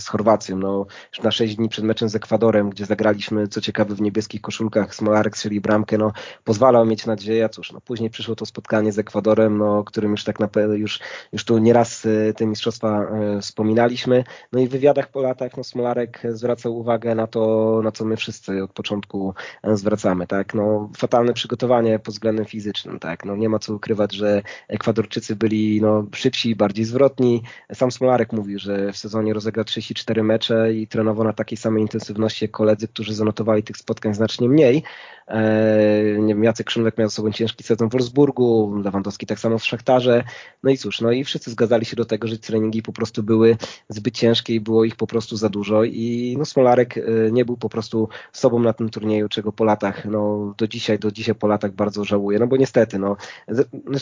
z 0.00 0.08
Chorwacją, 0.08 0.58
no, 0.58 0.86
na 1.22 1.30
6 1.30 1.56
dni 1.56 1.68
przed 1.68 1.84
meczem 1.84 2.08
z 2.08 2.14
Ekwadorem, 2.14 2.70
gdzie 2.70 2.86
zagraliśmy, 2.86 3.48
co 3.48 3.60
ciekawe, 3.60 3.94
w 3.94 4.00
niebieskich 4.00 4.40
koszulkach, 4.40 4.94
Smolarek 4.94 5.36
strzeli 5.36 5.60
bramkę, 5.60 5.98
no, 5.98 6.12
pozwalał 6.44 6.86
mieć 6.86 7.06
nadzieję, 7.06 7.48
cóż, 7.48 7.72
no, 7.72 7.80
później 7.80 8.10
przyszło 8.10 8.34
to 8.34 8.46
spotkanie 8.46 8.92
z 8.92 8.98
Ekwadorem, 8.98 9.58
no, 9.58 9.84
którym 9.84 10.10
już 10.10 10.24
tak 10.24 10.40
naprawdę, 10.40 10.78
już, 10.78 11.00
już 11.32 11.44
tu 11.44 11.58
nieraz 11.58 12.06
e, 12.06 12.32
te 12.34 12.46
mistrzostwa 12.46 13.02
e, 13.02 13.40
wspominaliśmy, 13.40 14.24
no 14.52 14.60
i 14.60 14.68
w 14.68 14.70
wywiadach 14.70 15.08
po 15.08 15.22
latach, 15.22 15.56
no, 15.56 15.64
Smolarek 15.64 16.22
zwracał 16.28 16.76
uwagę 16.76 17.14
na 17.14 17.26
to, 17.26 17.80
na 17.84 17.92
co 17.92 18.04
my 18.04 18.16
wszyscy 18.16 18.62
od 18.62 18.72
początku 18.72 19.34
e, 19.62 19.76
zwracamy, 19.76 20.26
tak, 20.26 20.54
no, 20.54 20.90
fatalne 20.96 21.32
przygotowanie 21.32 21.98
pod 21.98 22.14
względem 22.14 22.44
fizycznym, 22.44 22.98
tak, 22.98 23.24
no, 23.24 23.36
nie 23.36 23.48
ma 23.48 23.58
co 23.58 23.74
ukrywać, 23.74 24.13
że 24.14 24.42
Ekwadorczycy 24.68 25.36
byli 25.36 25.80
no, 25.80 26.06
szybsi, 26.14 26.56
bardziej 26.56 26.84
zwrotni. 26.84 27.42
Sam 27.72 27.92
Smolarek 27.92 28.32
mówił, 28.32 28.58
że 28.58 28.92
w 28.92 28.96
sezonie 28.96 29.34
rozegrał 29.34 29.64
34 29.64 30.22
mecze 30.22 30.74
i 30.74 30.86
trenował 30.86 31.24
na 31.24 31.32
takiej 31.32 31.58
samej 31.58 31.82
intensywności 31.82 32.44
jak 32.44 32.50
koledzy, 32.50 32.88
którzy 32.88 33.14
zanotowali 33.14 33.62
tych 33.62 33.76
spotkań 33.76 34.14
znacznie 34.14 34.48
mniej. 34.48 34.82
E, 35.26 36.18
nie 36.18 36.34
wiem, 36.34 36.44
Jacek 36.44 36.70
Szymlek 36.70 36.98
miał 36.98 37.08
ze 37.08 37.14
sobą 37.14 37.32
ciężki 37.32 37.64
sezon 37.64 37.88
w 37.88 37.92
Wolfsburgu, 37.92 38.76
Lewandowski 38.84 39.26
tak 39.26 39.40
samo 39.40 39.58
w 39.58 39.64
Szachtarze. 39.64 40.24
No 40.62 40.70
i 40.70 40.78
cóż, 40.78 41.00
no 41.00 41.12
i 41.12 41.24
wszyscy 41.24 41.50
zgadzali 41.50 41.84
się 41.84 41.96
do 41.96 42.04
tego, 42.04 42.28
że 42.28 42.38
treningi 42.38 42.82
po 42.82 42.92
prostu 42.92 43.22
były 43.22 43.56
zbyt 43.88 44.14
ciężkie 44.14 44.54
i 44.54 44.60
było 44.60 44.84
ich 44.84 44.96
po 44.96 45.06
prostu 45.06 45.36
za 45.36 45.48
dużo 45.48 45.84
i 45.84 46.36
no 46.38 46.44
Smolarek 46.44 46.98
e, 46.98 47.02
nie 47.32 47.44
był 47.44 47.56
po 47.56 47.68
prostu 47.68 48.08
sobą 48.32 48.58
na 48.58 48.72
tym 48.72 48.88
turnieju, 48.88 49.28
czego 49.28 49.52
po 49.52 49.64
latach, 49.64 50.04
no 50.04 50.54
do 50.58 50.68
dzisiaj, 50.68 50.98
do 50.98 51.10
dzisiaj 51.10 51.34
po 51.34 51.46
latach 51.46 51.72
bardzo 51.72 52.04
żałuję, 52.04 52.38
no 52.38 52.46
bo 52.46 52.56
niestety, 52.56 52.98
no 52.98 53.16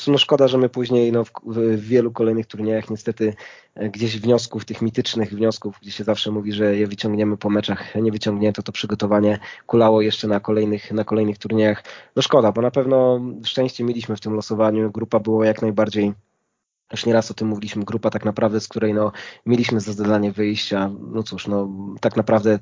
prostu 0.02 0.12
no 0.12 0.18
szkoda, 0.18 0.48
że 0.48 0.58
my 0.58 0.68
później 0.68 1.12
no, 1.12 1.24
w, 1.24 1.30
w 1.46 1.80
wielu 1.80 2.12
kolejnych 2.12 2.46
turniejach 2.46 2.90
niestety 2.90 3.34
e, 3.74 3.90
gdzieś 3.90 4.20
wniosków, 4.20 4.64
tych 4.64 4.82
mitycznych 4.82 5.30
wniosków, 5.30 5.78
gdzie 5.82 5.90
się 5.90 6.04
zawsze 6.04 6.30
mówi, 6.30 6.52
że 6.52 6.76
je 6.76 6.86
wyciągniemy 6.86 7.36
po 7.36 7.50
meczach, 7.50 7.94
nie 7.94 8.12
wyciągnięto, 8.12 8.62
to 8.62 8.72
przygotowanie 8.72 9.38
kulało 9.66 10.02
jeszcze 10.02 10.28
na 10.28 10.40
kolejnych, 10.40 10.92
na 10.92 11.04
kolejnych 11.04 11.38
turniejach. 11.38 11.84
No 12.16 12.22
szkoda, 12.22 12.52
bo 12.52 12.62
na 12.62 12.70
pewno 12.70 13.20
szczęście 13.44 13.84
mieliśmy 13.84 14.16
w 14.16 14.20
tym 14.20 14.34
losowaniu. 14.34 14.90
Grupa 14.90 15.20
była 15.20 15.46
jak 15.46 15.62
najbardziej 15.62 16.12
już 16.92 17.06
nieraz 17.06 17.30
o 17.30 17.34
tym 17.34 17.48
mówiliśmy, 17.48 17.84
grupa 17.84 18.10
tak 18.10 18.24
naprawdę, 18.24 18.60
z 18.60 18.68
której 18.68 18.94
no, 18.94 19.12
mieliśmy 19.46 19.80
za 19.80 19.92
zadanie 19.92 20.32
wyjścia. 20.32 20.90
No 21.12 21.22
cóż, 21.22 21.46
no, 21.46 21.68
tak 22.00 22.16
naprawdę 22.16 22.58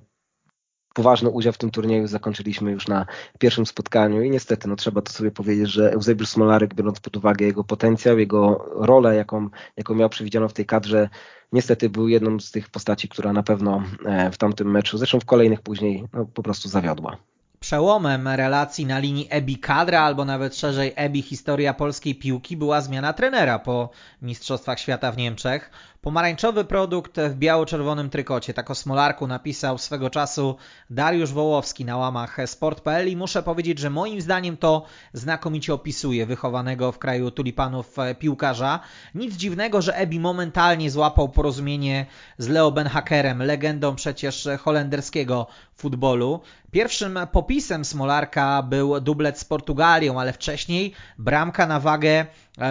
poważny 0.95 1.30
udział 1.30 1.53
w 1.53 1.59
tym 1.59 1.70
turnieju 1.70 2.07
zakończyliśmy 2.07 2.70
już 2.70 2.88
na 2.88 3.07
pierwszym 3.38 3.66
spotkaniu 3.66 4.22
i 4.22 4.30
niestety 4.30 4.68
no, 4.68 4.76
trzeba 4.76 5.03
to 5.03 5.12
sobie 5.12 5.30
powiedzieć, 5.30 5.68
że 5.68 5.93
Eusebiusz 5.93 6.28
Smolarek, 6.28 6.74
biorąc 6.74 7.01
pod 7.01 7.16
uwagę 7.16 7.47
jego 7.47 7.64
potencjał, 7.64 8.18
jego 8.18 8.66
rolę, 8.74 9.16
jaką, 9.16 9.49
jaką 9.76 9.95
miał 9.95 10.09
przewidzianą 10.09 10.49
w 10.49 10.53
tej 10.53 10.66
kadrze, 10.66 11.09
niestety 11.53 11.91
był 11.91 12.09
jedną 12.09 12.41
z 12.41 12.51
tych 12.51 12.68
postaci, 12.70 13.09
która 13.09 13.32
na 13.32 13.43
pewno 13.43 13.82
e, 14.05 14.30
w 14.30 14.38
tamtym 14.38 14.70
meczu, 14.70 14.99
zresztą 14.99 15.20
w 15.20 15.24
kolejnych 15.24 15.61
później, 15.61 16.05
no, 16.12 16.26
po 16.34 16.43
prostu 16.43 16.68
zawiodła. 16.68 17.16
Przełomem 17.61 18.28
relacji 18.28 18.86
na 18.86 18.99
linii 18.99 19.26
Ebi 19.30 19.59
Kadra, 19.59 20.01
albo 20.01 20.24
nawet 20.24 20.57
szerzej 20.57 20.93
Ebi 20.97 21.22
historia 21.22 21.74
polskiej 21.74 22.14
piłki 22.14 22.57
była 22.57 22.80
zmiana 22.80 23.12
trenera 23.12 23.59
po 23.59 23.91
Mistrzostwach 24.22 24.80
Świata 24.80 25.12
w 25.12 25.16
Niemczech. 25.16 25.70
Pomarańczowy 26.01 26.65
produkt 26.65 27.21
w 27.21 27.35
biało-czerwonym 27.35 28.11
trykocie. 28.11 28.55
Tak 28.55 28.71
o 28.71 28.75
Smolarku 28.75 29.27
napisał 29.27 29.79
swego 29.79 30.11
czasu 30.11 30.57
Dariusz 30.91 31.33
Wołowski 31.33 31.85
na 31.85 31.97
łamach 31.97 32.37
sport.pl 32.47 33.09
i 33.09 33.17
muszę 33.17 33.43
powiedzieć, 33.43 33.79
że 33.79 33.91
moim 33.91 34.21
zdaniem 34.21 34.57
to 34.57 34.85
znakomicie 35.13 35.75
opisuje 35.75 36.27
wychowanego 36.27 36.93
w 36.93 36.99
kraju 36.99 37.31
tulipanów 37.31 37.97
piłkarza. 38.19 38.81
Nic 39.15 39.37
dziwnego, 39.37 39.83
że 39.83 39.97
Ebi 39.97 40.21
momentalnie 40.21 40.91
złapał 40.91 41.29
porozumienie 41.29 42.07
z 42.39 42.49
Leo 42.49 42.71
Benhakerem, 42.71 43.43
legendą 43.43 43.95
przecież 43.95 44.49
holenderskiego 44.61 45.47
futbolu. 45.77 46.41
Pierwszym 46.71 47.19
popisem 47.33 47.85
Smolarka 47.85 48.63
był 48.63 49.01
dublet 49.01 49.39
z 49.39 49.45
Portugalią, 49.45 50.21
ale 50.21 50.33
wcześniej 50.33 50.93
bramka 51.19 51.67
na 51.67 51.81
wagę 51.81 52.27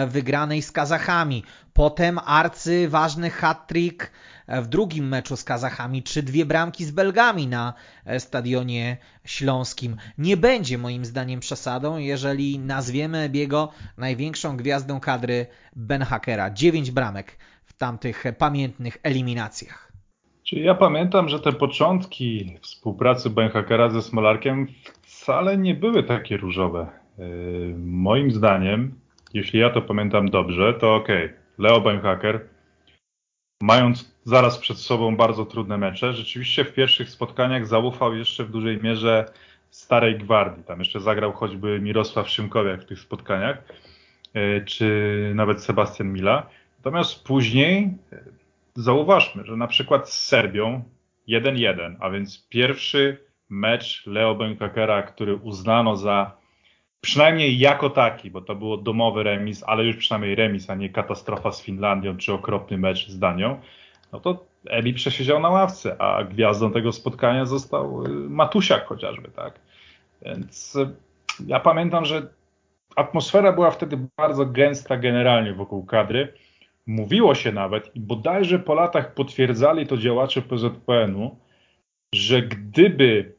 wygranej 0.08 0.62
z 0.62 0.72
Kazachami. 0.72 1.42
Potem 1.72 2.18
arcy 2.26 2.88
ważny 2.88 3.30
hat-trick 3.30 4.10
w 4.48 4.66
drugim 4.66 5.08
meczu 5.08 5.36
z 5.36 5.44
Kazachami, 5.44 6.02
czy 6.02 6.22
dwie 6.22 6.46
bramki 6.46 6.84
z 6.84 6.90
Belgami 6.90 7.46
na 7.46 7.74
stadionie 8.18 8.96
śląskim. 9.24 9.96
Nie 10.18 10.36
będzie 10.36 10.78
moim 10.78 11.04
zdaniem 11.04 11.40
przesadą, 11.40 11.98
jeżeli 11.98 12.58
nazwiemy 12.58 13.28
Biego 13.28 13.72
największą 13.98 14.56
gwiazdą 14.56 15.00
kadry 15.00 15.46
Ben 15.76 16.02
Hakera. 16.02 16.50
Dziewięć 16.50 16.90
bramek 16.90 17.38
w 17.64 17.72
tamtych 17.72 18.24
pamiętnych 18.38 18.98
eliminacjach. 19.02 19.92
Czyli 20.42 20.64
ja 20.64 20.74
pamiętam, 20.74 21.28
że 21.28 21.40
te 21.40 21.52
początki 21.52 22.58
współpracy 22.62 23.30
Ben 23.30 23.50
Hakera 23.50 23.90
ze 23.90 24.02
Smolarkiem 24.02 24.66
wcale 25.02 25.58
nie 25.58 25.74
były 25.74 26.02
takie 26.02 26.36
różowe. 26.36 26.86
Moim 27.78 28.30
zdaniem, 28.30 28.99
jeśli 29.34 29.60
ja 29.60 29.70
to 29.70 29.82
pamiętam 29.82 30.30
dobrze, 30.30 30.74
to 30.74 30.94
ok, 30.94 31.08
Leo 31.58 31.80
Benhaker, 31.80 32.48
mając 33.62 34.14
zaraz 34.24 34.58
przed 34.58 34.78
sobą 34.78 35.16
bardzo 35.16 35.46
trudne 35.46 35.78
mecze, 35.78 36.12
rzeczywiście 36.12 36.64
w 36.64 36.74
pierwszych 36.74 37.10
spotkaniach 37.10 37.66
zaufał 37.66 38.14
jeszcze 38.14 38.44
w 38.44 38.50
dużej 38.50 38.82
mierze 38.82 39.32
starej 39.70 40.18
gwardii. 40.18 40.64
Tam 40.64 40.78
jeszcze 40.78 41.00
zagrał 41.00 41.32
choćby 41.32 41.80
Mirosław 41.80 42.28
Szymkowiak 42.28 42.82
w 42.82 42.86
tych 42.86 43.00
spotkaniach, 43.00 43.62
yy, 44.34 44.64
czy 44.66 45.32
nawet 45.34 45.62
Sebastian 45.62 46.12
Mila. 46.12 46.46
Natomiast 46.78 47.24
później 47.24 47.90
zauważmy, 48.74 49.44
że 49.44 49.56
na 49.56 49.66
przykład 49.66 50.10
z 50.10 50.22
Serbią 50.22 50.82
1-1, 51.28 51.96
a 52.00 52.10
więc 52.10 52.46
pierwszy 52.48 53.24
mecz 53.48 54.06
Leo 54.06 54.34
Benkakera, 54.34 55.02
który 55.02 55.34
uznano 55.36 55.96
za 55.96 56.39
przynajmniej 57.00 57.58
jako 57.58 57.90
taki, 57.90 58.30
bo 58.30 58.40
to 58.40 58.54
było 58.54 58.76
domowy 58.76 59.22
remis, 59.22 59.64
ale 59.66 59.84
już 59.84 59.96
przynajmniej 59.96 60.34
remis, 60.34 60.70
a 60.70 60.74
nie 60.74 60.90
katastrofa 60.90 61.52
z 61.52 61.62
Finlandią 61.62 62.16
czy 62.16 62.32
okropny 62.32 62.78
mecz 62.78 63.08
z 63.08 63.18
Danią, 63.18 63.60
no 64.12 64.20
to 64.20 64.44
Ebi 64.66 64.94
przesiedział 64.94 65.40
na 65.40 65.48
ławce, 65.48 66.02
a 66.02 66.24
gwiazdą 66.24 66.72
tego 66.72 66.92
spotkania 66.92 67.44
został 67.44 68.04
y, 68.04 68.08
Matusiak 68.08 68.86
chociażby, 68.86 69.28
tak? 69.28 69.60
Więc 70.22 70.76
y, 70.76 70.94
ja 71.46 71.60
pamiętam, 71.60 72.04
że 72.04 72.28
atmosfera 72.96 73.52
była 73.52 73.70
wtedy 73.70 73.98
bardzo 74.16 74.46
gęsta 74.46 74.96
generalnie 74.96 75.54
wokół 75.54 75.84
kadry. 75.84 76.32
Mówiło 76.86 77.34
się 77.34 77.52
nawet, 77.52 77.96
i 77.96 78.00
bodajże 78.00 78.58
po 78.58 78.74
latach 78.74 79.14
potwierdzali 79.14 79.86
to 79.86 79.96
działacze 79.96 80.42
PZPN-u, 80.42 81.36
że 82.14 82.42
gdyby, 82.42 83.34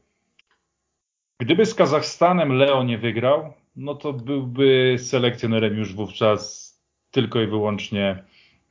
gdyby 1.41 1.65
z 1.65 1.75
Kazachstanem 1.75 2.51
Leo 2.51 2.83
nie 2.83 2.97
wygrał, 2.97 3.53
no 3.75 3.95
to 3.95 4.13
byłby 4.13 4.95
selekcjonerem 4.99 5.77
już 5.77 5.93
wówczas 5.93 6.71
tylko 7.11 7.41
i 7.41 7.47
wyłącznie 7.47 8.23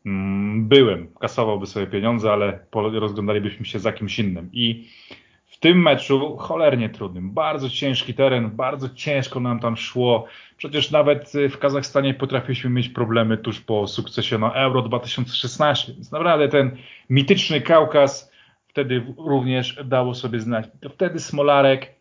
mm, 0.06 0.68
byłem. 0.68 1.14
Kasowałby 1.20 1.66
sobie 1.66 1.86
pieniądze, 1.86 2.32
ale 2.32 2.66
rozglądalibyśmy 2.74 3.66
się 3.66 3.78
za 3.78 3.92
kimś 3.92 4.18
innym. 4.18 4.50
I 4.52 4.88
w 5.46 5.58
tym 5.58 5.82
meczu 5.82 6.36
cholernie 6.36 6.88
trudnym, 6.88 7.30
bardzo 7.30 7.70
ciężki 7.70 8.14
teren, 8.14 8.50
bardzo 8.50 8.88
ciężko 8.88 9.40
nam 9.40 9.60
tam 9.60 9.76
szło. 9.76 10.26
Przecież 10.56 10.90
nawet 10.90 11.32
w 11.50 11.58
Kazachstanie 11.58 12.14
potrafiliśmy 12.14 12.70
mieć 12.70 12.88
problemy 12.88 13.38
tuż 13.38 13.60
po 13.60 13.86
sukcesie 13.86 14.38
na 14.38 14.52
Euro 14.52 14.82
2016, 14.82 15.92
więc 15.92 16.12
naprawdę 16.12 16.48
ten 16.48 16.76
mityczny 17.10 17.60
Kaukaz 17.60 18.32
wtedy 18.66 19.14
również 19.18 19.84
dało 19.84 20.14
sobie 20.14 20.40
znać. 20.40 20.66
To 20.80 20.88
wtedy 20.88 21.20
Smolarek 21.20 21.99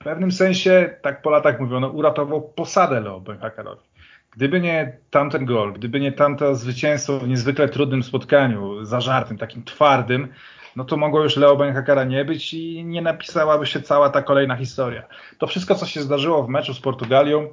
w 0.00 0.04
pewnym 0.04 0.32
sensie, 0.32 0.94
tak 1.02 1.22
po 1.22 1.30
latach 1.30 1.60
mówiono, 1.60 1.88
uratował 1.88 2.42
posadę 2.42 3.00
Leo 3.00 3.20
Benhakerowi. 3.20 3.82
Gdyby 4.30 4.60
nie 4.60 4.96
tamten 5.10 5.44
gol, 5.44 5.72
gdyby 5.72 6.00
nie 6.00 6.12
tamto 6.12 6.54
zwycięstwo 6.54 7.18
w 7.18 7.28
niezwykle 7.28 7.68
trudnym 7.68 8.02
spotkaniu, 8.02 8.84
zażartym, 8.84 9.38
takim 9.38 9.64
twardym, 9.64 10.28
no 10.76 10.84
to 10.84 10.96
mogło 10.96 11.22
już 11.22 11.36
Leo 11.36 11.56
Benhakera 11.56 12.04
nie 12.04 12.24
być 12.24 12.54
i 12.54 12.84
nie 12.84 13.02
napisałaby 13.02 13.66
się 13.66 13.82
cała 13.82 14.10
ta 14.10 14.22
kolejna 14.22 14.56
historia. 14.56 15.02
To 15.38 15.46
wszystko, 15.46 15.74
co 15.74 15.86
się 15.86 16.00
zdarzyło 16.00 16.42
w 16.42 16.48
meczu 16.48 16.74
z 16.74 16.80
Portugalią, 16.80 17.48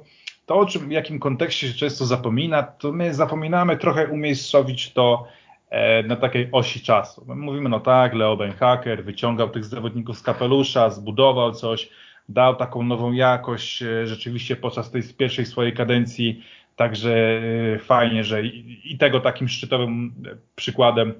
to 0.46 0.56
o 0.56 0.66
czym, 0.66 0.88
w 0.88 0.92
jakim 0.92 1.18
kontekście 1.18 1.68
się 1.68 1.74
często 1.74 2.06
zapomina, 2.06 2.62
to 2.62 2.92
my 2.92 3.14
zapominamy 3.14 3.76
trochę 3.76 4.06
umiejscowić 4.06 4.92
to 4.92 5.26
e, 5.70 6.02
na 6.02 6.16
takiej 6.16 6.48
osi 6.52 6.80
czasu. 6.80 7.24
My 7.28 7.34
mówimy, 7.34 7.68
no 7.68 7.80
tak, 7.80 8.14
Leo 8.14 8.36
Benhaker 8.36 9.04
wyciągał 9.04 9.48
tych 9.48 9.64
zawodników 9.64 10.18
z 10.18 10.22
kapelusza, 10.22 10.90
zbudował 10.90 11.52
coś, 11.52 11.90
dał 12.28 12.56
taką 12.56 12.82
nową 12.82 13.12
jakość 13.12 13.82
e, 13.82 14.06
rzeczywiście 14.06 14.56
podczas 14.56 14.90
tej 14.90 15.02
pierwszej 15.02 15.46
swojej 15.46 15.72
kadencji, 15.72 16.44
także 16.76 17.40
e, 17.74 17.78
fajnie, 17.78 18.24
że 18.24 18.42
i, 18.44 18.98
tego 18.98 19.20
takim 19.20 19.48
szczytowym 19.48 20.14
przykładem 20.56 21.14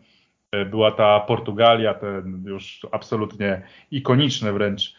E, 0.52 0.64
była 0.64 0.90
ta 0.90 1.20
Portugalia, 1.20 1.94
ten 1.94 2.44
już 2.46 2.86
absolutnie 2.92 3.62
ikoniczne 3.90 4.52
wręcz 4.52 4.94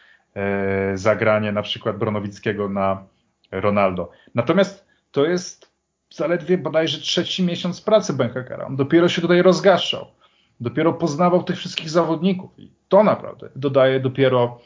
zagranie 0.94 1.52
na 1.52 1.62
przykład 1.62 1.98
Bronowickiego 1.98 2.68
na 2.68 3.04
Ronaldo. 3.50 4.10
Natomiast 4.34 4.86
to 5.10 5.26
jest 5.26 5.72
zaledwie 6.10 6.58
bodajże 6.58 6.98
trzeci 6.98 7.42
miesiąc 7.42 7.80
pracy 7.80 8.12
Benkakera. 8.12 8.66
On 8.66 8.76
dopiero 8.76 9.08
się 9.08 9.22
tutaj 9.22 9.42
rozgaszał. 9.42 10.06
Dopiero 10.60 10.92
poznawał 10.92 11.42
tych 11.42 11.56
wszystkich 11.56 11.90
zawodników. 11.90 12.50
I 12.58 12.70
to 12.88 13.04
naprawdę 13.04 13.48
dodaje 13.56 14.00
dopiero 14.00 14.60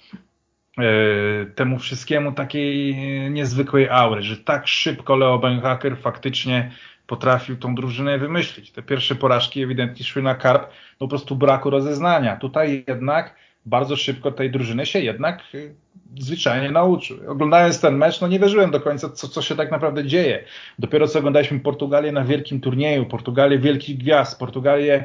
temu 1.55 1.79
wszystkiemu 1.79 2.33
takiej 2.33 2.97
niezwykłej 3.31 3.89
aury, 3.89 4.23
że 4.23 4.37
tak 4.37 4.69
szybko 4.69 5.17
Leo 5.17 5.39
Benhaker 5.39 5.99
faktycznie 5.99 6.71
potrafił 7.07 7.57
tą 7.57 7.75
drużynę 7.75 8.19
wymyślić. 8.19 8.71
Te 8.71 8.83
pierwsze 8.83 9.15
porażki 9.15 9.63
ewidentnie 9.63 10.05
szły 10.05 10.23
na 10.23 10.35
karp 10.35 10.71
po 10.99 11.09
prostu 11.09 11.37
braku 11.37 11.71
rozeznania. 11.71 12.37
Tutaj 12.37 12.85
jednak 12.89 13.35
bardzo 13.67 13.97
szybko 13.97 14.33
tej 14.33 14.51
drużyny 14.51 14.87
się 14.87 15.01
jednak 15.01 15.43
y, 15.55 15.75
zwyczajnie 16.19 16.71
nauczył. 16.71 17.19
Oglądając 17.29 17.81
ten 17.81 17.97
mecz, 17.97 18.21
no 18.21 18.29
nie 18.29 18.39
wierzyłem 18.39 18.71
do 18.71 18.81
końca, 18.81 19.11
co, 19.11 19.29
co 19.29 19.43
się 19.43 19.57
tak 19.57 19.71
naprawdę 19.71 20.05
dzieje. 20.05 20.45
Dopiero 20.79 21.09
co 21.09 21.19
oglądaliśmy 21.19 21.61
Portugalię 21.61 22.13
na 22.13 22.25
wielkim 22.25 22.61
turnieju, 22.61 23.07
Portugalię 23.07 23.59
wielkich 23.59 23.99
gwiazd, 23.99 24.39
Portugalię, 24.39 25.05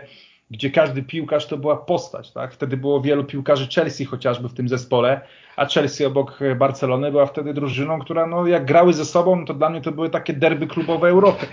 gdzie 0.51 0.69
każdy 0.69 1.03
piłkarz 1.03 1.47
to 1.47 1.57
była 1.57 1.77
postać. 1.77 2.31
Tak? 2.31 2.53
Wtedy 2.53 2.77
było 2.77 3.01
wielu 3.01 3.23
piłkarzy 3.23 3.67
Chelsea 3.75 4.05
chociażby 4.05 4.49
w 4.49 4.53
tym 4.53 4.69
zespole, 4.69 5.21
a 5.55 5.65
Chelsea 5.65 6.05
obok 6.05 6.39
Barcelony 6.57 7.11
była 7.11 7.25
wtedy 7.25 7.53
drużyną, 7.53 7.99
która 7.99 8.27
no, 8.27 8.47
jak 8.47 8.65
grały 8.65 8.93
ze 8.93 9.05
sobą, 9.05 9.45
to 9.45 9.53
dla 9.53 9.69
mnie 9.69 9.81
to 9.81 9.91
były 9.91 10.09
takie 10.09 10.33
derby 10.33 10.67
klubowe 10.67 11.09
Europy. 11.09 11.45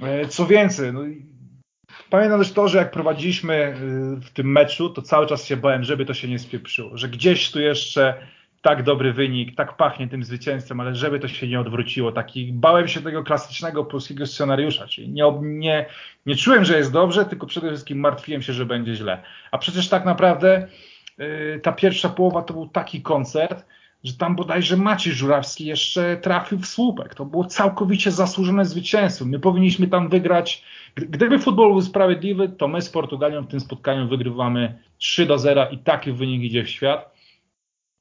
E, 0.00 0.28
co 0.28 0.46
więcej, 0.46 0.92
no, 0.92 1.00
pamiętam 2.10 2.38
też 2.40 2.52
to, 2.52 2.68
że 2.68 2.78
jak 2.78 2.90
prowadziliśmy 2.90 3.54
y, 3.54 4.20
w 4.20 4.30
tym 4.30 4.52
meczu, 4.52 4.90
to 4.90 5.02
cały 5.02 5.26
czas 5.26 5.44
się 5.44 5.56
bałem, 5.56 5.84
żeby 5.84 6.06
to 6.06 6.14
się 6.14 6.28
nie 6.28 6.38
spieprzyło, 6.38 6.96
że 6.96 7.08
gdzieś 7.08 7.50
tu 7.50 7.60
jeszcze 7.60 8.14
tak 8.62 8.82
dobry 8.82 9.12
wynik, 9.12 9.56
tak 9.56 9.76
pachnie 9.76 10.08
tym 10.08 10.24
zwycięstwem, 10.24 10.80
ale 10.80 10.94
żeby 10.94 11.20
to 11.20 11.28
się 11.28 11.48
nie 11.48 11.60
odwróciło, 11.60 12.12
taki 12.12 12.52
bałem 12.52 12.88
się 12.88 13.00
tego 13.00 13.24
klasycznego 13.24 13.84
polskiego 13.84 14.26
scenariusza, 14.26 14.86
czyli 14.86 15.08
nie, 15.08 15.24
nie, 15.42 15.86
nie 16.26 16.36
czułem, 16.36 16.64
że 16.64 16.78
jest 16.78 16.92
dobrze, 16.92 17.24
tylko 17.24 17.46
przede 17.46 17.68
wszystkim 17.68 18.00
martwiłem 18.00 18.42
się, 18.42 18.52
że 18.52 18.66
będzie 18.66 18.94
źle. 18.94 19.22
A 19.50 19.58
przecież 19.58 19.88
tak 19.88 20.04
naprawdę 20.04 20.68
yy, 21.18 21.60
ta 21.62 21.72
pierwsza 21.72 22.08
połowa 22.08 22.42
to 22.42 22.54
był 22.54 22.68
taki 22.68 23.02
koncert, 23.02 23.64
że 24.04 24.12
tam 24.12 24.36
bodajże 24.36 24.76
Maciej 24.76 25.12
Żurawski 25.12 25.66
jeszcze 25.66 26.16
trafił 26.16 26.58
w 26.58 26.66
słupek. 26.66 27.14
To 27.14 27.24
było 27.24 27.44
całkowicie 27.44 28.10
zasłużone 28.10 28.64
zwycięstwo. 28.64 29.24
My 29.24 29.38
powinniśmy 29.38 29.88
tam 29.88 30.08
wygrać. 30.08 30.64
Gdyby 30.94 31.38
futbol 31.38 31.70
był 31.70 31.82
sprawiedliwy, 31.82 32.48
to 32.48 32.68
my 32.68 32.82
z 32.82 32.90
Portugalią 32.90 33.42
w 33.42 33.48
tym 33.48 33.60
spotkaniu 33.60 34.08
wygrywamy 34.08 34.78
3 34.98 35.26
do 35.26 35.38
0 35.38 35.68
i 35.70 35.78
taki 35.78 36.12
wynik 36.12 36.42
idzie 36.42 36.64
w 36.64 36.68
świat. 36.68 37.17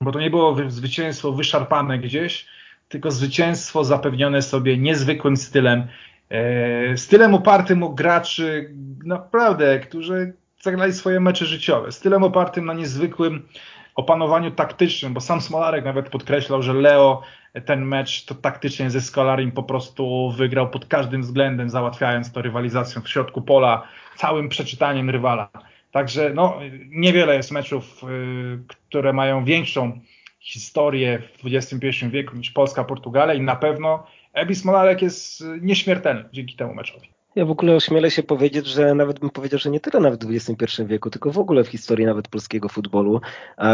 Bo 0.02 0.12
to 0.12 0.20
nie 0.20 0.30
było 0.30 0.58
zwycięstwo 0.68 1.32
wyszarpane 1.32 2.00
gdzieś, 2.00 2.48
tylko 2.90 3.12
zwycięstwo 3.12 3.84
zapewnione 3.84 4.42
sobie 4.42 4.78
niezwykłym 4.78 5.38
stylem. 5.38 5.88
E, 6.30 6.98
stylem 6.98 7.34
opartym 7.34 7.84
o 7.84 7.90
graczy, 7.90 8.74
naprawdę, 9.06 9.80
którzy 9.80 10.34
zagrali 10.62 10.94
swoje 10.94 11.20
mecze 11.20 11.46
życiowe. 11.46 11.92
Stylem 11.92 12.24
opartym 12.24 12.66
na 12.66 12.74
niezwykłym 12.74 13.48
opanowaniu 13.96 14.52
taktycznym, 14.52 15.14
bo 15.14 15.22
sam 15.22 15.42
Smolarek 15.42 15.86
nawet 15.86 16.10
podkreślał, 16.10 16.62
że 16.62 16.74
Leo 16.74 17.22
ten 17.66 17.86
mecz 17.86 18.26
to 18.26 18.36
taktycznie 18.36 18.90
ze 18.90 19.02
Skolarim 19.02 19.52
po 19.52 19.64
prostu 19.64 20.32
wygrał 20.32 20.70
pod 20.70 20.86
każdym 20.86 21.22
względem, 21.22 21.70
załatwiając 21.70 22.32
to 22.32 22.42
rywalizacją 22.42 23.02
w 23.02 23.10
środku 23.10 23.42
pola, 23.42 23.84
całym 24.16 24.50
przeczytaniem 24.50 25.10
rywala. 25.10 25.50
Także 25.92 26.32
no, 26.34 26.60
niewiele 26.90 27.36
jest 27.36 27.52
meczów, 27.52 28.04
y, 28.04 28.64
które 28.68 29.14
mają 29.14 29.46
większą 29.46 30.00
historię 30.40 31.20
w 31.20 31.46
XXI 31.46 32.10
wieku 32.10 32.36
niż 32.36 32.52
Polska-Portugalia 32.52 33.34
i 33.34 33.42
na 33.42 33.56
pewno 33.56 34.08
Ebis 34.34 34.62
Smolarek 34.62 35.02
jest 35.02 35.44
nieśmiertelny 35.62 36.30
dzięki 36.34 36.56
temu 36.56 36.74
meczowi. 36.74 37.17
Ja 37.38 37.46
w 37.46 37.52
ogóle 37.52 37.76
ośmielę 37.76 38.12
się 38.12 38.24
powiedzieć, 38.24 38.68
że 38.68 38.96
nawet 38.96 39.20
bym 39.20 39.30
powiedział, 39.30 39.60
że 39.60 39.70
nie 39.70 39.80
tyle 39.80 40.00
nawet 40.00 40.26
w 40.26 40.32
XXI 40.32 40.84
wieku, 40.86 41.10
tylko 41.10 41.32
w 41.32 41.38
ogóle 41.38 41.64
w 41.64 41.68
historii 41.68 42.06
nawet 42.06 42.28
polskiego 42.28 42.70
futbolu. 42.70 43.22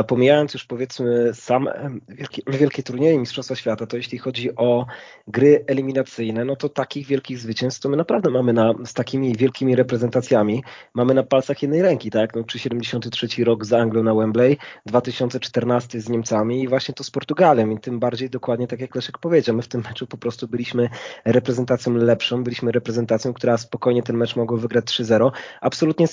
Pomijając 0.08 0.54
już 0.54 0.66
powiedzmy 0.66 1.34
sam 1.34 1.70
wielkie, 2.10 2.42
wielkie 2.48 2.84
turnieje 2.84 3.20
Mistrzostwa 3.20 3.56
Świata, 3.56 3.88
to 3.88 3.98
jeśli 3.98 4.18
chodzi 4.18 4.56
o 4.56 4.86
gry 5.28 5.64
eliminacyjne, 5.68 6.46
no 6.46 6.56
to 6.56 6.70
takich 6.70 7.08
wielkich 7.08 7.40
zwycięstw 7.40 7.82
to 7.82 7.90
my 7.90 7.98
naprawdę 7.98 8.30
mamy 8.30 8.54
na, 8.54 8.74
z 8.86 8.94
takimi 8.94 9.36
wielkimi 9.36 9.76
reprezentacjami, 9.76 10.64
mamy 10.94 11.14
na 11.14 11.24
palcach 11.24 11.62
jednej 11.62 11.82
ręki, 11.82 12.10
tak? 12.12 12.36
No, 12.36 12.44
czy 12.44 12.60
73 12.60 13.44
rok 13.44 13.66
z 13.66 13.74
Anglią 13.74 14.04
na 14.04 14.16
Wembley, 14.16 14.58
2014 14.86 16.02
z 16.02 16.10
Niemcami 16.10 16.64
i 16.64 16.68
właśnie 16.68 16.94
to 16.94 17.04
z 17.04 17.12
Portugalią 17.12 17.70
i 17.70 17.80
tym 17.80 18.00
bardziej 18.00 18.30
dokładnie 18.30 18.68
tak 18.68 18.80
jak 18.80 18.96
Leszek 18.96 19.18
powiedział, 19.18 19.56
my 19.56 19.62
w 19.62 19.68
tym 19.68 19.84
meczu 19.90 20.08
po 20.08 20.18
prostu 20.18 20.48
byliśmy 20.48 20.90
reprezentacją 21.26 21.94
lepszą, 21.94 22.44
byliśmy 22.44 22.72
reprezentacją, 22.72 23.34
która 23.34 23.53
spokojnie 23.58 24.04
ten 24.04 24.18
mecz 24.18 24.36
mogło 24.36 24.58
wygrać 24.58 24.86
3-0. 24.86 25.32
Absolutnie 25.62 26.08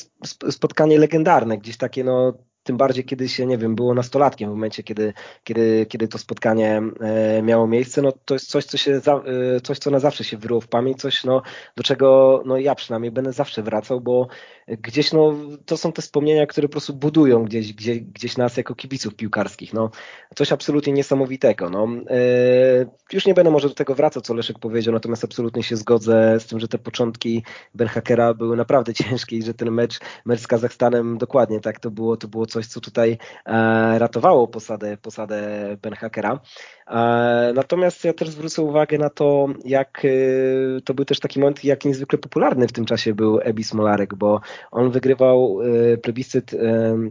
spotkanie 0.50 0.98
legendarne, 0.98 1.58
gdzieś 1.58 1.76
takie 1.76 2.04
no 2.04 2.32
tym 2.70 2.76
bardziej 2.76 3.04
kiedy 3.04 3.28
się, 3.28 3.46
nie 3.46 3.58
wiem, 3.58 3.74
było 3.74 3.94
nastolatkiem 3.94 4.50
w 4.50 4.52
momencie, 4.52 4.82
kiedy, 4.82 5.12
kiedy, 5.44 5.86
kiedy 5.86 6.08
to 6.08 6.18
spotkanie 6.18 6.82
e, 7.00 7.42
miało 7.42 7.66
miejsce, 7.66 8.02
no 8.02 8.12
to 8.24 8.34
jest 8.34 8.50
coś, 8.50 8.64
co 8.64 8.76
się, 8.76 9.00
za, 9.00 9.14
e, 9.56 9.60
coś, 9.60 9.78
co 9.78 9.90
na 9.90 9.98
zawsze 9.98 10.24
się 10.24 10.36
wyryło 10.36 10.60
w 10.60 10.68
pamięć, 10.68 11.00
coś, 11.00 11.24
no, 11.24 11.42
do 11.76 11.82
czego 11.82 12.42
no, 12.46 12.58
ja 12.58 12.74
przynajmniej 12.74 13.10
będę 13.10 13.32
zawsze 13.32 13.62
wracał, 13.62 14.00
bo 14.00 14.28
gdzieś, 14.68 15.12
no, 15.12 15.34
to 15.66 15.76
są 15.76 15.92
te 15.92 16.02
wspomnienia, 16.02 16.46
które 16.46 16.68
po 16.68 16.72
prostu 16.72 16.94
budują 16.94 17.44
gdzieś, 17.44 17.72
gdzieś, 17.72 18.00
gdzieś 18.00 18.36
nas 18.36 18.56
jako 18.56 18.74
kibiców 18.74 19.14
piłkarskich, 19.14 19.72
no, 19.72 19.90
coś 20.36 20.52
absolutnie 20.52 20.92
niesamowitego, 20.92 21.70
no. 21.70 21.88
E, 22.10 22.86
już 23.12 23.26
nie 23.26 23.34
będę 23.34 23.50
może 23.50 23.68
do 23.68 23.74
tego 23.74 23.94
wracał, 23.94 24.22
co 24.22 24.34
Leszek 24.34 24.58
powiedział, 24.58 24.94
natomiast 24.94 25.24
absolutnie 25.24 25.62
się 25.62 25.76
zgodzę 25.76 26.40
z 26.40 26.46
tym, 26.46 26.60
że 26.60 26.68
te 26.68 26.78
początki 26.78 27.44
Ben 27.74 27.88
Hakera 27.88 28.34
były 28.34 28.56
naprawdę 28.56 28.94
ciężkie 29.04 29.36
i 29.36 29.42
że 29.42 29.54
ten 29.54 29.70
mecz, 29.70 29.98
mecz 30.24 30.40
z 30.40 30.46
Kazachstanem 30.46 31.18
dokładnie 31.18 31.60
tak 31.60 31.80
to 31.80 31.90
było, 31.90 32.16
to 32.16 32.28
było 32.28 32.46
coś, 32.46 32.59
co 32.68 32.80
tutaj 32.80 33.18
e, 33.46 33.98
ratowało 33.98 34.48
posadę, 34.48 34.96
posadę 34.96 35.40
Ben 35.82 35.94
Hackera. 35.94 36.40
E, 36.86 37.52
natomiast 37.54 38.04
ja 38.04 38.12
też 38.12 38.30
zwrócę 38.30 38.62
uwagę 38.62 38.98
na 38.98 39.10
to, 39.10 39.46
jak 39.64 40.02
e, 40.04 40.80
to 40.80 40.94
był 40.94 41.04
też 41.04 41.20
taki 41.20 41.40
moment, 41.40 41.64
jak 41.64 41.84
niezwykle 41.84 42.18
popularny 42.18 42.68
w 42.68 42.72
tym 42.72 42.84
czasie 42.84 43.14
był 43.14 43.40
Ebi 43.42 43.64
Smolarek, 43.64 44.14
bo 44.14 44.40
on 44.70 44.90
wygrywał 44.90 45.58
plebiscyt 46.02 46.50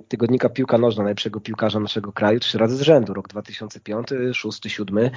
tygodnika 0.08 0.50
Piłka 0.50 0.78
Nożna, 0.78 1.04
najlepszego 1.04 1.40
piłkarza 1.40 1.80
naszego 1.80 2.12
kraju, 2.12 2.40
trzy 2.40 2.58
razy 2.58 2.78
z 2.78 2.82
rzędu, 2.82 3.14
rok 3.14 3.28
2005, 3.28 4.08
6, 4.34 4.62
7. 4.68 5.10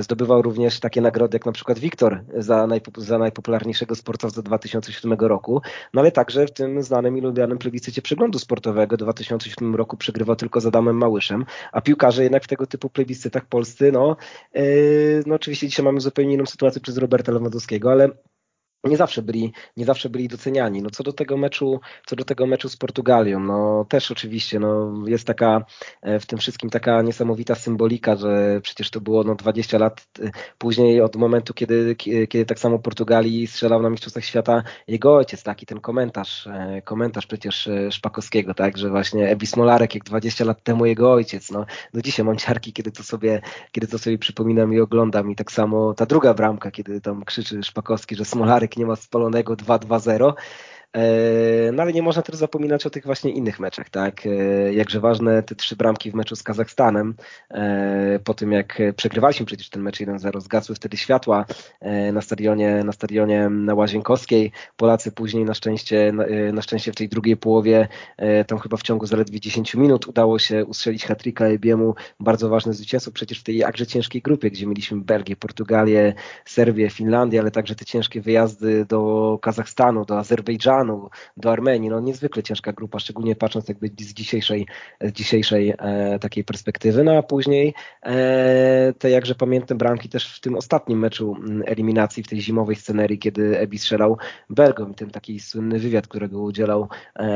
Zdobywał 0.00 0.42
również 0.42 0.80
takie 0.80 1.00
nagrody 1.00 1.36
jak 1.36 1.46
na 1.46 1.52
przykład 1.52 1.78
Wiktor 1.78 2.24
za, 2.36 2.68
za 2.96 3.18
najpopularniejszego 3.18 3.94
sportowca 3.94 4.42
2007 4.42 5.18
roku, 5.20 5.62
no 5.94 6.00
ale 6.00 6.12
także 6.12 6.46
w 6.46 6.52
tym 6.52 6.82
znanym 6.82 7.18
i 7.18 7.20
lubianym 7.20 7.58
plebiscycie 7.58 8.02
przeglądu 8.02 8.38
sportowego 8.38 8.96
2007 8.96 9.53
roku 9.74 9.96
przegrywał 9.96 10.36
tylko 10.36 10.60
z 10.60 10.66
Adamem 10.66 10.96
Małyszem, 10.96 11.44
a 11.72 11.80
piłkarze 11.80 12.22
jednak 12.22 12.44
w 12.44 12.48
tego 12.48 12.66
typu 12.66 12.90
plebiscytach 12.90 13.46
polscy, 13.46 13.92
no, 13.92 14.16
yy, 14.54 15.22
no 15.26 15.34
oczywiście 15.34 15.68
dzisiaj 15.68 15.84
mamy 15.84 16.00
zupełnie 16.00 16.34
inną 16.34 16.46
sytuację 16.46 16.80
przez 16.80 16.98
Roberta 16.98 17.32
Lewandowskiego, 17.32 17.92
ale 17.92 18.08
nie 18.88 18.96
zawsze 18.96 19.22
byli, 19.22 19.52
nie 19.76 19.84
zawsze 19.84 20.10
byli 20.10 20.28
doceniani. 20.28 20.82
No 20.82 20.90
co 20.90 21.02
do 21.02 21.12
tego 21.12 21.36
meczu, 21.36 21.80
co 22.06 22.16
do 22.16 22.24
tego 22.24 22.46
meczu 22.46 22.68
z 22.68 22.76
Portugalią, 22.76 23.40
no 23.40 23.86
też 23.88 24.10
oczywiście, 24.10 24.60
no 24.60 24.94
jest 25.06 25.26
taka 25.26 25.64
e, 26.02 26.20
w 26.20 26.26
tym 26.26 26.38
wszystkim 26.38 26.70
taka 26.70 27.02
niesamowita 27.02 27.54
symbolika, 27.54 28.16
że 28.16 28.60
przecież 28.62 28.90
to 28.90 29.00
było 29.00 29.24
no 29.24 29.34
20 29.34 29.78
lat 29.78 30.06
e, 30.20 30.30
później 30.58 31.00
od 31.00 31.16
momentu, 31.16 31.54
kiedy, 31.54 31.96
kiedy 32.28 32.44
tak 32.46 32.58
samo 32.58 32.78
Portugalii 32.78 33.46
strzelał 33.46 33.82
na 33.82 33.90
Mistrzostwach 33.90 34.24
Świata 34.24 34.62
jego 34.88 35.16
ojciec, 35.16 35.42
taki 35.42 35.66
ten 35.66 35.80
komentarz, 35.80 36.46
e, 36.46 36.82
komentarz 36.84 37.26
przecież 37.26 37.68
Szpakowskiego, 37.90 38.54
tak, 38.54 38.78
że 38.78 38.90
właśnie 38.90 39.28
Ebi 39.28 39.46
Smolarek 39.46 39.94
jak 39.94 40.04
20 40.04 40.44
lat 40.44 40.62
temu 40.62 40.86
jego 40.86 41.12
ojciec, 41.12 41.50
no 41.50 41.66
do 41.94 42.02
dzisiaj 42.02 42.26
mam 42.26 42.36
ciarki, 42.36 42.72
kiedy 42.72 42.90
to 42.90 43.02
sobie, 43.02 43.40
kiedy 43.72 43.86
to 43.86 43.98
sobie 43.98 44.18
przypominam 44.18 44.74
i 44.74 44.80
oglądam. 44.80 45.30
I 45.30 45.36
tak 45.36 45.52
samo 45.52 45.94
ta 45.94 46.06
druga 46.06 46.34
bramka, 46.34 46.70
kiedy 46.70 47.00
tam 47.00 47.24
krzyczy 47.24 47.62
Szpakowski, 47.62 48.16
że 48.16 48.24
Smolarek 48.24 48.73
nie 48.76 48.86
ma 48.86 48.96
spalonego 48.96 49.54
2-2-0. 49.54 50.32
E, 50.94 51.72
no 51.72 51.82
ale 51.82 51.92
nie 51.92 52.02
można 52.02 52.22
też 52.22 52.36
zapominać 52.36 52.86
o 52.86 52.90
tych 52.90 53.04
właśnie 53.04 53.30
innych 53.30 53.60
meczach, 53.60 53.90
tak? 53.90 54.26
E, 54.26 54.72
jakże 54.72 55.00
ważne 55.00 55.42
te 55.42 55.54
trzy 55.54 55.76
bramki 55.76 56.10
w 56.10 56.14
meczu 56.14 56.36
z 56.36 56.42
Kazachstanem. 56.42 57.14
E, 57.50 58.18
po 58.24 58.34
tym 58.34 58.52
jak 58.52 58.82
przegrywaliśmy 58.96 59.46
przecież 59.46 59.70
ten 59.70 59.82
mecz 59.82 60.00
1-0, 60.00 60.40
zgasły 60.40 60.74
wtedy 60.74 60.96
światła 60.96 61.44
na 62.12 62.20
stadionie, 62.20 62.82
na 62.84 62.92
stadionie 62.92 63.48
na 63.50 63.74
Łazienkowskiej. 63.74 64.52
Polacy 64.76 65.12
później 65.12 65.44
na 65.44 65.54
szczęście, 65.54 66.12
na 66.52 66.62
szczęście 66.62 66.92
w 66.92 66.96
tej 66.96 67.08
drugiej 67.08 67.36
połowie, 67.36 67.88
tam 68.46 68.58
chyba 68.58 68.76
w 68.76 68.82
ciągu 68.82 69.06
zaledwie 69.06 69.40
10 69.40 69.74
minut 69.74 70.06
udało 70.06 70.38
się 70.38 70.64
ustrzelić 70.64 71.04
hatryka 71.04 71.46
Ebiemu. 71.46 71.94
Bardzo 72.20 72.48
ważne 72.48 72.72
zwycięstwo 72.72 73.12
przecież 73.12 73.40
w 73.40 73.42
tej 73.42 73.56
jakże 73.56 73.86
ciężkiej 73.86 74.22
grupie, 74.22 74.50
gdzie 74.50 74.66
mieliśmy 74.66 75.00
Belgię, 75.00 75.36
Portugalię, 75.36 76.14
Serbię, 76.44 76.90
Finlandię, 76.90 77.40
ale 77.40 77.50
także 77.50 77.74
te 77.74 77.84
ciężkie 77.84 78.20
wyjazdy 78.20 78.84
do 78.84 79.38
Kazachstanu, 79.42 80.04
do 80.04 80.18
Azerbejdżanu, 80.18 80.83
Iranu, 80.84 81.10
do 81.36 81.52
Armenii. 81.52 81.90
No 81.90 82.00
niezwykle 82.00 82.42
ciężka 82.42 82.72
grupa, 82.72 82.98
szczególnie 82.98 83.36
patrząc 83.36 83.68
jakby 83.68 83.88
z 83.88 84.14
dzisiejszej, 84.14 84.66
z 85.00 85.12
dzisiejszej 85.12 85.74
e, 85.78 86.18
takiej 86.18 86.44
perspektywy. 86.44 87.04
No 87.04 87.18
a 87.18 87.22
później 87.22 87.74
e, 88.02 88.92
te 88.98 89.10
jakże 89.10 89.34
pamiętne 89.34 89.76
bramki 89.76 90.08
też 90.08 90.36
w 90.36 90.40
tym 90.40 90.56
ostatnim 90.56 90.98
meczu 90.98 91.36
mm, 91.38 91.62
eliminacji, 91.66 92.22
w 92.22 92.28
tej 92.28 92.40
zimowej 92.40 92.76
scenerii, 92.76 93.18
kiedy 93.18 93.58
Ebi 93.58 93.78
strzelał 93.78 94.18
Belgom 94.50 94.92
i 94.92 94.94
ten 94.94 95.10
taki 95.10 95.40
słynny 95.40 95.78
wywiad, 95.78 96.06
którego 96.06 96.42
udzielał 96.42 96.88
e, 97.16 97.28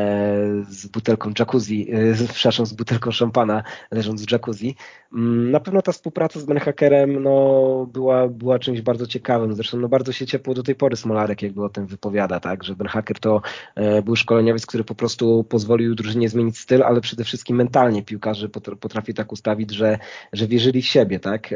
z 0.69 0.87
butelką 0.87 1.33
jacuzzi, 1.39 1.91
e, 1.93 2.15
przepraszam, 2.33 2.67
z 2.67 2.73
butelką 2.73 3.11
szampana, 3.11 3.63
leżąc 3.91 4.27
w 4.27 4.33
jacuzzi. 4.33 4.77
Mm, 5.13 5.51
na 5.51 5.61
pewno 5.61 5.83
ta 5.83 5.93
współpraca 5.93 6.41
z 6.41 6.45
Benhakerem 6.45 7.23
no, 7.23 7.87
była, 7.93 8.29
była 8.29 8.59
czymś 8.59 8.81
bardzo 8.81 9.07
ciekawym. 9.07 9.55
Zresztą 9.55 9.79
no, 9.79 9.89
bardzo 9.89 10.13
się 10.13 10.27
ciepło 10.27 10.55
do 10.55 10.63
tej 10.63 10.75
pory 10.75 10.97
Smolarek 10.97 11.43
jakby 11.43 11.65
o 11.65 11.69
tym 11.69 11.87
wypowiada, 11.87 12.41
tak, 12.41 12.65
że 12.65 12.77
Benhaker 12.77 13.19
to 13.19 13.38
E, 13.75 14.03
był 14.03 14.17
szkoleniowiec, 14.17 14.67
który 14.67 14.85
po 14.85 14.95
prostu 14.95 15.45
pozwolił 15.45 15.95
drużynie 15.95 16.29
zmienić 16.29 16.59
styl, 16.59 16.83
ale 16.83 17.01
przede 17.01 17.25
wszystkim 17.25 17.57
mentalnie 17.57 18.03
piłkarze 18.03 18.49
potrafi 18.81 19.15
tak 19.15 19.33
ustawić, 19.33 19.71
że, 19.75 19.99
że 20.33 20.47
wierzyli 20.47 20.83
w 20.83 20.87
siebie, 20.87 21.21
tak? 21.21 21.55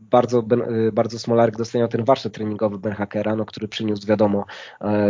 E, 0.00 0.04
bardzo, 0.10 0.38
e, 0.88 0.92
bardzo 0.92 1.18
Smolarek 1.18 1.56
doceniał 1.56 1.88
ten 1.88 2.04
warsztat 2.04 2.32
treningowy 2.32 2.78
Ben 2.78 2.92
Hackera, 2.92 3.36
no, 3.36 3.44
który 3.44 3.68
przyniósł 3.68 4.06
wiadomo 4.06 4.44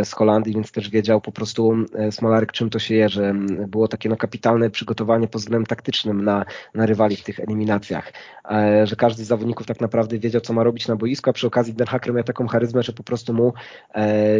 z 0.03 0.11
Holandii, 0.11 0.53
więc 0.53 0.71
też 0.71 0.89
wiedział 0.89 1.21
po 1.21 1.31
prostu 1.31 1.73
Smolarek 2.11 2.51
czym 2.51 2.69
to 2.69 2.79
się 2.79 2.95
je, 2.95 3.09
że 3.09 3.33
było 3.67 3.87
takie 3.87 4.09
no, 4.09 4.17
kapitalne 4.17 4.69
przygotowanie 4.69 5.27
pod 5.27 5.41
względem 5.41 5.65
taktycznym 5.65 6.23
na, 6.23 6.45
na 6.73 6.85
rywali 6.85 7.15
w 7.15 7.23
tych 7.23 7.39
eliminacjach, 7.39 8.13
że 8.83 8.95
każdy 8.95 9.23
z 9.23 9.27
zawodników 9.27 9.67
tak 9.67 9.81
naprawdę 9.81 10.19
wiedział 10.19 10.41
co 10.41 10.53
ma 10.53 10.63
robić 10.63 10.87
na 10.87 10.95
boisku, 10.95 11.29
a 11.29 11.33
przy 11.33 11.47
okazji 11.47 11.73
Ben 11.73 11.87
Hacker 11.87 12.13
miał 12.13 12.23
taką 12.23 12.47
charyzmę, 12.47 12.83
że 12.83 12.93
po 12.93 13.03
prostu 13.03 13.33
mu 13.33 13.53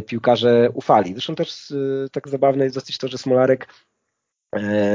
piłkarze 0.05 0.69
ufali. 0.73 1.13
Zresztą 1.13 1.35
też 1.35 1.71
y, 1.71 2.07
tak 2.11 2.29
zabawne 2.29 2.63
jest 2.63 2.75
dosyć 2.75 2.97
to, 2.97 3.07
że 3.07 3.17
Smolarek 3.17 3.67
E, 3.67 3.88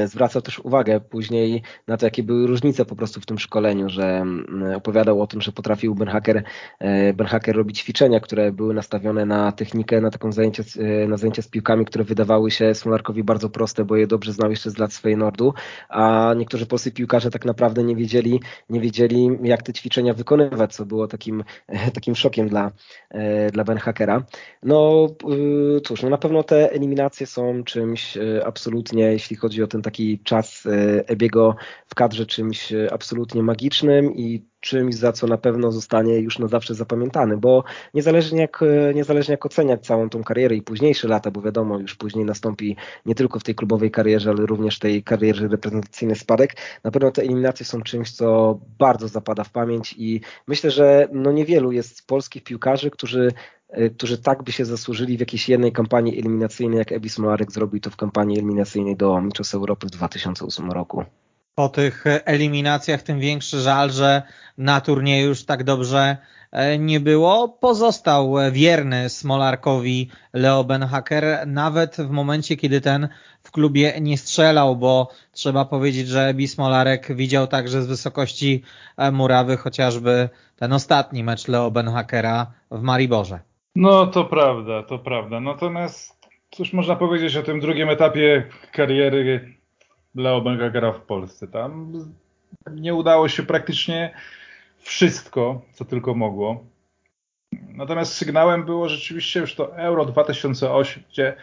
zwracał 0.06 0.42
też 0.42 0.58
uwagę 0.58 1.00
później 1.00 1.62
na 1.86 1.96
to, 1.96 2.06
jakie 2.06 2.22
były 2.22 2.46
różnice 2.46 2.84
po 2.84 2.96
prostu 2.96 3.20
w 3.20 3.26
tym 3.26 3.38
szkoleniu, 3.38 3.88
że 3.88 4.04
mm, 4.04 4.76
opowiadał 4.76 5.22
o 5.22 5.26
tym, 5.26 5.40
że 5.40 5.52
potrafił 5.52 5.94
Ben 5.94 6.08
Hacker, 6.08 6.42
e, 6.78 7.12
ben 7.12 7.26
Hacker 7.26 7.56
robić 7.56 7.78
ćwiczenia, 7.78 8.20
które 8.20 8.52
były 8.52 8.74
nastawione 8.74 9.26
na 9.26 9.52
technikę, 9.52 10.00
na 10.00 10.10
taką 10.10 10.32
zajęcie, 10.32 10.64
e, 10.78 11.08
na 11.08 11.16
zajęcia 11.16 11.42
z 11.42 11.48
piłkami, 11.48 11.84
które 11.84 12.04
wydawały 12.04 12.50
się 12.50 12.74
Smolarkowi 12.74 13.24
bardzo 13.24 13.50
proste, 13.50 13.84
bo 13.84 13.96
je 13.96 14.06
dobrze 14.06 14.32
znał 14.32 14.50
jeszcze 14.50 14.70
z 14.70 14.78
lat 14.78 14.92
swojej 14.92 15.16
Nordu, 15.16 15.54
a 15.88 16.34
niektórzy 16.36 16.66
polscy 16.66 16.92
piłkarze 16.92 17.30
tak 17.30 17.44
naprawdę 17.44 17.84
nie 17.84 17.96
wiedzieli, 17.96 18.40
nie 18.70 18.80
wiedzieli 18.80 19.28
jak 19.42 19.62
te 19.62 19.72
ćwiczenia 19.72 20.14
wykonywać, 20.14 20.74
co 20.74 20.86
było 20.86 21.06
takim, 21.06 21.44
takim 21.94 22.14
szokiem 22.14 22.48
dla, 22.48 22.70
dla 23.52 23.64
Ben 23.64 23.78
Hackera. 23.78 24.24
No 24.62 25.06
cóż, 25.84 26.02
no 26.02 26.10
na 26.10 26.18
pewno 26.18 26.42
te 26.42 26.72
eliminacje 26.72 27.26
są 27.26 27.64
czymś 27.64 28.18
absolutnie, 28.44 29.02
jeśli 29.02 29.36
chodzi 29.36 29.43
o 29.64 29.66
ten 29.66 29.82
taki 29.82 30.18
czas 30.18 30.66
e, 30.66 31.08
Ebiego 31.08 31.56
w 31.86 31.94
kadrze 31.94 32.26
czymś 32.26 32.72
e, 32.72 32.92
absolutnie 32.92 33.42
magicznym 33.42 34.14
i 34.16 34.44
czymś, 34.60 34.94
za 34.94 35.12
co 35.12 35.26
na 35.26 35.38
pewno 35.38 35.72
zostanie 35.72 36.18
już 36.18 36.38
na 36.38 36.48
zawsze 36.48 36.74
zapamiętany, 36.74 37.36
bo 37.36 37.64
niezależnie 37.94 38.40
jak, 38.40 38.62
e, 38.62 38.94
niezależnie 38.94 39.32
jak 39.32 39.46
oceniać 39.46 39.86
całą 39.86 40.08
tą 40.08 40.24
karierę 40.24 40.56
i 40.56 40.62
późniejsze 40.62 41.08
lata, 41.08 41.30
bo 41.30 41.42
wiadomo, 41.42 41.78
już 41.78 41.94
później 41.94 42.24
nastąpi 42.24 42.76
nie 43.06 43.14
tylko 43.14 43.38
w 43.38 43.44
tej 43.44 43.54
klubowej 43.54 43.90
karierze, 43.90 44.30
ale 44.30 44.46
również 44.46 44.78
tej 44.78 45.02
karierze 45.02 45.48
reprezentacyjnej 45.48 46.16
spadek, 46.16 46.56
na 46.84 46.90
pewno 46.90 47.10
te 47.10 47.22
eliminacje 47.22 47.66
są 47.66 47.82
czymś, 47.82 48.12
co 48.12 48.58
bardzo 48.78 49.08
zapada 49.08 49.44
w 49.44 49.50
pamięć 49.50 49.94
i 49.98 50.20
myślę, 50.46 50.70
że 50.70 51.08
no 51.12 51.32
niewielu 51.32 51.72
jest 51.72 52.06
polskich 52.06 52.44
piłkarzy, 52.44 52.90
którzy 52.90 53.32
którzy 53.96 54.18
tak 54.18 54.42
by 54.42 54.52
się 54.52 54.64
zasłużyli 54.64 55.16
w 55.16 55.20
jakiejś 55.20 55.48
jednej 55.48 55.72
kampanii 55.72 56.18
eliminacyjnej, 56.18 56.78
jak 56.78 56.92
Ebis 56.92 57.18
Molarek 57.18 57.52
zrobił 57.52 57.80
to 57.80 57.90
w 57.90 57.96
kampanii 57.96 58.38
eliminacyjnej 58.38 58.96
do 58.96 59.20
Mistrzostw 59.20 59.54
Europy 59.54 59.86
w 59.86 59.90
2008 59.90 60.72
roku. 60.72 61.04
Po 61.54 61.68
tych 61.68 62.04
eliminacjach 62.06 63.02
tym 63.02 63.20
większy 63.20 63.60
żal, 63.60 63.90
że 63.90 64.22
na 64.58 64.80
turnieju 64.80 65.28
już 65.28 65.44
tak 65.44 65.64
dobrze 65.64 66.16
e, 66.52 66.78
nie 66.78 67.00
było. 67.00 67.48
Pozostał 67.48 68.34
wierny 68.52 69.08
Smolarkowi 69.08 70.10
Leo 70.32 70.64
Benhaker, 70.64 71.46
nawet 71.46 71.96
w 71.96 72.10
momencie, 72.10 72.56
kiedy 72.56 72.80
ten 72.80 73.08
w 73.42 73.50
klubie 73.50 74.00
nie 74.00 74.18
strzelał, 74.18 74.76
bo 74.76 75.08
trzeba 75.32 75.64
powiedzieć, 75.64 76.08
że 76.08 76.34
Bismolarek 76.34 77.16
widział 77.16 77.46
także 77.46 77.82
z 77.82 77.86
wysokości 77.86 78.62
e, 78.96 79.10
murawy 79.10 79.56
chociażby 79.56 80.28
ten 80.56 80.72
ostatni 80.72 81.24
mecz 81.24 81.48
Leo 81.48 81.70
Benhakera 81.70 82.52
w 82.70 82.82
Mariborze. 82.82 83.53
No 83.74 84.06
to 84.06 84.24
prawda, 84.24 84.82
to 84.82 84.98
prawda. 84.98 85.40
Natomiast 85.40 86.28
cóż 86.50 86.72
można 86.72 86.96
powiedzieć 86.96 87.36
o 87.36 87.42
tym 87.42 87.60
drugim 87.60 87.88
etapie 87.88 88.48
kariery 88.72 89.54
Leo 90.14 90.40
Bengagera 90.40 90.92
w 90.92 91.00
Polsce. 91.00 91.48
Tam 91.48 91.92
nie 92.70 92.94
udało 92.94 93.28
się 93.28 93.42
praktycznie 93.42 94.14
wszystko, 94.78 95.62
co 95.72 95.84
tylko 95.84 96.14
mogło. 96.14 96.64
Natomiast 97.68 98.12
sygnałem 98.14 98.64
było 98.64 98.88
rzeczywiście 98.88 99.40
już 99.40 99.54
to 99.54 99.76
Euro 99.76 100.04
2008, 100.04 101.02
gdzie 101.10 101.36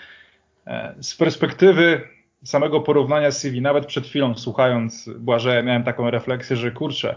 e, 0.67 0.95
z 1.01 1.15
perspektywy 1.15 2.07
samego 2.43 2.81
porównania 2.81 3.31
CV, 3.31 3.61
nawet 3.61 3.85
przed 3.85 4.07
chwilą 4.07 4.35
słuchając 4.35 5.09
Błażeja, 5.19 5.63
miałem 5.63 5.83
taką 5.83 6.09
refleksję, 6.09 6.55
że 6.55 6.71
kurczę, 6.71 7.15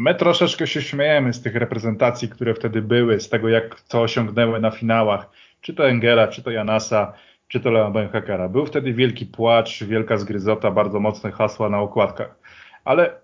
My 0.00 0.14
troszeczkę 0.14 0.66
się 0.66 0.82
śmiejemy 0.82 1.32
z 1.32 1.42
tych 1.42 1.56
reprezentacji, 1.56 2.28
które 2.28 2.54
wtedy 2.54 2.82
były, 2.82 3.20
z 3.20 3.28
tego 3.28 3.48
jak 3.48 3.80
to 3.80 4.02
osiągnęły 4.02 4.60
na 4.60 4.70
finałach, 4.70 5.30
czy 5.60 5.74
to 5.74 5.88
Engela, 5.88 6.28
czy 6.28 6.42
to 6.42 6.50
Janasa, 6.50 7.12
czy 7.48 7.60
to 7.60 7.70
Lea 7.70 7.90
Benhakera. 7.90 8.48
Był 8.48 8.66
wtedy 8.66 8.92
wielki 8.92 9.26
płacz, 9.26 9.84
wielka 9.84 10.16
zgryzota, 10.16 10.70
bardzo 10.70 11.00
mocne 11.00 11.32
hasła 11.32 11.68
na 11.68 11.80
okładkach. 11.80 12.38
Ale 12.84 13.20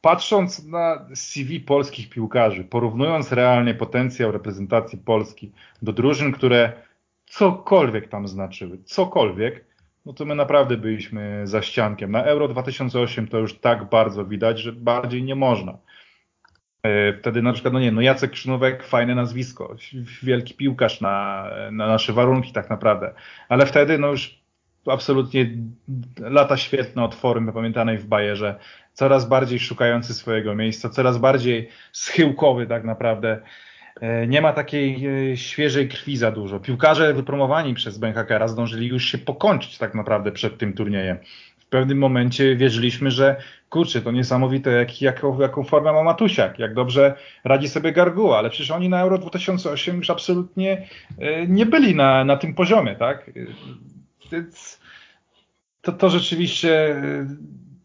patrząc 0.00 0.66
na 0.66 1.06
CV 1.14 1.60
polskich 1.60 2.10
piłkarzy, 2.10 2.64
porównując 2.64 3.32
realnie 3.32 3.74
potencjał 3.74 4.32
reprezentacji 4.32 4.98
Polski 4.98 5.52
do 5.82 5.92
drużyn, 5.92 6.32
które 6.32 6.72
cokolwiek 7.26 8.08
tam 8.08 8.28
znaczyły, 8.28 8.78
cokolwiek, 8.84 9.64
no 10.06 10.12
to 10.12 10.24
my 10.24 10.34
naprawdę 10.34 10.76
byliśmy 10.76 11.40
za 11.44 11.62
ściankiem. 11.62 12.10
Na 12.10 12.24
Euro 12.24 12.48
2008 12.48 13.28
to 13.28 13.38
już 13.38 13.54
tak 13.58 13.88
bardzo 13.88 14.24
widać, 14.24 14.58
że 14.58 14.72
bardziej 14.72 15.22
nie 15.22 15.34
można. 15.34 15.78
E, 16.82 17.12
wtedy 17.12 17.42
na 17.42 17.52
przykład, 17.52 17.74
no 17.74 17.80
nie, 17.80 17.92
no 17.92 18.00
Jacek 18.00 18.30
Krzynówek, 18.30 18.84
fajne 18.84 19.14
nazwisko, 19.14 19.76
wielki 20.22 20.54
piłkarz 20.54 21.00
na, 21.00 21.46
na 21.72 21.86
nasze 21.86 22.12
warunki 22.12 22.52
tak 22.52 22.70
naprawdę, 22.70 23.14
ale 23.48 23.66
wtedy 23.66 23.98
no 23.98 24.06
już 24.06 24.40
absolutnie 24.86 25.50
lata 26.18 26.56
świetne 26.56 27.04
od 27.04 27.14
formy 27.14 27.52
pamiętanej 27.52 27.98
w 27.98 28.06
Bajerze, 28.06 28.58
coraz 28.92 29.28
bardziej 29.28 29.58
szukający 29.58 30.14
swojego 30.14 30.54
miejsca, 30.54 30.88
coraz 30.88 31.18
bardziej 31.18 31.68
schyłkowy 31.92 32.66
tak 32.66 32.84
naprawdę. 32.84 33.40
E, 34.00 34.26
nie 34.26 34.40
ma 34.40 34.52
takiej 34.52 35.06
e, 35.32 35.36
świeżej 35.36 35.88
krwi 35.88 36.16
za 36.16 36.30
dużo. 36.30 36.60
Piłkarze 36.60 37.14
wypromowani 37.14 37.74
przez 37.74 37.98
Benhakera 37.98 38.48
zdążyli 38.48 38.86
już 38.86 39.04
się 39.04 39.18
pokończyć 39.18 39.78
tak 39.78 39.94
naprawdę 39.94 40.32
przed 40.32 40.58
tym 40.58 40.72
turniejem 40.72 41.18
pewnym 41.70 41.98
momencie 41.98 42.56
wierzyliśmy, 42.56 43.10
że 43.10 43.36
kurczę, 43.70 44.02
to 44.02 44.10
niesamowite, 44.10 44.70
jak, 44.70 45.02
jaką, 45.02 45.40
jaką 45.40 45.64
formę 45.64 45.92
ma 45.92 46.02
Matusiak, 46.02 46.58
jak 46.58 46.74
dobrze 46.74 47.14
radzi 47.44 47.68
sobie 47.68 47.92
Garguła, 47.92 48.38
ale 48.38 48.50
przecież 48.50 48.70
oni 48.70 48.88
na 48.88 49.00
Euro 49.00 49.18
2008 49.18 49.96
już 49.96 50.10
absolutnie 50.10 50.86
e, 51.18 51.46
nie 51.46 51.66
byli 51.66 51.94
na, 51.94 52.24
na 52.24 52.36
tym 52.36 52.54
poziomie, 52.54 52.96
tak? 52.96 53.30
Więc 54.32 54.80
to, 55.82 55.92
to 55.92 56.10
rzeczywiście 56.10 56.96
e, 56.96 57.26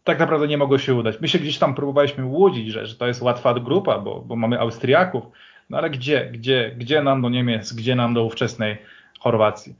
tak 0.04 0.18
naprawdę 0.18 0.48
nie 0.48 0.58
mogło 0.58 0.78
się 0.78 0.94
udać. 0.94 1.20
My 1.20 1.28
się 1.28 1.38
gdzieś 1.38 1.58
tam 1.58 1.74
próbowaliśmy 1.74 2.24
łudzić, 2.24 2.72
że, 2.72 2.86
że 2.86 2.96
to 2.96 3.06
jest 3.06 3.22
łatwa 3.22 3.54
grupa, 3.54 3.98
bo, 3.98 4.20
bo 4.20 4.36
mamy 4.36 4.60
Austriaków, 4.60 5.24
no 5.70 5.78
ale 5.78 5.90
gdzie, 5.90 6.30
gdzie, 6.32 6.74
gdzie 6.76 7.02
nam 7.02 7.22
do 7.22 7.28
Niemiec, 7.28 7.72
gdzie 7.72 7.94
nam 7.94 8.14
do 8.14 8.24
ówczesnej 8.24 8.76
Chorwacji? 9.20 9.74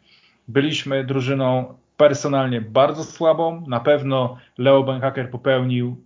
Byliśmy 0.48 1.04
drużyną 1.04 1.74
personalnie 1.96 2.60
bardzo 2.60 3.04
słabą. 3.04 3.64
Na 3.68 3.80
pewno 3.80 4.36
Leo 4.58 4.82
Benhaker 4.82 5.30
popełnił 5.30 5.96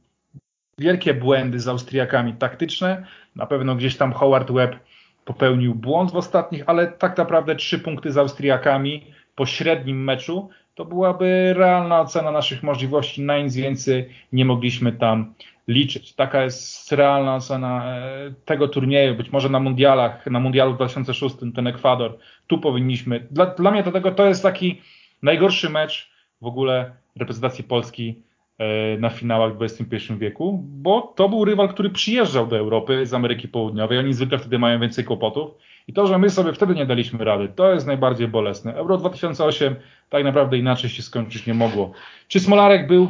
wielkie 0.79 1.15
błędy 1.15 1.61
z 1.61 1.69
Austriakami 1.69 2.35
taktyczne. 2.35 3.07
Na 3.37 3.47
pewno 3.47 3.75
gdzieś 3.75 3.97
tam 3.97 4.13
Howard 4.13 4.51
Webb 4.51 4.77
popełnił 5.25 5.75
błąd 5.75 6.11
w 6.11 6.17
ostatnich, 6.17 6.65
ale 6.67 6.89
tak 6.89 7.19
naprawdę 7.19 7.57
trzy 7.57 7.79
punkty 7.79 8.13
z 8.13 8.19
Austriakami 8.19 9.07
po 9.35 9.47
średnim 9.47 10.05
meczu 10.05 10.49
to 10.75 10.85
byłaby 10.85 11.55
realna 11.57 12.01
ocena 12.01 12.31
naszych 12.31 12.63
możliwości. 12.63 13.23
Na 13.23 13.39
nic 13.39 13.55
więcej 13.57 14.09
nie 14.33 14.45
mogliśmy 14.45 14.93
tam 14.93 15.35
liczyć. 15.69 16.15
Taka 16.15 16.43
jest 16.43 16.93
realna 16.93 17.35
ocena 17.35 17.97
e, 17.97 18.33
tego 18.45 18.69
turnieju. 18.69 19.15
Być 19.15 19.33
może 19.33 19.49
na 19.49 19.61
mundialach, 19.61 20.27
na 20.27 20.41
mundialu 20.41 20.73
w 20.73 20.77
2006 20.77 21.37
ten 21.55 21.67
Ekwador, 21.67 22.19
tu 22.47 22.59
powinniśmy. 22.59 23.27
Dla, 23.31 23.47
dla 23.47 23.71
mnie 23.71 23.83
do 23.83 23.93
tego 23.93 24.11
to 24.11 24.27
jest 24.27 24.43
taki 24.43 24.81
najgorszy 25.23 25.71
mecz 25.71 26.11
w 26.41 26.47
ogóle 26.47 26.93
reprezentacji 27.17 27.65
Polski 27.65 28.23
e, 28.59 28.99
na 28.99 29.11
finałach 29.11 29.59
w 29.59 29.63
XXI 29.63 29.97
wieku, 30.19 30.65
bo 30.65 31.13
to 31.17 31.29
był 31.29 31.45
rywal, 31.45 31.69
który 31.69 31.91
przyjeżdżał 31.91 32.47
do 32.47 32.57
Europy 32.59 33.07
z 33.07 33.15
Ameryki 33.15 33.49
Południowej. 33.49 33.99
Oni 33.99 34.15
zwykle 34.15 34.39
wtedy 34.39 34.59
mają 34.59 34.81
więcej 34.81 35.05
kłopotów. 35.05 35.51
I 35.89 35.93
to, 35.93 36.07
że 36.07 36.19
my 36.19 36.31
sobie 36.31 36.53
wtedy 36.53 36.75
nie 36.75 36.87
daliśmy 36.87 37.25
rady, 37.25 37.49
to 37.49 37.73
jest 37.73 37.87
najbardziej 37.87 38.29
bolesne. 38.29 38.75
Euro 38.75 38.97
2008 38.97 39.75
tak 40.09 40.25
naprawdę 40.25 40.59
inaczej 40.59 40.91
się 40.91 41.03
skończyć 41.03 41.47
nie 41.47 41.55
mogło. 41.55 41.93
Czy 42.29 42.41
Smolarek 42.41 42.87
był 42.87 43.09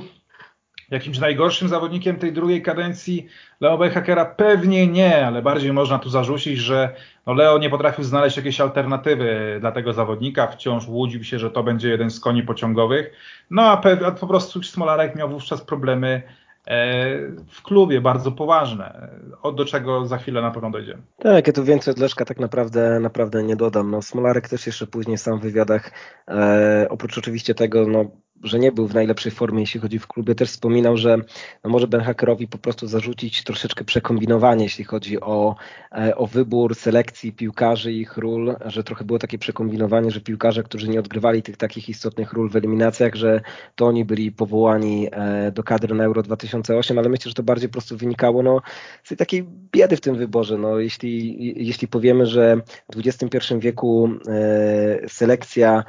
jakimś 0.91 1.19
najgorszym 1.19 1.69
zawodnikiem 1.69 2.17
tej 2.17 2.33
drugiej 2.33 2.63
kadencji 2.63 3.27
Leo 3.61 3.79
Bejhakera? 3.79 4.25
Pewnie 4.25 4.87
nie, 4.87 5.27
ale 5.27 5.43
bardziej 5.43 5.73
można 5.73 5.99
tu 5.99 6.11
zarzucić, 6.11 6.59
że 6.59 6.95
no 7.27 7.33
Leo 7.33 7.59
nie 7.59 7.71
potrafił 7.71 8.05
znaleźć 8.05 8.37
jakiejś 8.37 8.61
alternatywy 8.61 9.57
dla 9.61 9.73
tego 9.73 9.93
zawodnika, 9.93 10.47
wciąż 10.47 10.89
łudził 10.89 11.25
się, 11.25 11.39
że 11.39 11.51
to 11.51 11.63
będzie 11.63 11.89
jeden 11.89 12.11
z 12.11 12.21
koni 12.21 12.43
pociągowych, 12.43 13.13
no 13.51 13.63
a, 13.63 13.83
a 14.07 14.11
po 14.11 14.27
prostu 14.27 14.63
Smolarek 14.63 15.17
miał 15.17 15.29
wówczas 15.29 15.61
problemy 15.61 16.23
e, 16.67 17.19
w 17.49 17.63
klubie 17.63 18.01
bardzo 18.01 18.33
poważne, 18.33 19.09
do 19.55 19.65
czego 19.65 20.07
za 20.07 20.19
chwilę 20.19 20.43
na 20.43 20.51
pewno 20.51 20.71
dojdziemy. 20.71 21.03
Tak, 21.19 21.47
ja 21.47 21.53
tu 21.53 21.65
więcej 21.65 21.93
od 21.95 21.99
Leszka 21.99 22.25
tak 22.25 22.41
naprawdę, 22.41 23.01
naprawdę 23.01 23.43
nie 23.43 23.57
dodam. 23.57 23.91
No, 23.91 24.03
Smolarek 24.03 24.49
też 24.49 24.67
jeszcze 24.67 24.87
później 24.87 25.19
sam 25.19 25.39
w 25.39 25.43
wywiadach, 25.43 25.91
e, 26.29 26.87
oprócz 26.91 27.19
oczywiście 27.19 27.55
tego, 27.55 27.87
no, 27.87 28.05
że 28.45 28.59
nie 28.59 28.73
był 28.73 28.87
w 28.87 28.95
najlepszej 28.95 29.33
formie, 29.33 29.61
jeśli 29.61 29.81
chodzi 29.81 29.99
w 29.99 30.07
klubie, 30.07 30.35
też 30.35 30.49
wspominał, 30.51 30.97
że 30.97 31.19
no 31.65 31.71
może 31.71 31.87
Ben 31.87 32.01
Hackerowi 32.01 32.49
po 32.49 32.59
prostu 32.59 32.87
zarzucić 32.87 33.45
troszeczkę 33.45 33.85
przekombinowanie, 33.85 34.65
jeśli 34.65 34.85
chodzi 34.85 35.21
o, 35.21 35.55
e, 35.93 36.17
o 36.17 36.27
wybór 36.27 36.75
selekcji 36.75 37.33
piłkarzy 37.33 37.93
ich 37.93 38.17
ról, 38.17 38.57
że 38.67 38.85
trochę 38.85 39.05
było 39.05 39.19
takie 39.19 39.39
przekombinowanie, 39.39 40.11
że 40.11 40.21
piłkarze, 40.21 40.63
którzy 40.63 40.89
nie 40.89 41.01
odgrywali 41.01 41.43
tych 41.43 41.57
takich 41.57 41.89
istotnych 41.89 42.33
ról 42.33 42.51
w 42.51 42.57
eliminacjach, 42.57 43.15
że 43.15 43.41
to 43.75 43.87
oni 43.87 44.05
byli 44.05 44.33
powołani 44.33 45.09
e, 45.13 45.53
do 45.53 45.63
kadry 45.63 45.95
na 45.95 46.05
Euro 46.05 46.23
2008, 46.23 46.99
ale 46.99 47.09
myślę, 47.09 47.29
że 47.29 47.35
to 47.35 47.43
bardziej 47.43 47.69
po 47.69 47.73
prostu 47.73 47.97
wynikało 47.97 48.43
no, 48.43 48.61
z 49.05 49.17
takiej 49.17 49.45
biedy 49.73 49.97
w 49.97 50.01
tym 50.01 50.17
wyborze. 50.17 50.59
No, 50.59 50.79
jeśli, 50.79 51.37
jeśli 51.67 51.89
powiemy, 51.89 52.27
że 52.27 52.61
w 52.95 52.99
XXI 53.07 53.55
wieku 53.59 54.11
e, 54.29 55.09
selekcja 55.09 55.85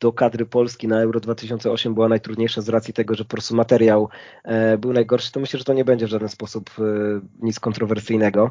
do 0.00 0.12
kadry 0.12 0.46
Polski 0.46 0.88
na 0.88 1.00
Euro 1.02 1.20
2008 1.20 1.81
8 1.82 1.94
była 1.94 2.08
najtrudniejsza 2.08 2.60
z 2.60 2.68
racji 2.68 2.94
tego, 2.94 3.14
że 3.14 3.24
po 3.24 3.30
prostu 3.30 3.56
materiał 3.56 4.08
e, 4.44 4.78
był 4.78 4.92
najgorszy, 4.92 5.32
to 5.32 5.40
myślę, 5.40 5.58
że 5.58 5.64
to 5.64 5.72
nie 5.72 5.84
będzie 5.84 6.06
w 6.06 6.08
żaden 6.08 6.28
sposób 6.28 6.70
e, 6.78 6.82
nic 7.40 7.60
kontrowersyjnego. 7.60 8.50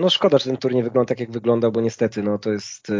No 0.00 0.10
szkoda, 0.10 0.38
że 0.38 0.44
ten 0.44 0.56
turniej 0.56 0.82
wygląda 0.82 1.08
tak, 1.08 1.20
jak 1.20 1.30
wygląda, 1.30 1.70
bo 1.70 1.80
niestety 1.80 2.22
no, 2.22 2.38
to 2.38 2.50
jest 2.50 2.92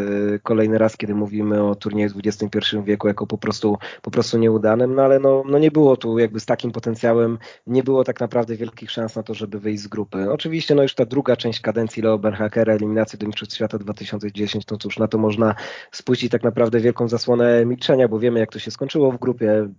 kolejny 0.43 0.79
raz, 0.79 0.97
kiedy 0.97 1.15
mówimy 1.15 1.63
o 1.63 1.75
turnieju 1.75 2.11
w 2.11 2.27
XXI 2.27 2.77
wieku 2.85 3.09
jako 3.09 3.27
po 3.27 3.39
prostu, 3.39 3.79
po 4.03 4.11
prostu 4.11 4.39
nieudanym, 4.39 4.95
no 4.95 5.03
ale 5.03 5.19
no, 5.19 5.43
no 5.47 5.59
nie 5.59 5.71
było 5.71 5.97
tu 5.97 6.19
jakby 6.19 6.41
z 6.41 6.47
takim 6.47 6.71
potencjałem, 6.71 7.39
nie 7.67 7.83
było 7.83 8.05
tak 8.05 8.21
naprawdę 8.21 8.57
wielkich 8.57 8.91
szans 8.91 9.17
na 9.17 9.23
to, 9.23 9.35
żeby 9.35 9.61
wyjść 9.61 9.83
z 9.83 9.89
grupy. 9.89 10.31
Oczywiście 10.31 10.75
no 10.75 10.83
już 10.83 10.95
ta 10.95 11.05
druga 11.05 11.37
część 11.37 11.61
kadencji 11.61 12.03
Leo 12.03 12.19
Bernhakera, 12.19 12.75
eliminacji 12.75 13.19
do 13.19 13.27
Mistrzostw 13.27 13.55
Świata 13.55 13.79
2010, 13.79 14.65
to 14.65 14.77
cóż, 14.77 14.99
na 14.99 15.09
to 15.09 15.19
można 15.19 15.55
spuścić 15.93 16.33
tak 16.33 16.43
naprawdę 16.43 16.81
wielką 16.81 17.09
zasłonę 17.09 17.67
milczenia, 17.67 18.09
bo 18.09 18.19
wiemy 18.19 18.41
jak 18.41 18.53
to 18.53 18.59
się 18.59 18.71
skończyło 18.71 19.13
w 19.13 19.19
grupie, 19.19 19.30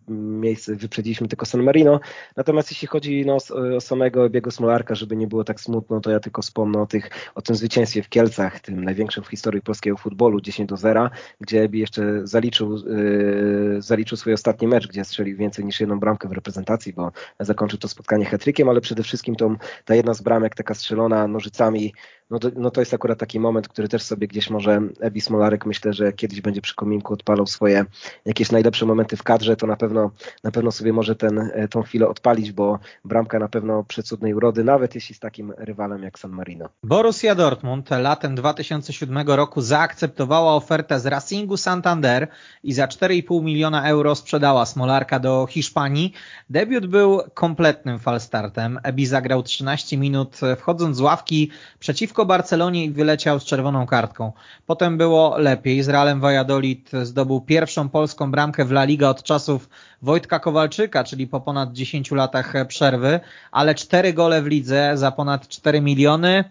miejsce 0.07 0.75
wyprzedziliśmy 0.75 1.27
tylko 1.27 1.45
San 1.45 1.63
Marino, 1.63 1.99
natomiast 2.35 2.71
jeśli 2.71 2.87
chodzi 2.87 3.25
no, 3.25 3.37
o 3.75 3.81
samego 3.81 4.29
biegu 4.29 4.51
Smolarka, 4.51 4.95
żeby 4.95 5.15
nie 5.15 5.27
było 5.27 5.43
tak 5.43 5.61
smutno, 5.61 5.99
to 5.99 6.11
ja 6.11 6.19
tylko 6.19 6.41
wspomnę 6.41 6.81
o, 6.81 6.85
tych, 6.85 7.09
o 7.35 7.41
tym 7.41 7.55
zwycięstwie 7.55 8.03
w 8.03 8.09
Kielcach, 8.09 8.59
tym 8.59 8.83
największym 8.83 9.23
w 9.23 9.27
historii 9.27 9.61
polskiego 9.61 9.97
futbolu, 9.97 10.41
10 10.41 10.69
do 10.69 10.77
0, 10.77 11.09
gdzie 11.41 11.61
Ebi 11.61 11.79
jeszcze 11.79 12.27
zaliczył, 12.27 12.77
yy, 12.77 13.81
zaliczył 13.81 14.17
swój 14.17 14.33
ostatni 14.33 14.67
mecz, 14.67 14.87
gdzie 14.87 15.05
strzelił 15.05 15.37
więcej 15.37 15.65
niż 15.65 15.79
jedną 15.79 15.99
bramkę 15.99 16.27
w 16.27 16.31
reprezentacji, 16.31 16.93
bo 16.93 17.11
zakończył 17.39 17.79
to 17.79 17.87
spotkanie 17.87 18.25
hetrykiem, 18.25 18.69
ale 18.69 18.81
przede 18.81 19.03
wszystkim 19.03 19.35
tą, 19.35 19.55
ta 19.85 19.95
jedna 19.95 20.13
z 20.13 20.21
bramek 20.21 20.55
taka 20.55 20.73
strzelona 20.73 21.27
nożycami 21.27 21.93
no 22.31 22.39
to, 22.39 22.49
no 22.55 22.71
to 22.71 22.81
jest 22.81 22.93
akurat 22.93 23.19
taki 23.19 23.39
moment, 23.39 23.67
który 23.67 23.87
też 23.87 24.03
sobie 24.03 24.27
gdzieś 24.27 24.49
może 24.49 24.81
Ebi 24.99 25.21
Smolarek 25.21 25.65
myślę, 25.65 25.93
że 25.93 26.13
kiedyś 26.13 26.41
będzie 26.41 26.61
przy 26.61 26.75
kominku 26.75 27.13
odpalał 27.13 27.47
swoje 27.47 27.85
jakieś 28.25 28.51
najlepsze 28.51 28.85
momenty 28.85 29.17
w 29.17 29.23
kadrze, 29.23 29.55
to 29.55 29.67
na 29.67 29.75
pewno, 29.75 30.11
na 30.43 30.51
pewno 30.51 30.71
sobie 30.71 30.93
może 30.93 31.15
ten, 31.15 31.39
e, 31.39 31.67
tą 31.67 31.81
chwilę 31.81 32.07
odpalić, 32.07 32.51
bo 32.51 32.79
bramka 33.05 33.39
na 33.39 33.47
pewno 33.47 33.83
przecudnej 33.83 34.33
urody, 34.33 34.63
nawet 34.63 34.95
jeśli 34.95 35.15
z 35.15 35.19
takim 35.19 35.53
rywalem 35.57 36.03
jak 36.03 36.19
San 36.19 36.31
Marino. 36.31 36.69
Borussia 36.83 37.35
Dortmund 37.35 37.89
latem 37.89 38.35
2007 38.35 39.17
roku 39.27 39.61
zaakceptowała 39.61 40.55
ofertę 40.55 40.99
z 40.99 41.05
Racingu 41.05 41.57
Santander 41.57 42.27
i 42.63 42.73
za 42.73 42.85
4,5 42.85 43.43
miliona 43.43 43.89
euro 43.89 44.15
sprzedała 44.15 44.65
Smolarka 44.65 45.19
do 45.19 45.47
Hiszpanii. 45.49 46.13
Debiut 46.49 46.87
był 46.87 47.21
kompletnym 47.33 47.99
falstartem. 47.99 48.79
Ebi 48.83 49.05
zagrał 49.05 49.43
13 49.43 49.97
minut 49.97 50.39
wchodząc 50.57 50.97
z 50.97 51.01
ławki 51.01 51.51
przeciwko 51.79 52.20
przeciwko 52.21 52.25
Barcelonie 52.25 52.85
i 52.85 52.91
wyleciał 52.91 53.39
z 53.39 53.43
czerwoną 53.43 53.85
kartką. 53.85 54.31
Potem 54.65 54.97
było 54.97 55.37
lepiej. 55.37 55.83
Z 55.83 55.89
Realem 55.89 56.19
Valladolid 56.19 56.91
zdobył 57.03 57.41
pierwszą 57.41 57.89
polską 57.89 58.31
bramkę 58.31 58.65
w 58.65 58.71
La 58.71 58.83
Liga 58.83 59.09
od 59.09 59.23
czasów 59.23 59.69
Wojtka 60.01 60.39
Kowalczyka, 60.39 61.03
czyli 61.03 61.27
po 61.27 61.41
ponad 61.41 61.73
10 61.73 62.11
latach 62.11 62.53
przerwy, 62.67 63.19
ale 63.51 63.75
cztery 63.75 64.13
gole 64.13 64.41
w 64.41 64.47
lidze 64.47 64.91
za 64.95 65.11
ponad 65.11 65.47
4 65.47 65.81
miliony. 65.81 66.43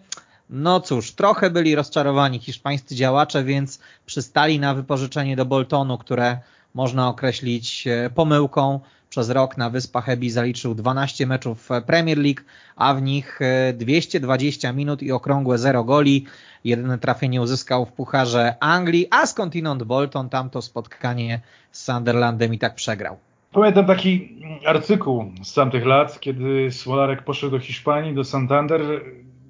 No 0.49 0.79
cóż, 0.79 1.11
trochę 1.11 1.49
byli 1.49 1.75
rozczarowani 1.75 2.39
hiszpańscy 2.39 2.95
działacze, 2.95 3.43
więc 3.43 3.79
przystali 4.05 4.59
na 4.59 4.73
wypożyczenie 4.73 5.35
do 5.35 5.45
Boltonu, 5.45 5.97
które 5.97 6.37
można 6.73 7.07
określić 7.07 7.87
e, 7.87 8.09
pomyłką. 8.09 8.79
Przez 9.11 9.29
rok 9.29 9.57
na 9.57 9.69
Wyspach 9.69 10.09
Ebi 10.09 10.29
zaliczył 10.29 10.75
12 10.75 11.27
meczów 11.27 11.69
Premier 11.85 12.17
League, 12.17 12.41
a 12.75 12.93
w 12.93 13.01
nich 13.01 13.39
220 13.73 14.69
e, 14.69 14.73
minut 14.73 15.03
i 15.03 15.11
okrągłe 15.11 15.57
0 15.57 15.83
goli. 15.83 16.25
Jedyne 16.63 16.97
trafienie 16.97 17.41
uzyskał 17.41 17.85
w 17.85 17.91
Pucharze 17.91 18.55
Anglii, 18.59 19.07
a 19.09 19.25
skądinąd 19.25 19.83
Bolton 19.83 20.29
tamto 20.29 20.61
spotkanie 20.61 21.39
z 21.71 21.83
Sunderlandem 21.83 22.53
i 22.53 22.59
tak 22.59 22.75
przegrał. 22.75 23.17
Pamiętam 23.51 23.85
taki 23.85 24.41
artykuł 24.65 25.31
z 25.43 25.53
tamtych 25.53 25.85
lat, 25.85 26.19
kiedy 26.19 26.71
Smolarek 26.71 27.23
poszedł 27.23 27.51
do 27.51 27.59
Hiszpanii, 27.59 28.15
do 28.15 28.23
Santander. 28.23 28.81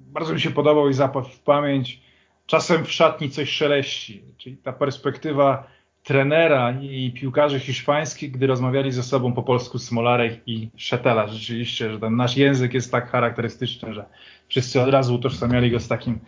Bardzo 0.06 0.34
mi 0.34 0.40
się 0.40 0.50
podobał 0.50 0.88
i 0.88 0.94
zapadł 0.94 1.28
w 1.28 1.40
pamięć. 1.40 2.00
Czasem 2.46 2.84
w 2.84 2.92
szatni 2.92 3.30
coś 3.30 3.48
szeleści, 3.48 4.22
czyli 4.38 4.56
ta 4.56 4.72
perspektywa 4.72 5.66
trenera 6.02 6.72
i 6.80 7.12
piłkarzy 7.12 7.60
hiszpańskich, 7.60 8.30
gdy 8.30 8.46
rozmawiali 8.46 8.92
ze 8.92 9.02
sobą 9.02 9.32
po 9.32 9.42
polsku 9.42 9.78
Smolarek 9.78 10.40
i 10.46 10.68
Szetela. 10.76 11.28
Rzeczywiście, 11.28 11.92
że 11.92 12.00
ten 12.00 12.16
nasz 12.16 12.36
język 12.36 12.74
jest 12.74 12.92
tak 12.92 13.10
charakterystyczny, 13.10 13.94
że 13.94 14.04
wszyscy 14.48 14.82
od 14.82 14.88
razu 14.88 15.14
utożsamiali 15.14 15.70
go 15.70 15.80
z 15.80 15.88
takim 15.88 16.18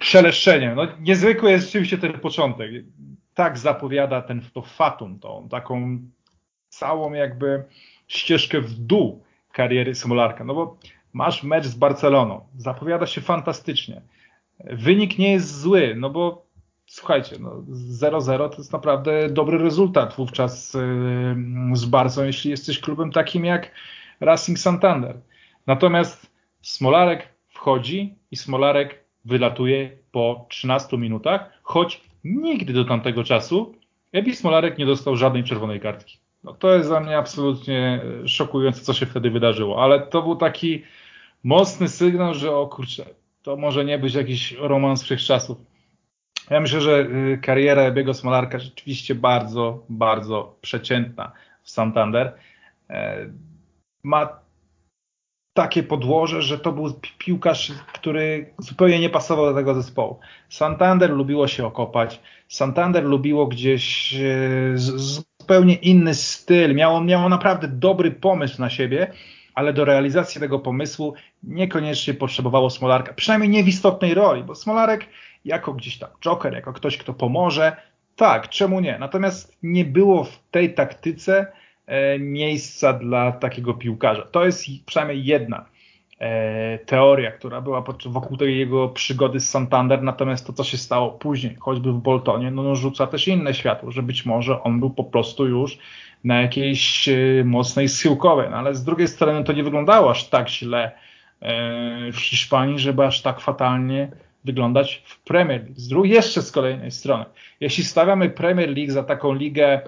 szeleszczeniem. 0.00 0.76
No, 0.76 0.86
niezwykły 1.00 1.50
jest 1.50 1.66
rzeczywiście 1.66 1.98
ten 1.98 2.12
początek. 2.12 2.70
Tak 3.34 3.58
zapowiada 3.58 4.22
ten 4.22 4.42
to 4.52 4.62
fatum, 4.62 5.18
tą 5.18 5.48
taką 5.48 5.98
całą 6.68 7.12
jakby 7.12 7.64
ścieżkę 8.08 8.60
w 8.60 8.74
dół 8.74 9.22
kariery 9.52 9.94
Smolarka. 9.94 10.44
No 10.44 10.54
bo 10.54 10.76
masz 11.12 11.42
mecz 11.42 11.66
z 11.66 11.74
Barceloną, 11.74 12.46
zapowiada 12.56 13.06
się 13.06 13.20
fantastycznie. 13.20 14.02
Wynik 14.64 15.18
nie 15.18 15.32
jest 15.32 15.60
zły, 15.60 15.94
no 15.96 16.10
bo 16.10 16.49
słuchajcie, 16.90 17.36
no 17.40 17.50
0-0 17.70 18.48
to 18.50 18.56
jest 18.56 18.72
naprawdę 18.72 19.28
dobry 19.28 19.58
rezultat 19.58 20.14
wówczas 20.16 20.72
z 21.72 21.84
Barcą, 21.84 22.24
jeśli 22.24 22.50
jesteś 22.50 22.78
klubem 22.78 23.12
takim 23.12 23.44
jak 23.44 23.70
Racing 24.20 24.58
Santander. 24.58 25.20
Natomiast 25.66 26.30
Smolarek 26.62 27.28
wchodzi 27.48 28.14
i 28.30 28.36
Smolarek 28.36 29.04
wylatuje 29.24 29.98
po 30.12 30.46
13 30.48 30.98
minutach, 30.98 31.50
choć 31.62 32.00
nigdy 32.24 32.72
do 32.72 32.84
tamtego 32.84 33.24
czasu 33.24 33.74
Ebi 34.12 34.36
Smolarek 34.36 34.78
nie 34.78 34.86
dostał 34.86 35.16
żadnej 35.16 35.44
czerwonej 35.44 35.80
kartki. 35.80 36.18
No 36.44 36.54
to 36.54 36.74
jest 36.74 36.88
dla 36.88 37.00
mnie 37.00 37.18
absolutnie 37.18 38.00
szokujące, 38.26 38.80
co 38.80 38.92
się 38.92 39.06
wtedy 39.06 39.30
wydarzyło, 39.30 39.82
ale 39.84 40.00
to 40.00 40.22
był 40.22 40.36
taki 40.36 40.82
mocny 41.44 41.88
sygnał, 41.88 42.34
że 42.34 42.56
o 42.56 42.66
kurczę, 42.66 43.06
to 43.42 43.56
może 43.56 43.84
nie 43.84 43.98
być 43.98 44.14
jakiś 44.14 44.52
romans 44.52 45.02
wszechczasów. 45.02 45.69
Ja 46.50 46.60
myślę, 46.60 46.80
że 46.80 47.00
y, 47.00 47.38
kariera 47.42 47.90
Biego 47.90 48.14
Smolarka 48.14 48.58
rzeczywiście 48.58 49.14
bardzo, 49.14 49.84
bardzo 49.88 50.56
przeciętna 50.60 51.32
w 51.62 51.70
Santander. 51.70 52.34
E, 52.90 53.26
ma 54.02 54.40
takie 55.52 55.82
podłoże, 55.82 56.42
że 56.42 56.58
to 56.58 56.72
był 56.72 57.00
piłkarz, 57.18 57.72
który 57.92 58.54
zupełnie 58.58 59.00
nie 59.00 59.10
pasował 59.10 59.46
do 59.46 59.54
tego 59.54 59.74
zespołu. 59.74 60.18
Santander 60.48 61.10
lubiło 61.10 61.48
się 61.48 61.66
okopać, 61.66 62.20
Santander 62.48 63.04
lubiło 63.04 63.46
gdzieś 63.46 64.14
e, 64.14 64.72
zupełnie 64.74 65.74
inny 65.74 66.14
styl, 66.14 66.74
miało, 66.74 67.00
miało 67.00 67.28
naprawdę 67.28 67.68
dobry 67.68 68.10
pomysł 68.10 68.60
na 68.60 68.70
siebie, 68.70 69.12
ale 69.54 69.72
do 69.72 69.84
realizacji 69.84 70.40
tego 70.40 70.58
pomysłu 70.58 71.14
niekoniecznie 71.42 72.14
potrzebowało 72.14 72.70
Smolarka, 72.70 73.14
przynajmniej 73.14 73.50
nie 73.50 73.64
w 73.64 73.68
istotnej 73.68 74.14
roli, 74.14 74.44
bo 74.44 74.54
Smolarek 74.54 75.06
jako 75.44 75.72
gdzieś 75.72 75.98
tam 75.98 76.10
joker, 76.20 76.54
jako 76.54 76.72
ktoś, 76.72 76.98
kto 76.98 77.14
pomoże. 77.14 77.76
Tak, 78.16 78.48
czemu 78.48 78.80
nie? 78.80 78.98
Natomiast 78.98 79.58
nie 79.62 79.84
było 79.84 80.24
w 80.24 80.38
tej 80.50 80.74
taktyce 80.74 81.52
e, 81.86 82.18
miejsca 82.18 82.92
dla 82.92 83.32
takiego 83.32 83.74
piłkarza. 83.74 84.22
To 84.22 84.44
jest 84.44 84.64
przynajmniej 84.86 85.24
jedna 85.24 85.66
e, 86.18 86.78
teoria, 86.78 87.30
która 87.30 87.60
była 87.60 87.84
wokół 88.06 88.36
tej 88.36 88.58
jego 88.58 88.88
przygody 88.88 89.40
z 89.40 89.48
Santander, 89.48 90.02
natomiast 90.02 90.46
to, 90.46 90.52
co 90.52 90.64
się 90.64 90.76
stało 90.76 91.10
później, 91.10 91.56
choćby 91.60 91.92
w 91.92 91.98
Boltonie, 91.98 92.50
no, 92.50 92.62
no 92.62 92.76
rzuca 92.76 93.06
też 93.06 93.28
inne 93.28 93.54
światło, 93.54 93.90
że 93.90 94.02
być 94.02 94.26
może 94.26 94.62
on 94.62 94.80
był 94.80 94.90
po 94.90 95.04
prostu 95.04 95.46
już 95.46 95.78
na 96.24 96.40
jakiejś 96.40 97.08
e, 97.08 97.14
mocnej 97.44 97.88
schyłkowej, 97.88 98.50
no, 98.50 98.56
ale 98.56 98.74
z 98.74 98.84
drugiej 98.84 99.08
strony 99.08 99.44
to 99.44 99.52
nie 99.52 99.64
wyglądało 99.64 100.10
aż 100.10 100.28
tak 100.28 100.48
źle 100.48 100.90
w 102.12 102.16
Hiszpanii, 102.16 102.78
żeby 102.78 103.04
aż 103.04 103.22
tak 103.22 103.40
fatalnie 103.40 104.08
wyglądać 104.44 105.02
w 105.06 105.22
Premier 105.24 105.60
League. 105.60 105.80
Z 105.80 105.88
drugiej, 105.88 106.14
jeszcze 106.14 106.42
z 106.42 106.52
kolejnej 106.52 106.90
strony, 106.90 107.24
jeśli 107.60 107.84
stawiamy 107.84 108.30
Premier 108.30 108.76
League 108.76 108.92
za 108.92 109.02
taką 109.02 109.34
ligę 109.34 109.80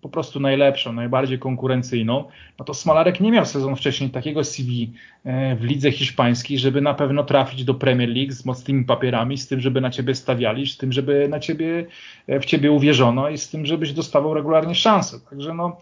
po 0.00 0.08
prostu 0.08 0.40
najlepszą, 0.40 0.92
najbardziej 0.92 1.38
konkurencyjną, 1.38 2.24
no 2.58 2.64
to 2.64 2.74
Smalarek 2.74 3.20
nie 3.20 3.30
miał 3.30 3.46
sezon 3.46 3.76
wcześniej 3.76 4.10
takiego 4.10 4.44
CV 4.44 4.92
e, 5.24 5.56
w 5.56 5.64
lidze 5.64 5.92
hiszpańskiej, 5.92 6.58
żeby 6.58 6.80
na 6.80 6.94
pewno 6.94 7.24
trafić 7.24 7.64
do 7.64 7.74
Premier 7.74 8.08
League 8.08 8.32
z 8.32 8.44
mocnymi 8.44 8.84
papierami, 8.84 9.38
z 9.38 9.48
tym, 9.48 9.60
żeby 9.60 9.80
na 9.80 9.90
ciebie 9.90 10.14
stawiali, 10.14 10.66
z 10.66 10.76
tym, 10.76 10.92
żeby 10.92 11.28
na 11.28 11.40
ciebie, 11.40 11.86
e, 12.26 12.40
w 12.40 12.44
ciebie 12.44 12.72
uwierzono 12.72 13.28
i 13.28 13.38
z 13.38 13.50
tym, 13.50 13.66
żebyś 13.66 13.92
dostawał 13.92 14.34
regularnie 14.34 14.74
szanse. 14.74 15.20
Także 15.30 15.54
no, 15.54 15.80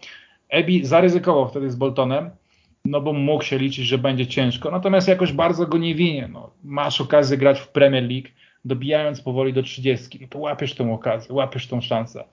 Ebi 0.49 0.85
zaryzykował 0.85 1.49
wtedy 1.49 1.71
z 1.71 1.75
Boltonem, 1.75 2.29
no 2.85 3.01
bo 3.01 3.13
mógł 3.13 3.43
się 3.43 3.57
liczyć, 3.57 3.85
że 3.85 3.97
będzie 3.97 4.27
ciężko, 4.27 4.71
natomiast 4.71 5.07
jakoś 5.07 5.31
bardzo 5.31 5.65
go 5.65 5.77
nie 5.77 5.95
winie. 5.95 6.29
No, 6.33 6.51
masz 6.63 7.01
okazję 7.01 7.37
grać 7.37 7.59
w 7.59 7.67
Premier 7.67 8.03
League, 8.03 8.27
dobijając 8.65 9.21
powoli 9.21 9.53
do 9.53 9.63
30, 9.63 10.19
no 10.21 10.27
to 10.27 10.39
łapiesz 10.39 10.75
tę 10.75 10.91
okazję, 10.93 11.35
łapiesz 11.35 11.67
tą 11.67 11.81
szansę. 11.81 12.23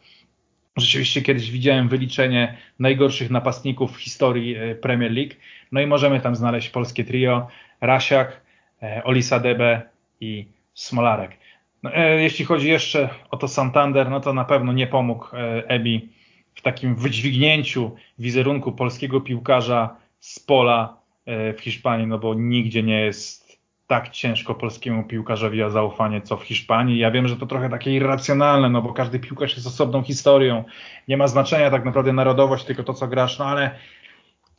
Rzeczywiście 0.77 1.23
kiedyś 1.23 1.51
widziałem 1.51 1.89
wyliczenie 1.89 2.57
najgorszych 2.79 3.31
napastników 3.31 3.97
w 3.97 4.01
historii 4.01 4.57
e, 4.57 4.75
Premier 4.75 5.13
League, 5.13 5.35
no 5.73 5.81
i 5.81 5.87
możemy 5.87 6.21
tam 6.21 6.37
znaleźć 6.37 6.71
polskie 6.71 7.05
trio, 7.05 7.49
Rasiak, 7.81 8.41
e, 8.83 9.05
Olisa 9.05 9.41
Debe 9.41 9.83
i 10.21 10.47
Smolarek. 10.75 11.31
No, 11.83 11.95
e, 11.95 12.23
jeśli 12.23 12.45
chodzi 12.45 12.69
jeszcze 12.69 13.09
o 13.31 13.37
to 13.37 13.49
Santander, 13.49 14.11
no 14.11 14.21
to 14.21 14.33
na 14.33 14.45
pewno 14.45 14.73
nie 14.73 14.87
pomógł 14.87 15.27
Ebi 15.67 16.09
w 16.55 16.63
takim 16.63 16.97
wydźwignięciu 16.97 17.97
wizerunku 18.19 18.73
polskiego 18.73 19.21
piłkarza 19.21 19.97
z 20.21 20.41
pola 20.41 20.97
e, 21.27 21.53
w 21.53 21.61
Hiszpanii, 21.61 22.07
no 22.07 22.19
bo 22.19 22.35
nigdzie 22.35 22.83
nie 22.83 23.01
jest 23.01 23.49
tak 23.87 24.09
ciężko 24.09 24.55
polskiemu 24.55 25.05
piłkarzowi 25.05 25.63
o 25.63 25.71
zaufanie, 25.71 26.21
co 26.21 26.37
w 26.37 26.43
Hiszpanii. 26.43 26.99
Ja 26.99 27.11
wiem, 27.11 27.29
że 27.29 27.37
to 27.37 27.47
trochę 27.47 27.71
takie 27.71 27.95
irracjonalne, 27.95 28.71
no 28.71 28.83
bo 28.83 28.93
każdy 28.93 29.19
piłkarz 29.19 29.55
jest 29.55 29.67
osobną 29.67 30.03
historią. 30.03 30.65
Nie 31.09 31.17
ma 31.17 31.29
znaczenia 31.29 31.71
tak 31.71 31.85
naprawdę 31.85 32.13
narodowość, 32.13 32.65
tylko 32.65 32.85
to, 32.85 32.95
co 32.95 33.09
grasz, 33.09 33.39
no 33.39 33.45
ale 33.45 33.71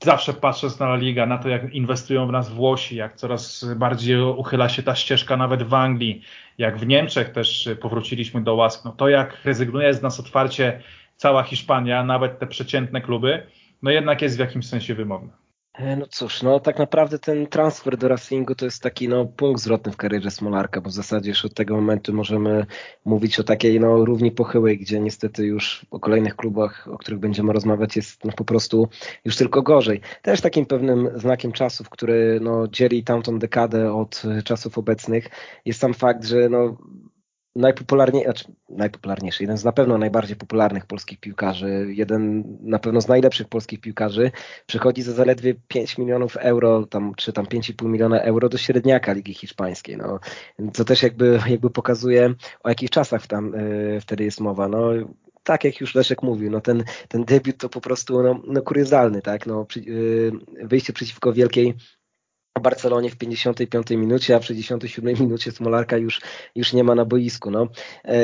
zawsze 0.04 0.34
patrząc 0.34 0.80
na 0.80 0.86
La 0.86 0.96
Liga, 0.96 1.26
na 1.26 1.38
to, 1.38 1.50
jak 1.50 1.74
inwestują 1.74 2.28
w 2.28 2.32
nas 2.32 2.50
Włosi, 2.50 2.96
jak 2.96 3.16
coraz 3.16 3.66
bardziej 3.76 4.22
uchyla 4.22 4.70
się 4.70 4.84
ta 4.84 4.96
ścieżka 4.96 5.38
nawet 5.38 5.64
w 5.64 5.74
Anglii, 5.74 6.22
jak 6.58 6.78
w 6.78 6.88
Niemczech 6.88 7.30
też 7.30 7.70
powróciliśmy 7.82 8.42
do 8.42 8.56
łask, 8.56 8.86
no 8.86 8.92
to 8.92 9.10
jak 9.10 9.38
rezygnuje 9.46 9.94
z 9.94 10.02
nas 10.02 10.20
otwarcie 10.20 10.82
cała 11.16 11.44
Hiszpania, 11.44 12.04
nawet 12.04 12.40
te 12.40 12.48
przeciętne 12.48 13.02
kluby, 13.02 13.48
no 13.82 13.92
jednak 13.92 14.22
jest 14.22 14.36
w 14.36 14.40
jakimś 14.40 14.68
sensie 14.68 14.96
wymowna. 14.96 15.49
E, 15.80 15.96
no 15.96 16.06
cóż, 16.08 16.44
no 16.44 16.60
tak 16.60 16.80
naprawdę 16.80 17.20
ten 17.20 17.48
transfer 17.48 17.98
do 17.98 18.08
Racingu 18.08 18.56
to 18.56 18.66
jest 18.66 18.84
taki 18.84 19.08
no, 19.08 19.26
punkt 19.26 19.62
zwrotny 19.62 19.92
w 19.92 19.98
karierze 19.98 20.32
Smolarka, 20.32 20.82
bo 20.82 20.90
w 20.90 20.94
zasadzie 20.94 21.30
już 21.30 21.46
od 21.46 21.54
tego 21.54 21.76
momentu 21.76 22.14
możemy 22.14 22.66
mówić 23.06 23.40
o 23.40 23.44
takiej 23.44 23.80
no, 23.80 24.06
równi 24.06 24.32
pochyłej, 24.32 24.78
gdzie 24.78 25.00
niestety 25.00 25.46
już 25.46 25.86
o 25.92 26.00
kolejnych 26.00 26.36
klubach, 26.36 26.88
o 26.92 26.98
których 26.98 27.20
będziemy 27.20 27.54
rozmawiać, 27.54 27.96
jest 27.96 28.26
no, 28.26 28.32
po 28.32 28.46
prostu 28.46 28.90
już 29.26 29.36
tylko 29.36 29.62
gorzej. 29.62 30.02
Też 30.22 30.42
takim 30.42 30.66
pewnym 30.66 31.10
znakiem 31.16 31.52
czasów, 31.52 31.90
który 31.90 32.40
no, 32.42 32.68
dzieli 32.68 33.04
tamtą 33.04 33.40
dekadę 33.40 33.94
od 33.94 34.24
czasów 34.44 34.78
obecnych, 34.78 35.30
jest 35.66 35.80
sam 35.80 35.94
fakt, 35.94 36.26
że 36.26 36.50
no, 36.50 36.78
najpopularniej, 37.56 38.24
znaczy 38.24 38.46
najpopularniejszy, 38.70 39.44
jeden 39.44 39.58
z 39.58 39.64
na 39.64 39.72
pewno 39.72 39.98
najbardziej 39.98 40.36
popularnych 40.36 40.86
polskich 40.86 41.20
piłkarzy, 41.20 41.88
jeden 41.90 42.44
na 42.62 42.80
pewno 42.80 43.02
z 43.02 43.08
najlepszych 43.08 43.48
polskich 43.48 43.82
piłkarzy, 43.82 44.32
przychodzi 44.66 45.02
za 45.02 45.14
zaledwie 45.14 45.56
5 45.68 45.98
milionów 45.98 46.38
euro, 46.38 46.86
tam, 46.86 47.16
czy 47.16 47.34
tam 47.34 47.46
5,5 47.46 47.86
miliona 47.86 48.22
euro 48.22 48.50
do 48.50 48.58
średniaka 48.58 49.14
Ligi 49.14 49.34
Hiszpańskiej. 49.34 49.98
No, 49.98 50.20
co 50.74 50.86
też 50.86 51.04
jakby, 51.04 51.40
jakby 51.50 51.70
pokazuje, 51.70 52.34
o 52.64 52.70
jakich 52.70 52.90
czasach 52.90 53.28
tam 53.28 53.56
y, 53.56 54.00
wtedy 54.02 54.24
jest 54.24 54.40
mowa. 54.40 54.68
No, 54.68 54.90
tak 55.44 55.64
jak 55.64 55.82
już 55.82 55.96
Leszek 55.96 56.24
mówił, 56.24 56.52
no 56.52 56.62
ten, 56.62 56.84
ten 57.08 57.26
debiut 57.26 57.58
to 57.58 57.70
po 57.70 57.82
prostu 57.82 58.24
no, 58.24 58.42
no 58.48 58.62
kuriozalny, 58.62 59.22
tak? 59.22 59.46
No, 59.46 59.66
przy, 59.66 59.80
y, 59.80 60.32
wyjście 60.64 60.94
przeciwko 60.94 61.34
wielkiej 61.34 61.76
Barcelonie 62.60 63.10
w 63.10 63.16
55 63.18 63.90
minucie, 63.90 64.36
a 64.36 64.40
w 64.40 64.46
67 64.46 65.16
minucie 65.20 65.52
Smolarka 65.52 65.98
już, 65.98 66.22
już 66.56 66.74
nie 66.74 66.84
ma 66.84 66.96
na 66.96 67.06
boisku. 67.06 67.52
No. 67.52 67.68
E, 68.06 68.18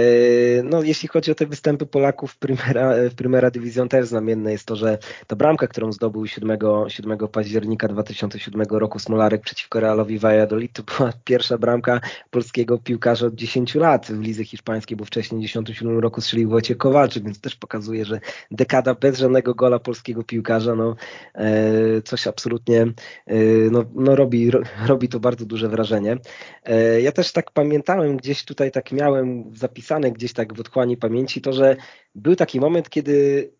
no, 0.63 0.83
jeśli 0.83 1.07
chodzi 1.07 1.31
o 1.31 1.36
te 1.36 1.45
występy 1.45 1.86
Polaków 1.86 2.31
w 2.31 2.38
Primera, 2.38 2.93
w 3.11 3.15
Primera 3.15 3.51
Division 3.51 3.89
też 3.89 4.07
znamienne 4.07 4.51
jest 4.51 4.65
to, 4.65 4.75
że 4.75 4.97
ta 5.27 5.36
bramka, 5.36 5.67
którą 5.67 5.91
zdobył 5.91 6.27
7, 6.27 6.57
7 6.88 7.17
października 7.31 7.88
2007 7.88 8.61
roku 8.69 8.99
Smolarek 8.99 9.41
przeciwko 9.41 9.79
Realowi 9.79 10.19
Valladolid, 10.19 10.73
to 10.73 10.83
była 10.83 11.13
pierwsza 11.23 11.57
bramka 11.57 12.01
polskiego 12.31 12.77
piłkarza 12.77 13.27
od 13.27 13.36
10 13.36 13.75
lat 13.75 14.07
w 14.07 14.21
lidze 14.21 14.43
hiszpańskiej, 14.43 14.97
bo 14.97 15.05
wcześniej 15.05 15.41
w 15.41 15.47
1997 15.47 15.99
roku 15.99 16.21
strzelił 16.21 16.49
Wojciech 16.49 16.77
Kowalczyk, 16.77 17.23
więc 17.23 17.39
też 17.39 17.55
pokazuje, 17.55 18.05
że 18.05 18.19
dekada 18.51 18.95
bez 18.95 19.19
żadnego 19.19 19.55
gola 19.55 19.79
polskiego 19.79 20.23
piłkarza, 20.23 20.75
no 20.75 20.95
e, 21.36 22.01
coś 22.01 22.27
absolutnie 22.27 22.81
e, 22.81 23.36
no, 23.71 23.83
no 23.95 24.15
robi, 24.26 24.51
robi 24.88 25.07
to 25.09 25.19
bardzo 25.19 25.45
duże 25.45 25.69
wrażenie. 25.69 26.17
E, 26.63 27.01
ja 27.01 27.11
też 27.11 27.32
tak 27.32 27.51
pamiętałem, 27.51 28.17
gdzieś 28.17 28.45
tutaj 28.45 28.71
tak 28.71 28.91
miałem 28.91 29.55
zapisane 29.55 30.11
gdzieś 30.11 30.34
tak 30.34 30.53
w 30.53 30.59
otchłani 30.59 30.97
pamięci 30.97 31.41
to, 31.41 31.53
że 31.53 31.76
był 32.15 32.36
taki 32.36 32.59
moment, 32.59 32.89
kiedy 32.89 33.51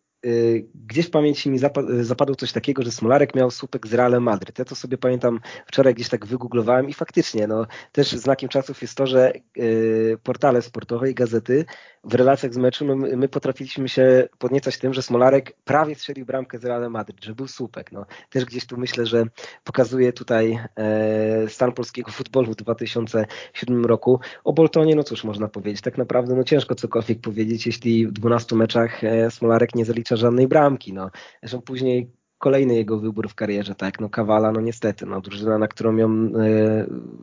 gdzieś 0.88 1.06
w 1.06 1.10
pamięci 1.10 1.50
mi 1.50 1.60
zapadło 2.02 2.36
coś 2.36 2.52
takiego, 2.52 2.84
że 2.84 2.92
Smolarek 2.92 3.36
miał 3.36 3.52
słupek 3.52 3.88
z 3.88 3.94
Realem 3.94 4.24
Madryt. 4.24 4.60
Ja 4.60 4.66
to 4.66 4.76
sobie 4.76 4.98
pamiętam, 4.98 5.40
wczoraj 5.68 5.94
gdzieś 5.94 6.10
tak 6.10 6.26
wygooglowałem 6.26 6.90
i 6.90 6.94
faktycznie, 6.94 7.48
no, 7.48 7.68
też 7.92 8.12
znakiem 8.12 8.50
czasów 8.50 8.82
jest 8.82 8.98
to, 8.98 9.08
że 9.08 9.34
y, 9.58 10.18
portale 10.24 10.62
sportowe 10.62 11.12
i 11.12 11.14
gazety 11.14 11.66
w 12.06 12.14
relacjach 12.14 12.54
z 12.54 12.58
meczu, 12.58 12.86
no, 12.86 12.96
my 12.96 13.28
potrafiliśmy 13.28 13.90
się 13.90 14.28
podniecać 14.38 14.78
tym, 14.78 14.94
że 14.94 15.02
Smolarek 15.02 15.56
prawie 15.64 15.96
strzelił 15.96 16.26
bramkę 16.26 16.58
z 16.58 16.66
Realem 16.66 16.92
Madryt, 16.92 17.24
że 17.24 17.36
był 17.36 17.48
słupek. 17.48 17.92
No. 17.92 18.06
Też 18.30 18.46
gdzieś 18.46 18.66
tu 18.66 18.78
myślę, 18.78 19.06
że 19.06 19.24
pokazuje 19.64 20.14
tutaj 20.14 20.60
e, 20.76 21.50
stan 21.50 21.72
polskiego 21.72 22.12
futbolu 22.12 22.52
w 22.52 22.56
2007 22.56 23.86
roku. 23.86 24.20
O 24.44 24.54
Boltonie, 24.54 24.96
no 24.96 25.04
cóż 25.04 25.24
można 25.24 25.48
powiedzieć, 25.48 25.82
tak 25.82 25.98
naprawdę 25.98 26.36
no 26.36 26.44
ciężko 26.44 26.76
cokolwiek 26.76 27.22
powiedzieć, 27.22 27.66
jeśli 27.66 28.08
w 28.08 28.12
12 28.12 28.56
meczach 28.56 29.04
e, 29.04 29.32
Smolarek 29.32 29.76
nie 29.76 29.86
zalicza 29.86 30.15
żadnej 30.18 30.48
bramki. 30.48 30.94
No. 30.94 31.10
Zresztą 31.42 31.62
później 31.62 32.15
kolejny 32.38 32.76
jego 32.76 33.00
wybór 33.00 33.30
w 33.30 33.36
karierze, 33.36 33.76
tak, 33.76 34.00
no 34.00 34.10
Kawala, 34.10 34.52
no 34.52 34.62
niestety, 34.62 35.06
no 35.06 35.22
drużyna, 35.22 35.58
na 35.58 35.68
którą 35.68 35.98
ją 35.98 36.10
e, 36.10 36.30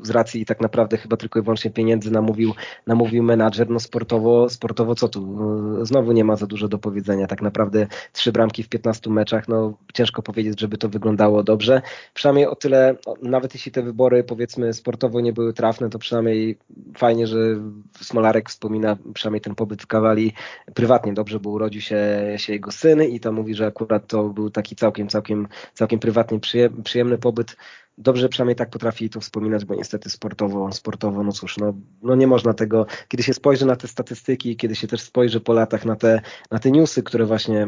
z 0.02 0.10
racji 0.10 0.46
tak 0.46 0.60
naprawdę 0.60 0.96
chyba 0.96 1.16
tylko 1.16 1.38
i 1.38 1.42
wyłącznie 1.42 1.70
pieniędzy 1.70 2.10
namówił, 2.10 2.54
namówił 2.86 3.22
menadżer, 3.22 3.70
no 3.70 3.80
sportowo, 3.80 4.48
sportowo 4.48 4.94
co 4.94 5.08
tu, 5.08 5.26
no, 5.26 5.86
znowu 5.86 6.12
nie 6.12 6.24
ma 6.24 6.36
za 6.36 6.46
dużo 6.46 6.68
do 6.68 6.78
powiedzenia, 6.78 7.26
tak 7.26 7.42
naprawdę 7.42 7.86
trzy 8.12 8.32
bramki 8.32 8.62
w 8.62 8.68
15 8.68 9.10
meczach, 9.10 9.48
no 9.48 9.78
ciężko 9.94 10.22
powiedzieć, 10.22 10.60
żeby 10.60 10.78
to 10.78 10.88
wyglądało 10.88 11.42
dobrze, 11.42 11.82
przynajmniej 12.14 12.46
o 12.46 12.56
tyle, 12.56 12.96
nawet 13.22 13.54
jeśli 13.54 13.72
te 13.72 13.82
wybory 13.82 14.24
powiedzmy 14.24 14.74
sportowo 14.74 15.20
nie 15.20 15.32
były 15.32 15.52
trafne, 15.52 15.90
to 15.90 15.98
przynajmniej 15.98 16.58
fajnie, 16.96 17.26
że 17.26 17.38
Smolarek 18.00 18.48
wspomina 18.50 18.96
przynajmniej 19.14 19.40
ten 19.40 19.54
pobyt 19.54 19.82
w 19.82 19.86
Kawali. 19.86 20.32
Prywatnie 20.74 21.14
dobrze, 21.14 21.40
bo 21.40 21.50
urodził 21.50 21.80
się, 21.80 21.98
się 22.36 22.52
jego 22.52 22.70
syn 22.70 23.02
i 23.02 23.20
to 23.20 23.32
mówi, 23.32 23.54
że 23.54 23.66
akurat 23.66 24.06
to 24.06 24.28
był 24.28 24.50
taki 24.50 24.76
całkiem 24.76 25.01
całkiem, 25.09 25.48
całkiem 25.74 25.98
prywatnie 25.98 26.38
przyjemny 26.84 27.18
pobyt 27.18 27.57
dobrze 27.99 28.28
przynajmniej 28.28 28.57
tak 28.57 28.70
potrafi 28.70 29.11
to 29.11 29.20
wspominać, 29.20 29.64
bo 29.64 29.74
niestety 29.74 30.11
sportowo, 30.11 30.72
sportowo 30.72 31.22
no 31.22 31.32
cóż, 31.32 31.57
no, 31.59 31.74
no 32.03 32.14
nie 32.14 32.26
można 32.26 32.55
tego, 32.55 32.86
kiedy 33.09 33.22
się 33.22 33.34
spojrzy 33.34 33.66
na 33.66 33.76
te 33.76 33.88
statystyki, 33.88 34.57
kiedy 34.57 34.74
się 34.74 34.86
też 34.86 35.01
spojrzy 35.01 35.40
po 35.40 35.53
latach 35.53 35.84
na 35.84 35.97
te, 35.97 36.20
na 36.51 36.59
te 36.59 36.70
newsy, 36.70 37.03
które 37.03 37.26
właśnie 37.26 37.66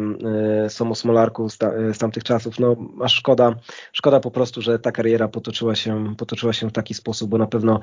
y, 0.66 0.70
są 0.70 0.90
o 0.90 0.94
Smolarku 0.94 1.48
z, 1.48 1.58
ta, 1.58 1.70
z 1.92 1.98
tamtych 1.98 2.24
czasów, 2.24 2.58
no 2.58 2.76
aż 3.02 3.14
szkoda, 3.14 3.54
szkoda 3.92 4.20
po 4.20 4.30
prostu, 4.30 4.62
że 4.62 4.78
ta 4.78 4.92
kariera 4.92 5.28
potoczyła 5.28 5.74
się, 5.74 6.14
potoczyła 6.16 6.52
się 6.52 6.68
w 6.68 6.72
taki 6.72 6.94
sposób, 6.94 7.30
bo 7.30 7.38
na 7.38 7.46
pewno 7.46 7.80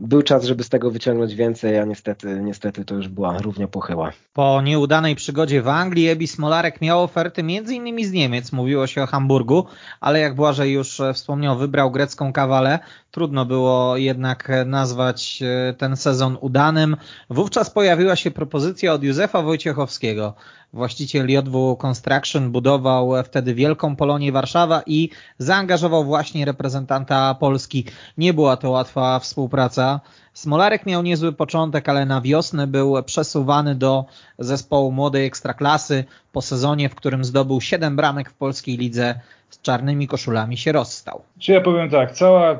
był 0.00 0.22
czas, 0.22 0.44
żeby 0.44 0.64
z 0.64 0.68
tego 0.68 0.90
wyciągnąć 0.90 1.34
więcej, 1.34 1.78
a 1.78 1.84
niestety, 1.84 2.40
niestety 2.42 2.84
to 2.84 2.94
już 2.94 3.08
była 3.08 3.38
równia 3.38 3.68
pochyła. 3.68 4.12
Po 4.32 4.62
nieudanej 4.62 5.16
przygodzie 5.16 5.62
w 5.62 5.68
Anglii 5.68 6.08
Ebi 6.08 6.26
Smolarek 6.26 6.80
miał 6.80 7.02
oferty 7.02 7.40
m.in. 7.40 8.06
z 8.06 8.12
Niemiec, 8.12 8.52
mówiło 8.52 8.86
się 8.86 9.02
o 9.02 9.06
Hamburgu, 9.06 9.66
ale 10.00 10.20
jak 10.20 10.34
Błażej 10.34 10.72
już 10.72 11.00
wspomniał, 11.14 11.58
wybrał 11.58 11.81
grecką 11.90 12.32
kawalę. 12.32 12.78
Trudno 13.10 13.44
było 13.46 13.96
jednak 13.96 14.52
nazwać 14.66 15.42
e, 15.42 15.74
ten 15.74 15.96
sezon 15.96 16.38
udanym. 16.40 16.96
Wówczas 17.30 17.70
pojawiła 17.70 18.16
się 18.16 18.30
propozycja 18.30 18.92
od 18.92 19.02
Józefa 19.02 19.42
Wojciechowskiego. 19.42 20.34
Właściciel 20.72 21.30
JW 21.30 21.76
Construction 21.76 22.50
budował 22.50 23.12
wtedy 23.24 23.54
Wielką 23.54 23.96
Polonię 23.96 24.32
Warszawa 24.32 24.82
i 24.86 25.10
zaangażował 25.38 26.04
właśnie 26.04 26.44
reprezentanta 26.44 27.34
Polski. 27.34 27.84
Nie 28.18 28.34
była 28.34 28.56
to 28.56 28.70
łatwa 28.70 29.18
współpraca. 29.18 30.00
Smolarek 30.34 30.86
miał 30.86 31.02
niezły 31.02 31.32
początek, 31.32 31.88
ale 31.88 32.06
na 32.06 32.20
wiosnę 32.20 32.66
był 32.66 33.02
przesuwany 33.02 33.74
do 33.74 34.04
zespołu 34.38 34.92
młodej 34.92 35.26
ekstraklasy. 35.26 36.04
Po 36.32 36.42
sezonie, 36.42 36.88
w 36.88 36.94
którym 36.94 37.24
zdobył 37.24 37.60
7 37.60 37.96
bramek 37.96 38.30
w 38.30 38.34
polskiej 38.34 38.76
lidze, 38.76 39.20
z 39.54 39.62
czarnymi 39.62 40.06
koszulami 40.06 40.56
się 40.56 40.72
rozstał. 40.72 41.22
Czy 41.38 41.52
ja 41.52 41.60
powiem 41.60 41.90
tak, 41.90 42.12
cała 42.12 42.58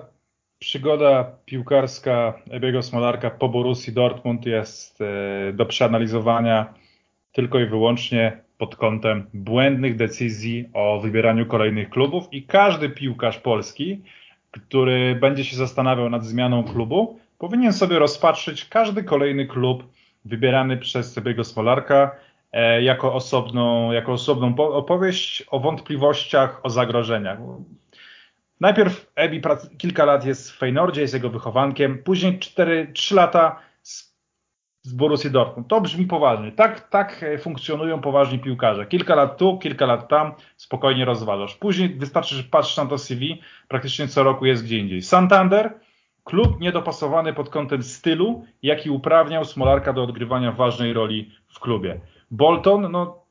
przygoda 0.59 1.25
piłkarska 1.45 2.35
Ebiego 2.51 2.83
Smolarka 2.83 3.31
po 3.31 3.49
Borussii 3.49 3.93
Dortmund 3.93 4.47
jest 4.47 5.01
e, 5.01 5.53
do 5.53 5.67
przeanalizowania 5.67 6.75
tylko 7.33 7.61
i 7.61 7.67
wyłącznie 7.67 8.43
pod 8.59 8.77
kątem 8.77 9.27
błędnych 9.35 9.97
decyzji 9.97 10.69
o 10.73 11.01
wybieraniu 11.01 11.47
kolejnych 11.47 11.91
klubów 11.91 12.29
i 12.33 12.43
każdy 12.43 12.89
piłkarz 12.89 13.39
polski, 13.39 14.03
który 14.51 15.15
będzie 15.21 15.45
się 15.45 15.57
zastanawiał 15.57 16.11
nad 16.11 16.25
zmianą 16.25 16.65
klubu, 16.65 17.19
powinien 17.39 17.73
sobie 17.73 17.99
rozpatrzyć 17.99 18.65
każdy 18.65 19.05
kolejny 19.05 19.47
klub 19.47 19.85
wybierany 20.25 20.77
przez 20.77 21.13
Sebiego 21.13 21.45
Smolarka 21.45 22.11
jako 22.83 23.15
osobną, 23.15 23.93
jako 23.93 24.13
osobną 24.13 24.57
opowieść 24.57 25.45
o 25.51 25.61
wątpliwościach, 25.61 26.61
o 26.63 26.71
zagrożeniach. 26.71 27.39
Najpierw 28.63 29.13
Ebi 29.15 29.41
kilka 29.79 30.05
lat 30.05 30.27
jest 30.27 30.51
w 30.51 30.59
Feynordzie, 30.59 31.01
jest 31.01 31.15
jego 31.15 31.31
wychowankiem, 31.31 31.99
później 31.99 32.39
4, 32.39 32.91
3 32.95 33.15
lata 33.15 33.61
z, 33.83 34.15
z 34.83 34.93
Borussii 34.93 35.31
Dortmund. 35.31 35.69
To 35.69 35.81
brzmi 35.81 36.07
poważnie. 36.07 36.53
Tak, 36.53 36.89
tak 36.89 37.23
e, 37.23 37.39
funkcjonują 37.39 38.01
poważni 38.01 38.39
piłkarze. 38.39 38.87
Kilka 38.87 39.15
lat 39.15 39.39
tu, 39.39 39.59
kilka 39.59 39.87
lat 39.87 40.09
tam, 40.09 40.35
spokojnie 40.57 41.05
rozważasz. 41.05 41.55
Później 41.55 41.89
wystarczy, 41.89 42.35
że 42.35 42.43
patrzysz 42.43 42.77
na 42.77 42.87
to 42.87 42.99
CV, 42.99 43.43
praktycznie 43.69 44.09
co 44.09 44.23
roku 44.23 44.47
jest 44.47 44.65
gdzie 44.65 44.79
indziej. 44.79 45.03
Santander, 45.03 45.75
klub 46.25 46.61
niedopasowany 46.61 47.33
pod 47.33 47.49
kątem 47.49 47.83
stylu, 47.83 48.45
jaki 48.63 48.91
uprawniał 48.91 49.45
Smolarka 49.45 49.93
do 49.93 50.03
odgrywania 50.03 50.53
ważnej 50.53 50.93
roli 50.93 51.31
w 51.49 51.61
klubie. 51.61 52.01
Bolton, 52.33 52.93
no 52.93 53.23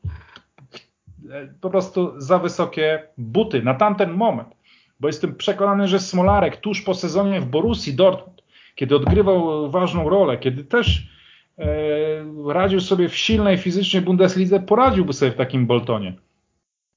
po 1.62 1.70
prostu 1.70 2.14
za 2.18 2.39
wysokie 2.39 3.08
buty 3.18 3.64
na 3.64 3.74
tamten 3.74 4.12
moment. 4.12 4.49
Bo 4.99 5.08
jestem 5.08 5.36
przekonany, 5.36 5.88
że 5.88 5.99
Smolarek 5.99 6.58
tuż 6.58 6.82
po 6.82 6.93
sezonie 6.93 7.41
w 7.41 7.45
Borussii 7.45 7.93
Dortmund, 7.93 8.41
kiedy 8.76 8.95
odgrywał 8.95 9.70
ważną 9.72 10.10
rolę, 10.10 10.38
kiedy 10.38 10.64
też 10.64 11.08
e, 11.58 11.66
radził 12.47 12.80
sobie 12.80 13.10
w 13.10 13.18
silnej 13.18 13.58
fizycznie 13.58 14.02
Bundeslidze, 14.02 14.60
poradziłby 14.60 15.14
sobie 15.14 15.32
w 15.32 15.36
takim 15.36 15.68
Boltonie. 15.68 16.14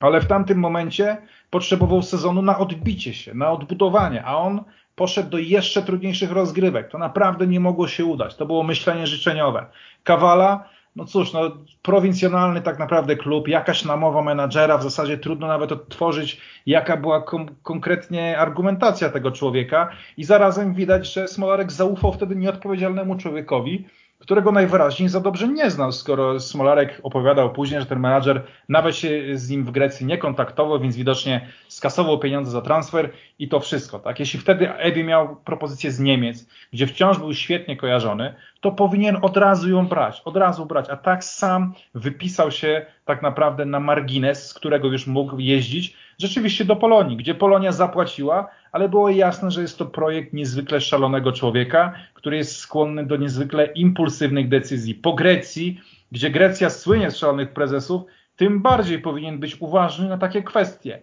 Ale 0.00 0.20
w 0.20 0.26
tamtym 0.26 0.58
momencie 0.58 1.16
potrzebował 1.50 2.02
sezonu 2.02 2.42
na 2.42 2.58
odbicie 2.58 3.14
się, 3.14 3.34
na 3.34 3.50
odbudowanie, 3.50 4.24
a 4.24 4.36
on 4.36 4.64
poszedł 4.94 5.30
do 5.30 5.38
jeszcze 5.38 5.82
trudniejszych 5.82 6.32
rozgrywek. 6.32 6.88
To 6.88 6.98
naprawdę 6.98 7.46
nie 7.46 7.60
mogło 7.60 7.88
się 7.88 8.04
udać. 8.04 8.36
To 8.36 8.46
było 8.46 8.62
myślenie 8.62 9.06
życzeniowe. 9.06 9.66
Kawala, 10.02 10.68
no 10.96 11.04
cóż, 11.04 11.32
no, 11.32 11.40
prowincjonalny 11.82 12.60
tak 12.60 12.78
naprawdę 12.78 13.16
klub, 13.16 13.48
jakaś 13.48 13.84
namowa 13.84 14.22
menadżera, 14.22 14.78
w 14.78 14.82
zasadzie 14.82 15.18
trudno 15.18 15.46
nawet 15.46 15.72
odtworzyć, 15.72 16.40
jaka 16.66 16.96
była 16.96 17.22
kom 17.22 17.46
konkretnie 17.62 18.38
argumentacja 18.38 19.10
tego 19.10 19.30
człowieka. 19.30 19.90
I 20.16 20.24
zarazem 20.24 20.74
widać, 20.74 21.12
że 21.12 21.28
Smolarek 21.28 21.72
zaufał 21.72 22.12
wtedy 22.12 22.36
nieodpowiedzialnemu 22.36 23.16
człowiekowi, 23.16 23.84
którego 24.24 24.52
najwyraźniej 24.52 25.08
za 25.08 25.20
dobrze 25.20 25.48
nie 25.48 25.70
znał, 25.70 25.92
skoro 25.92 26.40
Smolarek 26.40 27.00
opowiadał 27.02 27.52
później, 27.52 27.80
że 27.80 27.86
ten 27.86 28.00
menadżer 28.00 28.42
nawet 28.68 28.96
się 28.96 29.22
z 29.34 29.50
nim 29.50 29.64
w 29.64 29.70
Grecji 29.70 30.06
nie 30.06 30.18
kontaktował, 30.18 30.80
więc 30.80 30.96
widocznie 30.96 31.48
skasował 31.68 32.18
pieniądze 32.18 32.50
za 32.50 32.62
transfer 32.62 33.10
i 33.38 33.48
to 33.48 33.60
wszystko. 33.60 33.98
Tak? 33.98 34.20
Jeśli 34.20 34.40
wtedy 34.40 34.72
Ebi 34.72 35.04
miał 35.04 35.36
propozycję 35.36 35.90
z 35.90 36.00
Niemiec, 36.00 36.48
gdzie 36.72 36.86
wciąż 36.86 37.18
był 37.18 37.34
świetnie 37.34 37.76
kojarzony, 37.76 38.34
to 38.60 38.72
powinien 38.72 39.18
od 39.22 39.36
razu 39.36 39.70
ją 39.70 39.86
brać, 39.86 40.22
od 40.24 40.36
razu 40.36 40.66
brać, 40.66 40.90
a 40.90 40.96
tak 40.96 41.24
sam 41.24 41.74
wypisał 41.94 42.50
się 42.50 42.86
tak 43.04 43.22
naprawdę 43.22 43.64
na 43.64 43.80
margines, 43.80 44.48
z 44.48 44.54
którego 44.54 44.88
już 44.88 45.06
mógł 45.06 45.38
jeździć 45.38 45.96
rzeczywiście 46.18 46.64
do 46.64 46.76
Polonii, 46.76 47.16
gdzie 47.16 47.34
Polonia 47.34 47.72
zapłaciła, 47.72 48.48
ale 48.72 48.88
było 48.88 49.10
jasne, 49.10 49.50
że 49.50 49.62
jest 49.62 49.78
to 49.78 49.86
projekt 49.86 50.32
niezwykle 50.32 50.80
szalonego 50.80 51.32
człowieka, 51.32 51.92
który 52.14 52.36
jest 52.36 52.56
skłonny 52.56 53.06
do 53.06 53.16
niezwykle 53.16 53.66
impulsywnych 53.66 54.48
decyzji. 54.48 54.94
Po 54.94 55.12
Grecji, 55.12 55.80
gdzie 56.12 56.30
Grecja 56.30 56.70
słynie 56.70 57.10
z 57.10 57.16
szalonych 57.16 57.52
prezesów, 57.52 58.02
tym 58.36 58.62
bardziej 58.62 58.98
powinien 58.98 59.38
być 59.38 59.56
uważny 59.60 60.08
na 60.08 60.18
takie 60.18 60.42
kwestie. 60.42 61.02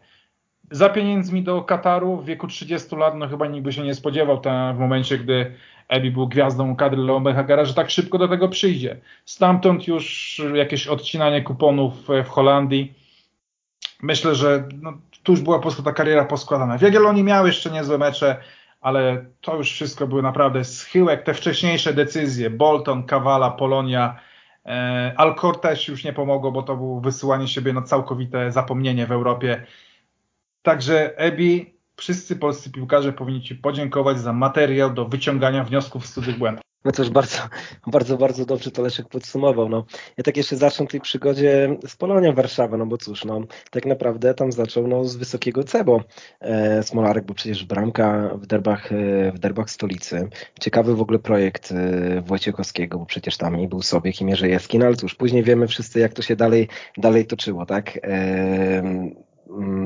Za 0.72 0.90
pieniędzmi 0.90 1.44
do 1.44 1.62
Kataru 1.62 2.18
w 2.18 2.26
wieku 2.26 2.48
30 2.48 2.96
lat, 2.96 3.16
no 3.16 3.28
chyba 3.28 3.48
nikt 3.48 3.66
by 3.66 3.74
się 3.74 3.84
nie 3.84 3.96
spodziewał 3.96 4.42
w 4.76 4.80
momencie, 4.80 5.18
gdy 5.18 5.56
Ebi 5.88 6.12
był 6.12 6.28
gwiazdą 6.28 6.76
kadry 6.76 7.02
Leonbechagera, 7.02 7.66
że 7.66 7.74
tak 7.74 7.90
szybko 7.90 8.18
do 8.18 8.28
tego 8.28 8.50
przyjdzie. 8.50 8.98
Stamtąd 9.26 9.88
już 9.88 10.42
jakieś 10.54 10.88
odcinanie 10.88 11.42
kuponów 11.42 11.94
w 12.26 12.28
Holandii. 12.28 12.94
Myślę, 14.02 14.36
że 14.36 14.68
no, 14.82 14.94
tu 15.24 15.32
już 15.32 15.42
była 15.42 15.58
po 15.58 15.62
prostu 15.62 15.84
ta 15.84 15.92
kariera 15.92 16.26
poskładana. 16.26 16.78
W 16.78 16.82
Jagiellonii 16.82 17.24
miał 17.24 17.48
jeszcze 17.48 17.72
niezłe 17.72 17.98
mecze, 17.98 18.38
ale 18.82 19.26
to 19.42 19.56
już 19.56 19.72
wszystko 19.72 20.08
były 20.08 20.22
naprawdę 20.22 20.64
schyłek. 20.64 21.24
Te 21.24 21.34
wcześniejsze 21.34 21.94
decyzje, 21.94 22.50
Bolton, 22.50 23.04
Kawala, 23.04 23.52
Polonia, 23.52 24.20
e, 24.66 25.14
Alcor 25.18 25.60
też 25.60 25.88
już 25.88 26.04
nie 26.04 26.14
pomogło, 26.14 26.52
bo 26.52 26.64
to 26.64 26.76
było 26.76 27.02
wysyłanie 27.02 27.48
siebie 27.48 27.74
na 27.74 27.82
całkowite 27.82 28.52
zapomnienie 28.52 29.08
w 29.08 29.12
Europie. 29.12 29.66
Także 30.62 31.18
Ebi, 31.18 31.74
wszyscy 31.96 32.36
polscy 32.36 32.72
piłkarze 32.72 33.14
powinni 33.14 33.42
Ci 33.42 33.56
podziękować 33.56 34.20
za 34.20 34.34
materiał 34.34 34.94
do 34.94 35.06
wyciągania 35.06 35.64
wniosków 35.64 36.06
z 36.06 36.14
cudzych 36.14 36.38
błędów. 36.38 36.71
No 36.86 36.92
już 37.00 37.10
bardzo, 37.10 37.38
bardzo, 37.88 38.18
bardzo 38.18 38.46
dobrze 38.46 38.72
to 38.72 38.82
Leszek 38.82 39.08
podsumował. 39.10 39.70
No, 39.70 39.86
ja 40.18 40.24
tak 40.24 40.38
jeszcze 40.38 40.56
zacznę 40.58 40.88
tej 40.88 41.02
przygodzie 41.02 41.78
z 41.88 41.96
Polonią 41.96 42.34
Warszawa, 42.34 42.78
no 42.78 42.86
bo 42.86 42.98
cóż, 42.98 43.26
no, 43.26 43.42
tak 43.72 43.86
naprawdę 43.86 44.34
tam 44.34 44.52
zaczął 44.52 44.88
no, 44.88 45.06
z 45.06 45.16
wysokiego 45.16 45.64
C, 45.64 45.84
bo 45.84 46.04
e, 46.40 46.84
Smolarek 46.84 47.26
był 47.26 47.36
przecież 47.36 47.66
bramka 47.66 48.30
w 48.36 48.46
derbach, 48.46 48.92
e, 48.92 49.32
w 49.32 49.40
derbach 49.40 49.70
stolicy. 49.70 50.30
Ciekawy 50.60 50.96
w 50.96 51.02
ogóle 51.02 51.20
projekt 51.20 51.72
e, 51.72 52.22
Wojciechowskiego, 52.22 53.00
bo 53.00 53.06
przecież 53.06 53.38
tam 53.38 53.60
i 53.60 53.68
był 53.68 53.82
Sobiek 53.82 54.22
i 54.22 54.26
Mierzejewski, 54.26 54.80
no 54.80 54.86
ale 54.86 54.96
cóż, 54.96 55.16
później 55.16 55.44
wiemy 55.44 55.68
wszyscy 55.68 56.00
jak 56.00 56.14
to 56.14 56.22
się 56.22 56.36
dalej, 56.36 56.68
dalej 56.98 57.26
toczyło, 57.26 57.66
tak? 57.66 58.00
E, 58.04 59.12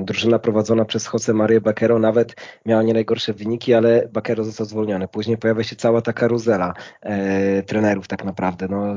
drużyna 0.03 0.39
prowadzona 0.39 0.86
przez 0.86 1.13
Jose 1.13 1.34
Maria 1.34 1.61
Bakero 1.61 1.99
nawet 1.99 2.36
miała 2.66 2.84
nie 2.84 2.93
najgorsze 2.93 3.34
wyniki, 3.34 3.74
ale 3.74 4.09
Bakero 4.13 4.43
został 4.43 4.66
zwolniony. 4.66 5.07
Później 5.07 5.38
pojawia 5.38 5.63
się 5.63 5.76
cała 5.76 6.01
ta 6.01 6.13
karuzela 6.13 6.74
e, 7.01 7.63
trenerów 7.63 8.07
tak 8.07 8.24
naprawdę. 8.24 8.68
No, 8.68 8.95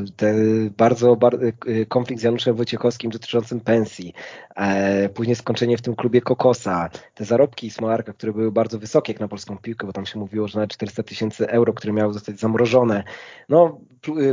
bardzo, 0.76 1.16
bardzo 1.16 1.46
e, 1.46 1.52
konflikt 1.88 2.20
z 2.20 2.24
Januszem 2.24 2.56
Wojciechowskim 2.56 3.10
dotyczącym 3.10 3.60
pensji. 3.60 4.12
E, 4.56 5.08
później 5.08 5.36
skończenie 5.36 5.78
w 5.78 5.82
tym 5.82 5.96
klubie 5.96 6.20
Kokosa. 6.20 6.90
Te 7.14 7.24
zarobki 7.24 7.70
Smolarka, 7.70 8.12
które 8.12 8.32
były 8.32 8.52
bardzo 8.52 8.78
wysokie 8.78 9.12
jak 9.12 9.20
na 9.20 9.28
polską 9.28 9.58
piłkę, 9.58 9.86
bo 9.86 9.92
tam 9.92 10.06
się 10.06 10.18
mówiło, 10.18 10.48
że 10.48 10.58
nawet 10.58 10.70
400 10.70 11.02
tysięcy 11.02 11.48
euro, 11.48 11.72
które 11.72 11.92
miały 11.92 12.12
zostać 12.12 12.40
zamrożone. 12.40 13.04
No, 13.48 13.80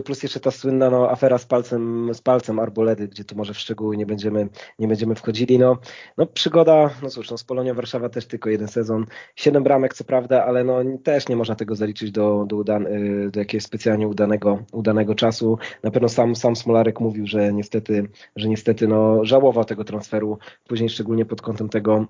plus 0.06 0.24
jeszcze 0.24 0.40
ta 0.40 0.52
słynna 0.52 0.90
no, 0.90 1.12
afera 1.12 1.38
z 1.38 1.46
palcem, 1.46 2.10
z 2.14 2.22
palcem 2.22 2.60
Arboledy, 2.60 3.08
gdzie 3.08 3.24
tu 3.24 3.36
może 3.36 3.54
w 3.54 3.60
szczegóły 3.60 3.98
nie 3.98 4.06
będziemy, 4.06 4.48
nie 4.80 4.88
będziemy 4.88 5.16
wchodzili. 5.16 5.60
No, 5.60 5.78
no 6.18 6.25
przygoda, 6.34 6.90
no 7.04 7.10
cóż, 7.10 7.32
no 7.32 7.38
z 7.38 7.44
Polonia 7.44 7.74
Warszawa 7.74 8.10
też 8.10 8.26
tylko 8.26 8.50
jeden 8.50 8.68
sezon, 8.68 9.06
siedem 9.36 9.64
bramek 9.64 9.94
co 9.94 10.04
prawda, 10.04 10.46
ale 10.46 10.64
no 10.64 10.80
też 11.04 11.30
nie 11.30 11.36
można 11.36 11.56
tego 11.56 11.76
zaliczyć 11.76 12.12
do, 12.12 12.46
do, 12.48 12.56
udan 12.56 12.88
y, 12.88 13.30
do 13.32 13.40
jakiegoś 13.40 13.64
specjalnie 13.64 14.08
udanego, 14.08 14.60
udanego 14.72 15.16
czasu. 15.16 15.58
Na 15.84 15.92
pewno 15.92 16.10
sam, 16.10 16.36
sam 16.36 16.56
Smolarek 16.56 17.00
mówił, 17.00 17.28
że 17.28 17.54
niestety, 17.54 18.10
że 18.36 18.50
niestety 18.50 18.88
no, 18.88 19.26
żałował 19.26 19.66
tego 19.66 19.84
transferu, 19.84 20.38
później 20.68 20.90
szczególnie 20.90 21.26
pod 21.26 21.42
kątem 21.42 21.70
tego, 21.70 22.06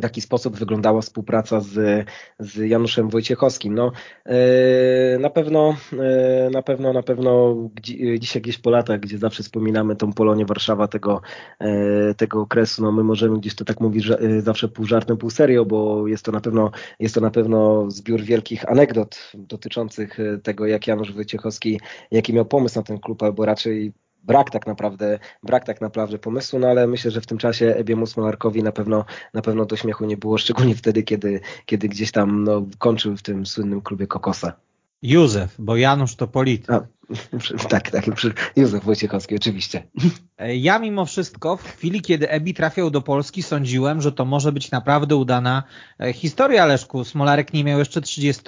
w 0.00 0.02
jaki 0.02 0.20
sposób 0.20 0.56
wyglądała 0.56 1.00
współpraca 1.00 1.60
z, 1.60 2.06
z 2.38 2.56
Januszem 2.56 3.08
Wojciechowskim. 3.08 3.74
No, 3.74 3.92
e, 4.26 5.18
na 5.18 5.30
pewno, 5.30 5.76
e, 5.92 6.50
na 6.50 6.62
pewno, 6.62 6.92
na 6.92 7.02
pewno 7.02 7.56
dzisiaj 8.18 8.42
gdzieś 8.42 8.58
po 8.58 8.70
latach, 8.70 9.00
gdzie 9.00 9.18
zawsze 9.18 9.42
wspominamy 9.42 9.96
tą 9.96 10.12
Polonię 10.12 10.46
Warszawa 10.46 10.88
tego, 10.88 11.20
e, 11.60 12.14
tego 12.14 12.40
okresu, 12.40 12.82
no 12.82 12.92
my 12.92 13.04
możemy 13.04 13.38
gdzieś 13.38 13.54
to 13.54 13.64
tak 13.64 13.80
mówić 13.80 14.08
zawsze 14.38 14.68
pół 14.68 14.86
żartem, 14.86 15.16
pół 15.16 15.30
serio, 15.30 15.64
bo 15.64 16.08
jest 16.08 16.24
to 16.24 16.32
na 16.32 16.40
pewno, 16.40 16.70
jest 17.00 17.14
to 17.14 17.20
na 17.20 17.30
pewno 17.30 17.90
zbiór 17.90 18.20
wielkich 18.20 18.70
anegdot 18.70 19.32
dotyczących 19.34 20.18
tego, 20.42 20.66
jak 20.66 20.86
Janusz 20.86 21.12
Wojciechowski, 21.12 21.80
jaki 22.10 22.34
miał 22.34 22.44
pomysł 22.44 22.78
na 22.78 22.82
ten 22.82 22.98
klub, 22.98 23.22
albo 23.22 23.44
raczej 23.44 23.92
brak 24.28 24.50
tak 24.50 24.66
naprawdę, 24.66 25.18
brak 25.42 25.64
tak 25.64 25.80
naprawdę 25.80 26.18
pomysłu, 26.18 26.58
no 26.58 26.68
ale 26.68 26.86
myślę, 26.86 27.10
że 27.10 27.20
w 27.20 27.26
tym 27.26 27.38
czasie 27.38 27.66
Ebiemu 27.66 28.06
Smolarkowi 28.06 28.62
na 28.62 28.72
pewno, 28.72 29.04
na 29.34 29.42
pewno 29.42 29.64
do 29.64 29.76
śmiechu 29.76 30.04
nie 30.06 30.16
było, 30.16 30.38
szczególnie 30.44 30.74
wtedy, 30.74 31.02
kiedy, 31.02 31.40
kiedy 31.66 31.88
gdzieś 31.88 32.12
tam 32.12 32.44
no, 32.44 32.66
kończył 32.78 33.16
w 33.16 33.22
tym 33.22 33.46
słynnym 33.46 33.80
klubie 33.80 34.06
Kokosa. 34.06 34.52
Józef, 35.02 35.54
bo 35.58 35.76
Janusz 35.76 36.16
to 36.16 36.28
polityk. 36.28 36.70
A, 36.70 36.86
tak, 37.68 37.90
tak, 37.90 38.04
Józef 38.56 38.84
Wojciechowski, 38.84 39.36
oczywiście. 39.36 39.82
E, 40.38 40.56
ja 40.56 40.78
mimo 40.78 41.04
wszystko 41.04 41.56
w 41.56 41.62
chwili, 41.62 42.00
kiedy 42.00 42.30
Ebi 42.30 42.54
trafiał 42.54 42.90
do 42.90 43.02
Polski, 43.02 43.42
sądziłem, 43.42 44.00
że 44.00 44.12
to 44.12 44.24
może 44.24 44.52
być 44.52 44.70
naprawdę 44.70 45.16
udana 45.16 45.62
e, 46.00 46.12
historia 46.12 46.66
Leszku. 46.66 47.04
Smolarek 47.04 47.52
nie 47.52 47.64
miał 47.64 47.78
jeszcze 47.78 48.00
30 48.00 48.42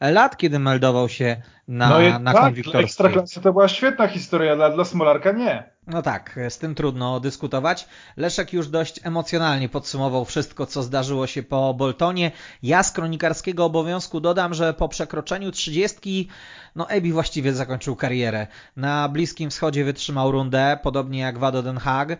lat, 0.00 0.36
kiedy 0.36 0.58
meldował 0.58 1.08
się 1.08 1.42
na, 1.68 1.88
no 1.88 2.18
na 2.18 2.32
tak, 2.32 2.54
Ekstraklasy 2.74 3.40
to 3.40 3.52
była 3.52 3.68
świetna 3.68 4.08
historia, 4.08 4.52
ale 4.52 4.74
dla 4.74 4.84
Smolarka 4.84 5.32
nie. 5.32 5.70
No 5.86 6.02
tak, 6.02 6.38
z 6.48 6.58
tym 6.58 6.74
trudno 6.74 7.20
dyskutować. 7.20 7.88
Leszek 8.16 8.52
już 8.52 8.68
dość 8.68 9.00
emocjonalnie 9.06 9.68
podsumował 9.68 10.24
wszystko, 10.24 10.66
co 10.66 10.82
zdarzyło 10.82 11.26
się 11.26 11.42
po 11.42 11.74
Boltonie. 11.74 12.32
Ja 12.62 12.82
z 12.82 12.92
kronikarskiego 12.92 13.64
obowiązku 13.64 14.20
dodam, 14.20 14.54
że 14.54 14.74
po 14.74 14.88
przekroczeniu 14.88 15.50
trzydziestki, 15.50 16.28
no 16.76 16.90
Ebi 16.90 17.12
właściwie 17.12 17.52
zakończył 17.52 17.96
karierę. 18.00 18.46
Na 18.76 19.08
Bliskim 19.08 19.50
Wschodzie 19.50 19.84
wytrzymał 19.84 20.32
rundę, 20.32 20.78
podobnie 20.82 21.18
jak 21.18 21.38
Wado 21.38 21.62
Den 21.62 21.78
Haag. 21.78 22.18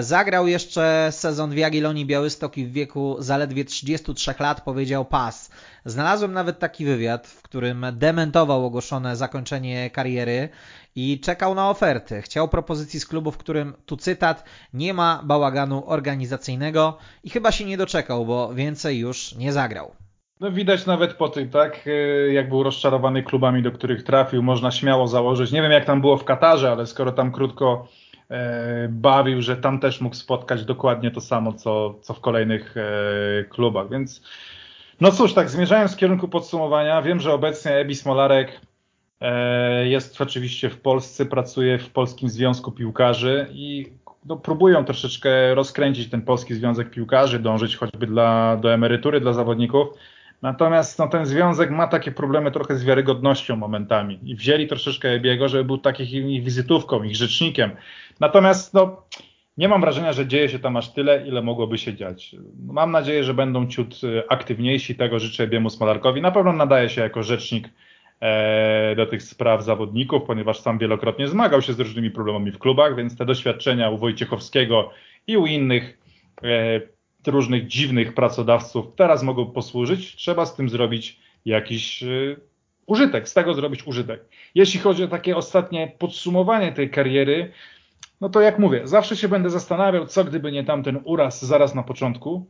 Zagrał 0.00 0.46
jeszcze 0.46 1.08
sezon 1.10 1.50
w 1.50 1.56
Jagiellonii 1.56 2.06
Białystok 2.06 2.58
i 2.58 2.66
w 2.66 2.72
wieku 2.72 3.16
zaledwie 3.18 3.64
33 3.64 4.34
lat 4.40 4.60
powiedział 4.60 5.04
pas. 5.04 5.50
Znalazłem 5.84 6.32
nawet 6.32 6.58
taki 6.58 6.84
wywiad, 6.84 7.26
w 7.26 7.42
którym 7.42 7.86
dementował 7.92 8.66
ogłoszone 8.66 9.16
zakończenie 9.16 9.90
kariery 9.90 10.48
i 10.96 11.20
czekał 11.20 11.54
na 11.54 11.70
oferty. 11.70 12.22
Chciał 12.22 12.48
propozycji 12.48 13.00
z 13.00 13.06
klubu, 13.06 13.30
w 13.30 13.38
którym, 13.38 13.74
tu 13.86 13.96
cytat, 13.96 14.44
nie 14.74 14.94
ma 14.94 15.22
bałaganu 15.24 15.82
organizacyjnego 15.86 16.98
i 17.24 17.30
chyba 17.30 17.52
się 17.52 17.64
nie 17.64 17.76
doczekał, 17.76 18.26
bo 18.26 18.54
więcej 18.54 18.98
już 18.98 19.34
nie 19.34 19.52
zagrał. 19.52 20.03
No 20.44 20.50
widać 20.50 20.86
nawet 20.86 21.14
po 21.14 21.28
tym, 21.28 21.50
tak, 21.50 21.86
y, 21.86 22.30
jak 22.32 22.48
był 22.48 22.62
rozczarowany 22.62 23.22
klubami, 23.22 23.62
do 23.62 23.72
których 23.72 24.02
trafił, 24.02 24.42
można 24.42 24.70
śmiało 24.70 25.06
założyć. 25.06 25.52
Nie 25.52 25.62
wiem 25.62 25.72
jak 25.72 25.84
tam 25.84 26.00
było 26.00 26.16
w 26.16 26.24
Katarze, 26.24 26.72
ale 26.72 26.86
skoro 26.86 27.12
tam 27.12 27.32
krótko 27.32 27.88
e, 28.30 28.88
bawił, 28.88 29.42
że 29.42 29.56
tam 29.56 29.80
też 29.80 30.00
mógł 30.00 30.16
spotkać 30.16 30.64
dokładnie 30.64 31.10
to 31.10 31.20
samo, 31.20 31.52
co, 31.52 31.94
co 32.00 32.14
w 32.14 32.20
kolejnych 32.20 32.76
e, 32.76 33.44
klubach, 33.44 33.90
więc 33.90 34.22
no 35.00 35.12
cóż, 35.12 35.34
tak 35.34 35.50
zmierzając 35.50 35.94
w 35.94 35.96
kierunku 35.96 36.28
podsumowania, 36.28 37.02
wiem, 37.02 37.20
że 37.20 37.32
obecnie 37.32 37.72
Ebi 37.72 37.94
Smolarek 37.94 38.60
e, 39.20 39.88
jest 39.88 40.20
oczywiście 40.20 40.70
w 40.70 40.80
Polsce, 40.80 41.26
pracuje 41.26 41.78
w 41.78 41.90
Polskim 41.90 42.28
Związku 42.28 42.72
Piłkarzy 42.72 43.46
i 43.52 43.92
no, 44.24 44.36
próbują 44.36 44.84
troszeczkę 44.84 45.54
rozkręcić 45.54 46.10
ten 46.10 46.22
polski 46.22 46.54
związek 46.54 46.90
piłkarzy, 46.90 47.38
dążyć 47.38 47.76
choćby 47.76 48.06
dla, 48.06 48.56
do 48.56 48.74
emerytury 48.74 49.20
dla 49.20 49.32
zawodników. 49.32 49.88
Natomiast 50.42 50.98
no, 50.98 51.08
ten 51.08 51.26
związek 51.26 51.70
ma 51.70 51.86
takie 51.86 52.12
problemy 52.12 52.50
trochę 52.50 52.76
z 52.76 52.84
wiarygodnością 52.84 53.56
momentami 53.56 54.18
i 54.22 54.34
wzięli 54.36 54.66
troszeczkę 54.66 55.08
Ebiego, 55.08 55.48
żeby 55.48 55.64
był 55.64 55.78
takich 55.78 56.12
ich 56.12 56.44
wizytówką, 56.44 57.02
ich 57.02 57.16
rzecznikiem. 57.16 57.70
Natomiast 58.20 58.74
no, 58.74 59.02
nie 59.56 59.68
mam 59.68 59.80
wrażenia, 59.80 60.12
że 60.12 60.26
dzieje 60.26 60.48
się 60.48 60.58
tam 60.58 60.76
aż 60.76 60.92
tyle, 60.92 61.26
ile 61.26 61.42
mogłoby 61.42 61.78
się 61.78 61.94
dziać. 61.94 62.36
Mam 62.66 62.90
nadzieję, 62.90 63.24
że 63.24 63.34
będą 63.34 63.66
ciut 63.66 64.00
y, 64.04 64.28
aktywniejsi, 64.28 64.94
tego 64.94 65.18
życzę 65.18 65.44
Ebiemu 65.44 65.70
Smolarkowi. 65.70 66.20
Na 66.20 66.30
pewno 66.30 66.52
nadaje 66.52 66.88
się 66.88 67.00
jako 67.00 67.22
rzecznik 67.22 67.68
e, 68.20 68.96
do 68.96 69.06
tych 69.06 69.22
spraw 69.22 69.64
zawodników, 69.64 70.22
ponieważ 70.26 70.60
sam 70.60 70.78
wielokrotnie 70.78 71.28
zmagał 71.28 71.62
się 71.62 71.72
z 71.72 71.80
różnymi 71.80 72.10
problemami 72.10 72.52
w 72.52 72.58
klubach, 72.58 72.96
więc 72.96 73.16
te 73.16 73.24
doświadczenia 73.24 73.90
u 73.90 73.98
Wojciechowskiego 73.98 74.90
i 75.26 75.36
u 75.36 75.46
innych 75.46 75.98
e, 76.42 76.80
różnych 77.26 77.66
dziwnych 77.66 78.14
pracodawców 78.14 78.86
teraz 78.96 79.22
mogą 79.22 79.46
posłużyć. 79.46 80.16
Trzeba 80.16 80.46
z 80.46 80.56
tym 80.56 80.68
zrobić 80.68 81.20
jakiś 81.44 82.02
y, 82.02 82.40
użytek, 82.86 83.28
z 83.28 83.34
tego 83.34 83.54
zrobić 83.54 83.86
użytek. 83.86 84.24
Jeśli 84.54 84.80
chodzi 84.80 85.04
o 85.04 85.08
takie 85.08 85.36
ostatnie 85.36 85.92
podsumowanie 85.98 86.72
tej 86.72 86.90
kariery, 86.90 87.52
no 88.20 88.28
to 88.28 88.40
jak 88.40 88.58
mówię, 88.58 88.80
zawsze 88.84 89.16
się 89.16 89.28
będę 89.28 89.50
zastanawiał, 89.50 90.06
co 90.06 90.24
gdyby 90.24 90.52
nie 90.52 90.64
tamten 90.64 91.00
uraz 91.04 91.44
zaraz 91.44 91.74
na 91.74 91.82
początku. 91.82 92.46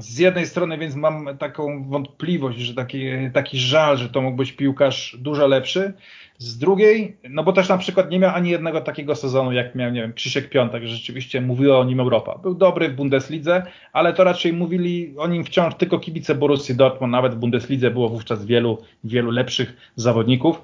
Z 0.00 0.18
jednej 0.18 0.46
strony 0.46 0.78
więc 0.78 0.94
mam 0.94 1.38
taką 1.38 1.88
wątpliwość, 1.88 2.58
że 2.58 2.74
taki, 2.74 3.06
taki 3.32 3.58
żal, 3.58 3.96
że 3.96 4.08
to 4.08 4.20
mógł 4.20 4.36
być 4.36 4.52
piłkarz 4.52 5.16
dużo 5.20 5.46
lepszy. 5.46 5.92
Z 6.38 6.58
drugiej, 6.58 7.16
no 7.30 7.44
bo 7.44 7.52
też 7.52 7.68
na 7.68 7.78
przykład 7.78 8.10
nie 8.10 8.18
miał 8.18 8.34
ani 8.34 8.50
jednego 8.50 8.80
takiego 8.80 9.16
sezonu, 9.16 9.52
jak 9.52 9.74
miał, 9.74 9.90
nie 9.90 10.00
wiem, 10.00 10.12
Krzysiek 10.12 10.48
Piątek, 10.48 10.82
że 10.82 10.96
rzeczywiście 10.96 11.40
mówiła 11.40 11.78
o 11.78 11.84
nim 11.84 12.00
Europa. 12.00 12.38
Był 12.38 12.54
dobry 12.54 12.88
w 12.88 12.94
Bundeslidze, 12.94 13.62
ale 13.92 14.12
to 14.12 14.24
raczej 14.24 14.52
mówili 14.52 15.14
o 15.18 15.28
nim 15.28 15.44
wciąż 15.44 15.74
tylko 15.74 15.98
kibice 15.98 16.34
Borussii 16.34 16.76
Dortmund, 16.76 17.12
nawet 17.12 17.34
w 17.34 17.38
Bundeslidze 17.38 17.90
było 17.90 18.08
wówczas 18.08 18.46
wielu, 18.46 18.78
wielu 19.04 19.30
lepszych 19.30 19.76
zawodników. 19.96 20.62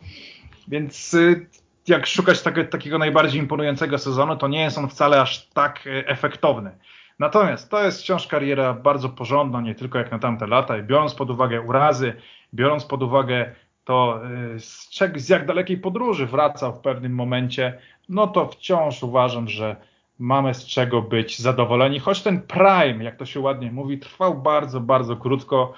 Więc 0.69 1.15
y, 1.15 1.47
jak 1.89 2.07
szukać 2.07 2.43
takie, 2.43 2.65
takiego 2.65 2.99
najbardziej 2.99 3.41
imponującego 3.41 3.99
sezonu, 3.99 4.37
to 4.37 4.49
nie 4.49 4.61
jest 4.61 4.79
on 4.79 4.89
wcale 4.89 5.21
aż 5.21 5.47
tak 5.47 5.87
y, 5.87 6.07
efektowny. 6.07 6.71
Natomiast 7.19 7.71
to 7.71 7.85
jest 7.85 8.01
wciąż 8.01 8.27
kariera 8.27 8.75
bardzo 8.75 9.09
porządna, 9.09 9.61
nie 9.61 9.75
tylko 9.75 9.99
jak 9.99 10.11
na 10.11 10.19
tamte 10.19 10.47
lata. 10.47 10.79
I 10.79 10.83
biorąc 10.83 11.15
pod 11.15 11.31
uwagę 11.31 11.61
urazy, 11.61 12.15
biorąc 12.55 12.85
pod 12.85 13.03
uwagę 13.03 13.55
to 13.85 14.21
y, 14.55 14.61
z, 14.61 14.91
z 15.17 15.29
jak 15.29 15.47
dalekiej 15.47 15.79
podróży 15.79 16.27
wracał 16.27 16.75
w 16.75 16.81
pewnym 16.81 17.15
momencie, 17.15 17.79
no 18.09 18.27
to 18.27 18.47
wciąż 18.47 19.03
uważam, 19.03 19.49
że 19.49 19.77
mamy 20.19 20.55
z 20.55 20.67
czego 20.67 21.03
być 21.03 21.39
zadowoleni. 21.39 21.99
Choć 21.99 22.23
ten 22.23 22.43
prime, 22.43 23.05
jak 23.05 23.17
to 23.17 23.27
się 23.27 23.41
ładnie 23.41 23.73
mówi, 23.73 23.99
trwał 23.99 24.35
bardzo, 24.35 24.81
bardzo 24.81 25.17
krótko, 25.17 25.73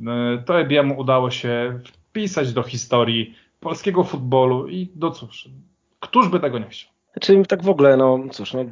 y, 0.00 0.04
to 0.46 0.60
Ebiemu 0.60 1.00
udało 1.00 1.30
się 1.30 1.80
wpisać 1.84 2.52
do 2.52 2.62
historii 2.62 3.34
polskiego 3.60 4.04
futbolu 4.04 4.68
i 4.68 4.88
no 4.96 5.10
cóż, 5.10 5.48
któż 6.00 6.28
by 6.28 6.40
tego 6.40 6.58
nie 6.58 6.68
chciał? 6.68 6.90
Znaczy 7.12 7.42
tak 7.48 7.62
w 7.62 7.68
ogóle, 7.68 7.96
no 7.96 8.18
cóż, 8.30 8.54
no, 8.54 8.64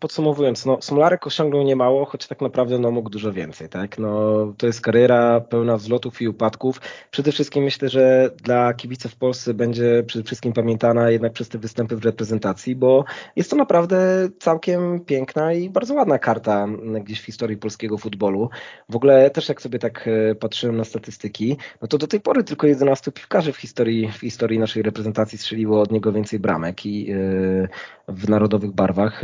podsumowując, 0.00 0.66
no, 0.66 0.78
Smolarek 0.82 1.26
osiągnął 1.26 1.62
niemało, 1.62 2.04
choć 2.04 2.26
tak 2.26 2.40
naprawdę 2.40 2.78
no, 2.78 2.90
mógł 2.90 3.10
dużo 3.10 3.32
więcej. 3.32 3.68
Tak? 3.68 3.98
No, 3.98 4.12
to 4.58 4.66
jest 4.66 4.80
kariera 4.80 5.40
pełna 5.40 5.76
wzlotów 5.76 6.22
i 6.22 6.28
upadków. 6.28 6.80
Przede 7.10 7.32
wszystkim 7.32 7.64
myślę, 7.64 7.88
że 7.88 8.30
dla 8.42 8.74
kibiców 8.74 9.12
w 9.12 9.16
Polsce 9.16 9.54
będzie 9.54 10.04
przede 10.06 10.24
wszystkim 10.24 10.52
pamiętana 10.52 11.10
jednak 11.10 11.32
przez 11.32 11.48
te 11.48 11.58
występy 11.58 11.96
w 11.96 12.04
reprezentacji, 12.04 12.76
bo 12.76 13.04
jest 13.36 13.50
to 13.50 13.56
naprawdę 13.56 14.28
całkiem 14.38 15.00
piękna 15.00 15.52
i 15.52 15.70
bardzo 15.70 15.94
ładna 15.94 16.18
karta 16.18 16.66
gdzieś 17.04 17.20
w 17.20 17.24
historii 17.24 17.56
polskiego 17.56 17.98
futbolu. 17.98 18.50
W 18.88 18.96
ogóle 18.96 19.30
też 19.30 19.48
jak 19.48 19.62
sobie 19.62 19.78
tak 19.78 20.08
e, 20.08 20.34
patrzyłem 20.34 20.76
na 20.76 20.84
statystyki, 20.84 21.56
no 21.82 21.88
to 21.88 21.98
do 21.98 22.06
tej 22.06 22.20
pory 22.20 22.44
tylko 22.44 22.66
11 22.66 23.12
piłkarzy 23.12 23.52
w 23.52 23.56
historii, 23.56 24.12
w 24.12 24.20
historii 24.20 24.58
naszej 24.58 24.82
reprezentacji 24.82 25.38
strzeliło 25.38 25.80
od 25.80 25.92
niego 25.92 26.12
więcej 26.12 26.38
bramek 26.38 26.86
i 26.86 27.04
yy, 27.04 27.68
w 28.08 28.28
narodowych 28.28 28.72
barwach. 28.72 29.22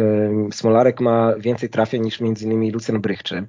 Smolarek 0.53 1.01
ma 1.01 1.35
więcej 1.39 1.69
trafień 1.69 2.03
niż 2.03 2.21
m.in. 2.23 2.73
Lucjan 2.73 3.01
Brychczy, 3.01 3.47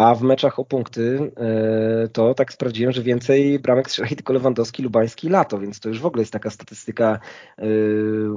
a 0.00 0.14
w 0.14 0.22
meczach 0.22 0.58
o 0.58 0.64
punkty 0.64 1.32
e, 1.36 2.08
to 2.08 2.34
tak 2.34 2.52
sprawdziłem, 2.52 2.92
że 2.92 3.02
więcej 3.02 3.58
bramek 3.58 3.90
strzeli 3.90 4.16
tylko 4.16 4.32
Lewandowski, 4.32 4.82
Lubański 4.82 5.28
Lato, 5.28 5.58
więc 5.58 5.80
to 5.80 5.88
już 5.88 6.00
w 6.00 6.06
ogóle 6.06 6.22
jest 6.22 6.32
taka 6.32 6.50
statystyka 6.50 7.18
e, 7.58 7.64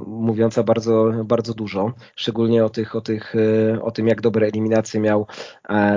mówiąca 0.06 0.62
bardzo, 0.62 1.12
bardzo 1.24 1.54
dużo, 1.54 1.92
szczególnie 2.16 2.64
o, 2.64 2.70
tych, 2.70 2.96
o, 2.96 3.00
tych, 3.00 3.34
e, 3.36 3.82
o 3.82 3.90
tym, 3.90 4.08
jak 4.08 4.20
dobre 4.20 4.46
eliminacje 4.46 5.00
miał 5.00 5.26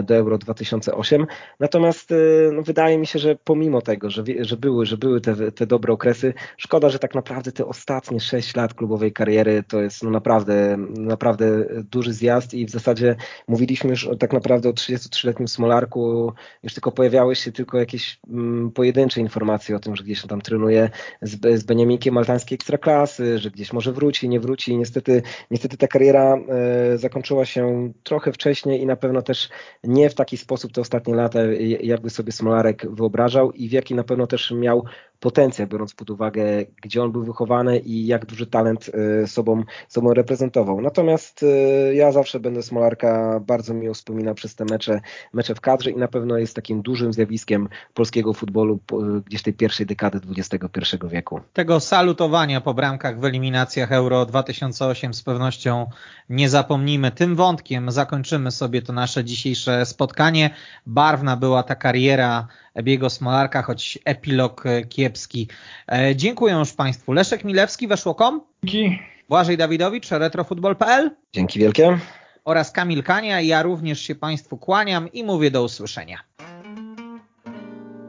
do 0.04 0.16
Euro 0.16 0.38
2008. 0.38 1.26
Natomiast 1.60 2.14
no, 2.54 2.62
wydaje 2.62 2.98
mi 2.98 3.08
się, 3.08 3.20
że 3.20 3.36
pomimo 3.44 3.82
tego, 3.82 4.10
że, 4.10 4.24
że 4.40 4.58
były, 4.58 4.86
że 4.86 4.98
były 4.98 5.22
te, 5.22 5.52
te 5.52 5.68
dobre 5.68 5.94
okresy, 5.94 6.34
szkoda, 6.58 6.90
że 6.90 7.00
tak 7.00 7.16
naprawdę 7.16 7.52
te 7.52 7.66
ostatnie 7.66 8.20
6 8.20 8.56
lat 8.56 8.74
klubowej 8.74 9.14
kariery 9.14 9.64
to 9.68 9.82
jest 9.82 10.04
no, 10.04 10.10
naprawdę, 10.10 10.78
naprawdę 10.98 11.66
duży 11.92 12.14
zjazd 12.14 12.54
i 12.54 12.66
w 12.66 12.70
zasadzie 12.70 13.16
mówiliśmy 13.48 13.90
już 13.90 14.10
tak 14.20 14.34
naprawdę 14.34 14.70
o 14.70 14.72
33-letnim 14.72 15.48
Smolarku 15.58 16.34
już 16.64 16.74
tylko 16.74 16.92
pojawiały 16.92 17.36
się 17.36 17.52
tylko 17.52 17.78
jakieś 17.78 18.20
mm, 18.30 18.72
pojedyncze 18.72 19.22
informacje 19.22 19.76
o 19.76 19.80
tym, 19.80 19.96
że 19.96 20.04
gdzieś 20.04 20.22
tam 20.22 20.42
trenuje 20.42 20.90
z, 21.22 21.60
z 21.60 21.64
Beniaminkiem 21.64 22.14
maltańskiej 22.14 22.56
ekstraklasy, 22.56 23.40
że 23.40 23.52
gdzieś 23.52 23.74
może 23.74 23.94
wróci, 23.94 24.30
nie 24.30 24.40
wróci. 24.40 24.78
Niestety, 24.78 25.22
niestety 25.52 25.78
ta 25.78 25.88
kariera 25.88 26.38
e, 26.38 26.98
zakończyła 26.98 27.46
się 27.46 27.94
trochę 28.04 28.34
wcześniej 28.34 28.82
i 28.82 28.86
na 28.86 28.96
pewno 28.96 29.22
też 29.22 29.50
nie 29.84 30.10
w 30.10 30.16
taki 30.16 30.38
sposób 30.38 30.72
te 30.72 30.82
ostatnie 30.82 31.16
lata, 31.16 31.40
jakby 31.82 32.10
sobie 32.10 32.32
Smolarek 32.32 32.96
wyobrażał 32.96 33.52
i 33.52 33.70
w 33.70 33.72
jaki 33.72 33.96
na 33.96 34.04
pewno 34.04 34.28
też 34.28 34.52
miał 34.52 34.86
potencjał, 35.20 35.68
biorąc 35.68 35.94
pod 35.94 36.10
uwagę, 36.10 36.44
gdzie 36.82 37.04
on 37.04 37.12
był 37.12 37.24
wychowany 37.24 37.80
i 37.80 38.08
jak 38.08 38.26
duży 38.26 38.48
talent 38.48 38.92
e, 39.24 39.28
sobą, 39.28 39.64
sobą 39.88 40.14
reprezentował. 40.14 40.82
Natomiast 40.82 41.44
e, 41.44 41.96
ja 41.96 42.12
zawsze 42.12 42.40
będę 42.40 42.64
Smolarka 42.64 43.40
bardzo 43.40 43.74
miło 43.74 43.94
wspominał 43.94 44.36
przez 44.36 44.56
te 44.56 44.66
mecze, 44.66 45.02
mecze 45.34 45.56
w 45.56 45.62
kadrze 45.62 45.92
i 45.92 45.96
na 45.96 46.08
pewno 46.08 46.38
jest 46.38 46.56
takim 46.56 46.82
dużym 46.82 47.14
zjawiskiem 47.14 47.70
polskiego 47.94 48.34
futbolu 48.34 48.80
gdzieś 49.26 49.42
tej 49.42 49.54
pierwszej 49.54 49.86
dekady 49.86 50.20
XXI 50.38 50.98
wieku. 51.08 51.42
Tego 51.54 51.80
salutowania 51.80 52.62
po 52.62 52.74
bramkach 52.74 53.20
w 53.20 53.26
eliminacjach 53.26 53.92
Euro 53.92 54.26
2008 54.26 55.14
z 55.14 55.24
pewnością 55.24 55.86
nie 56.30 56.50
zapomnimy. 56.50 57.12
Tym 57.12 57.36
wątkiem 57.36 57.92
zakończymy 57.92 58.52
sobie 58.52 58.82
to 58.82 58.94
nasze 58.94 59.24
dzisiejsze 59.24 59.86
spotkanie. 59.86 60.50
Barwna 60.86 61.38
była 61.38 61.64
ta 61.64 61.76
kariera 61.76 62.48
Ebiego 62.78 63.10
Smolarka, 63.10 63.62
choć 63.62 64.00
epilog 64.06 64.64
kiepski. 64.90 65.48
E, 65.92 66.16
dziękuję 66.16 66.54
już 66.54 66.74
Państwu. 66.74 67.14
Leszek 67.14 67.44
Milewski, 67.44 67.88
Weszło.com. 67.88 68.42
Dzięki. 68.64 69.00
Błażej 69.30 69.58
Dawidowicz, 69.58 70.12
retrofutbol.pl. 70.12 71.12
Dzięki 71.34 71.60
wielkie. 71.60 72.00
Oraz 72.46 72.72
Kamil 72.72 73.04
Kania. 73.04 73.42
Ja 73.42 73.62
również 73.64 74.02
się 74.02 74.16
Państwu 74.16 74.58
kłaniam 74.58 75.12
i 75.12 75.24
mówię 75.24 75.52
do 75.52 75.64
usłyszenia. 75.64 76.20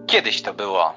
Kiedyś 0.07 0.43
to 0.43 0.55
było. 0.55 0.95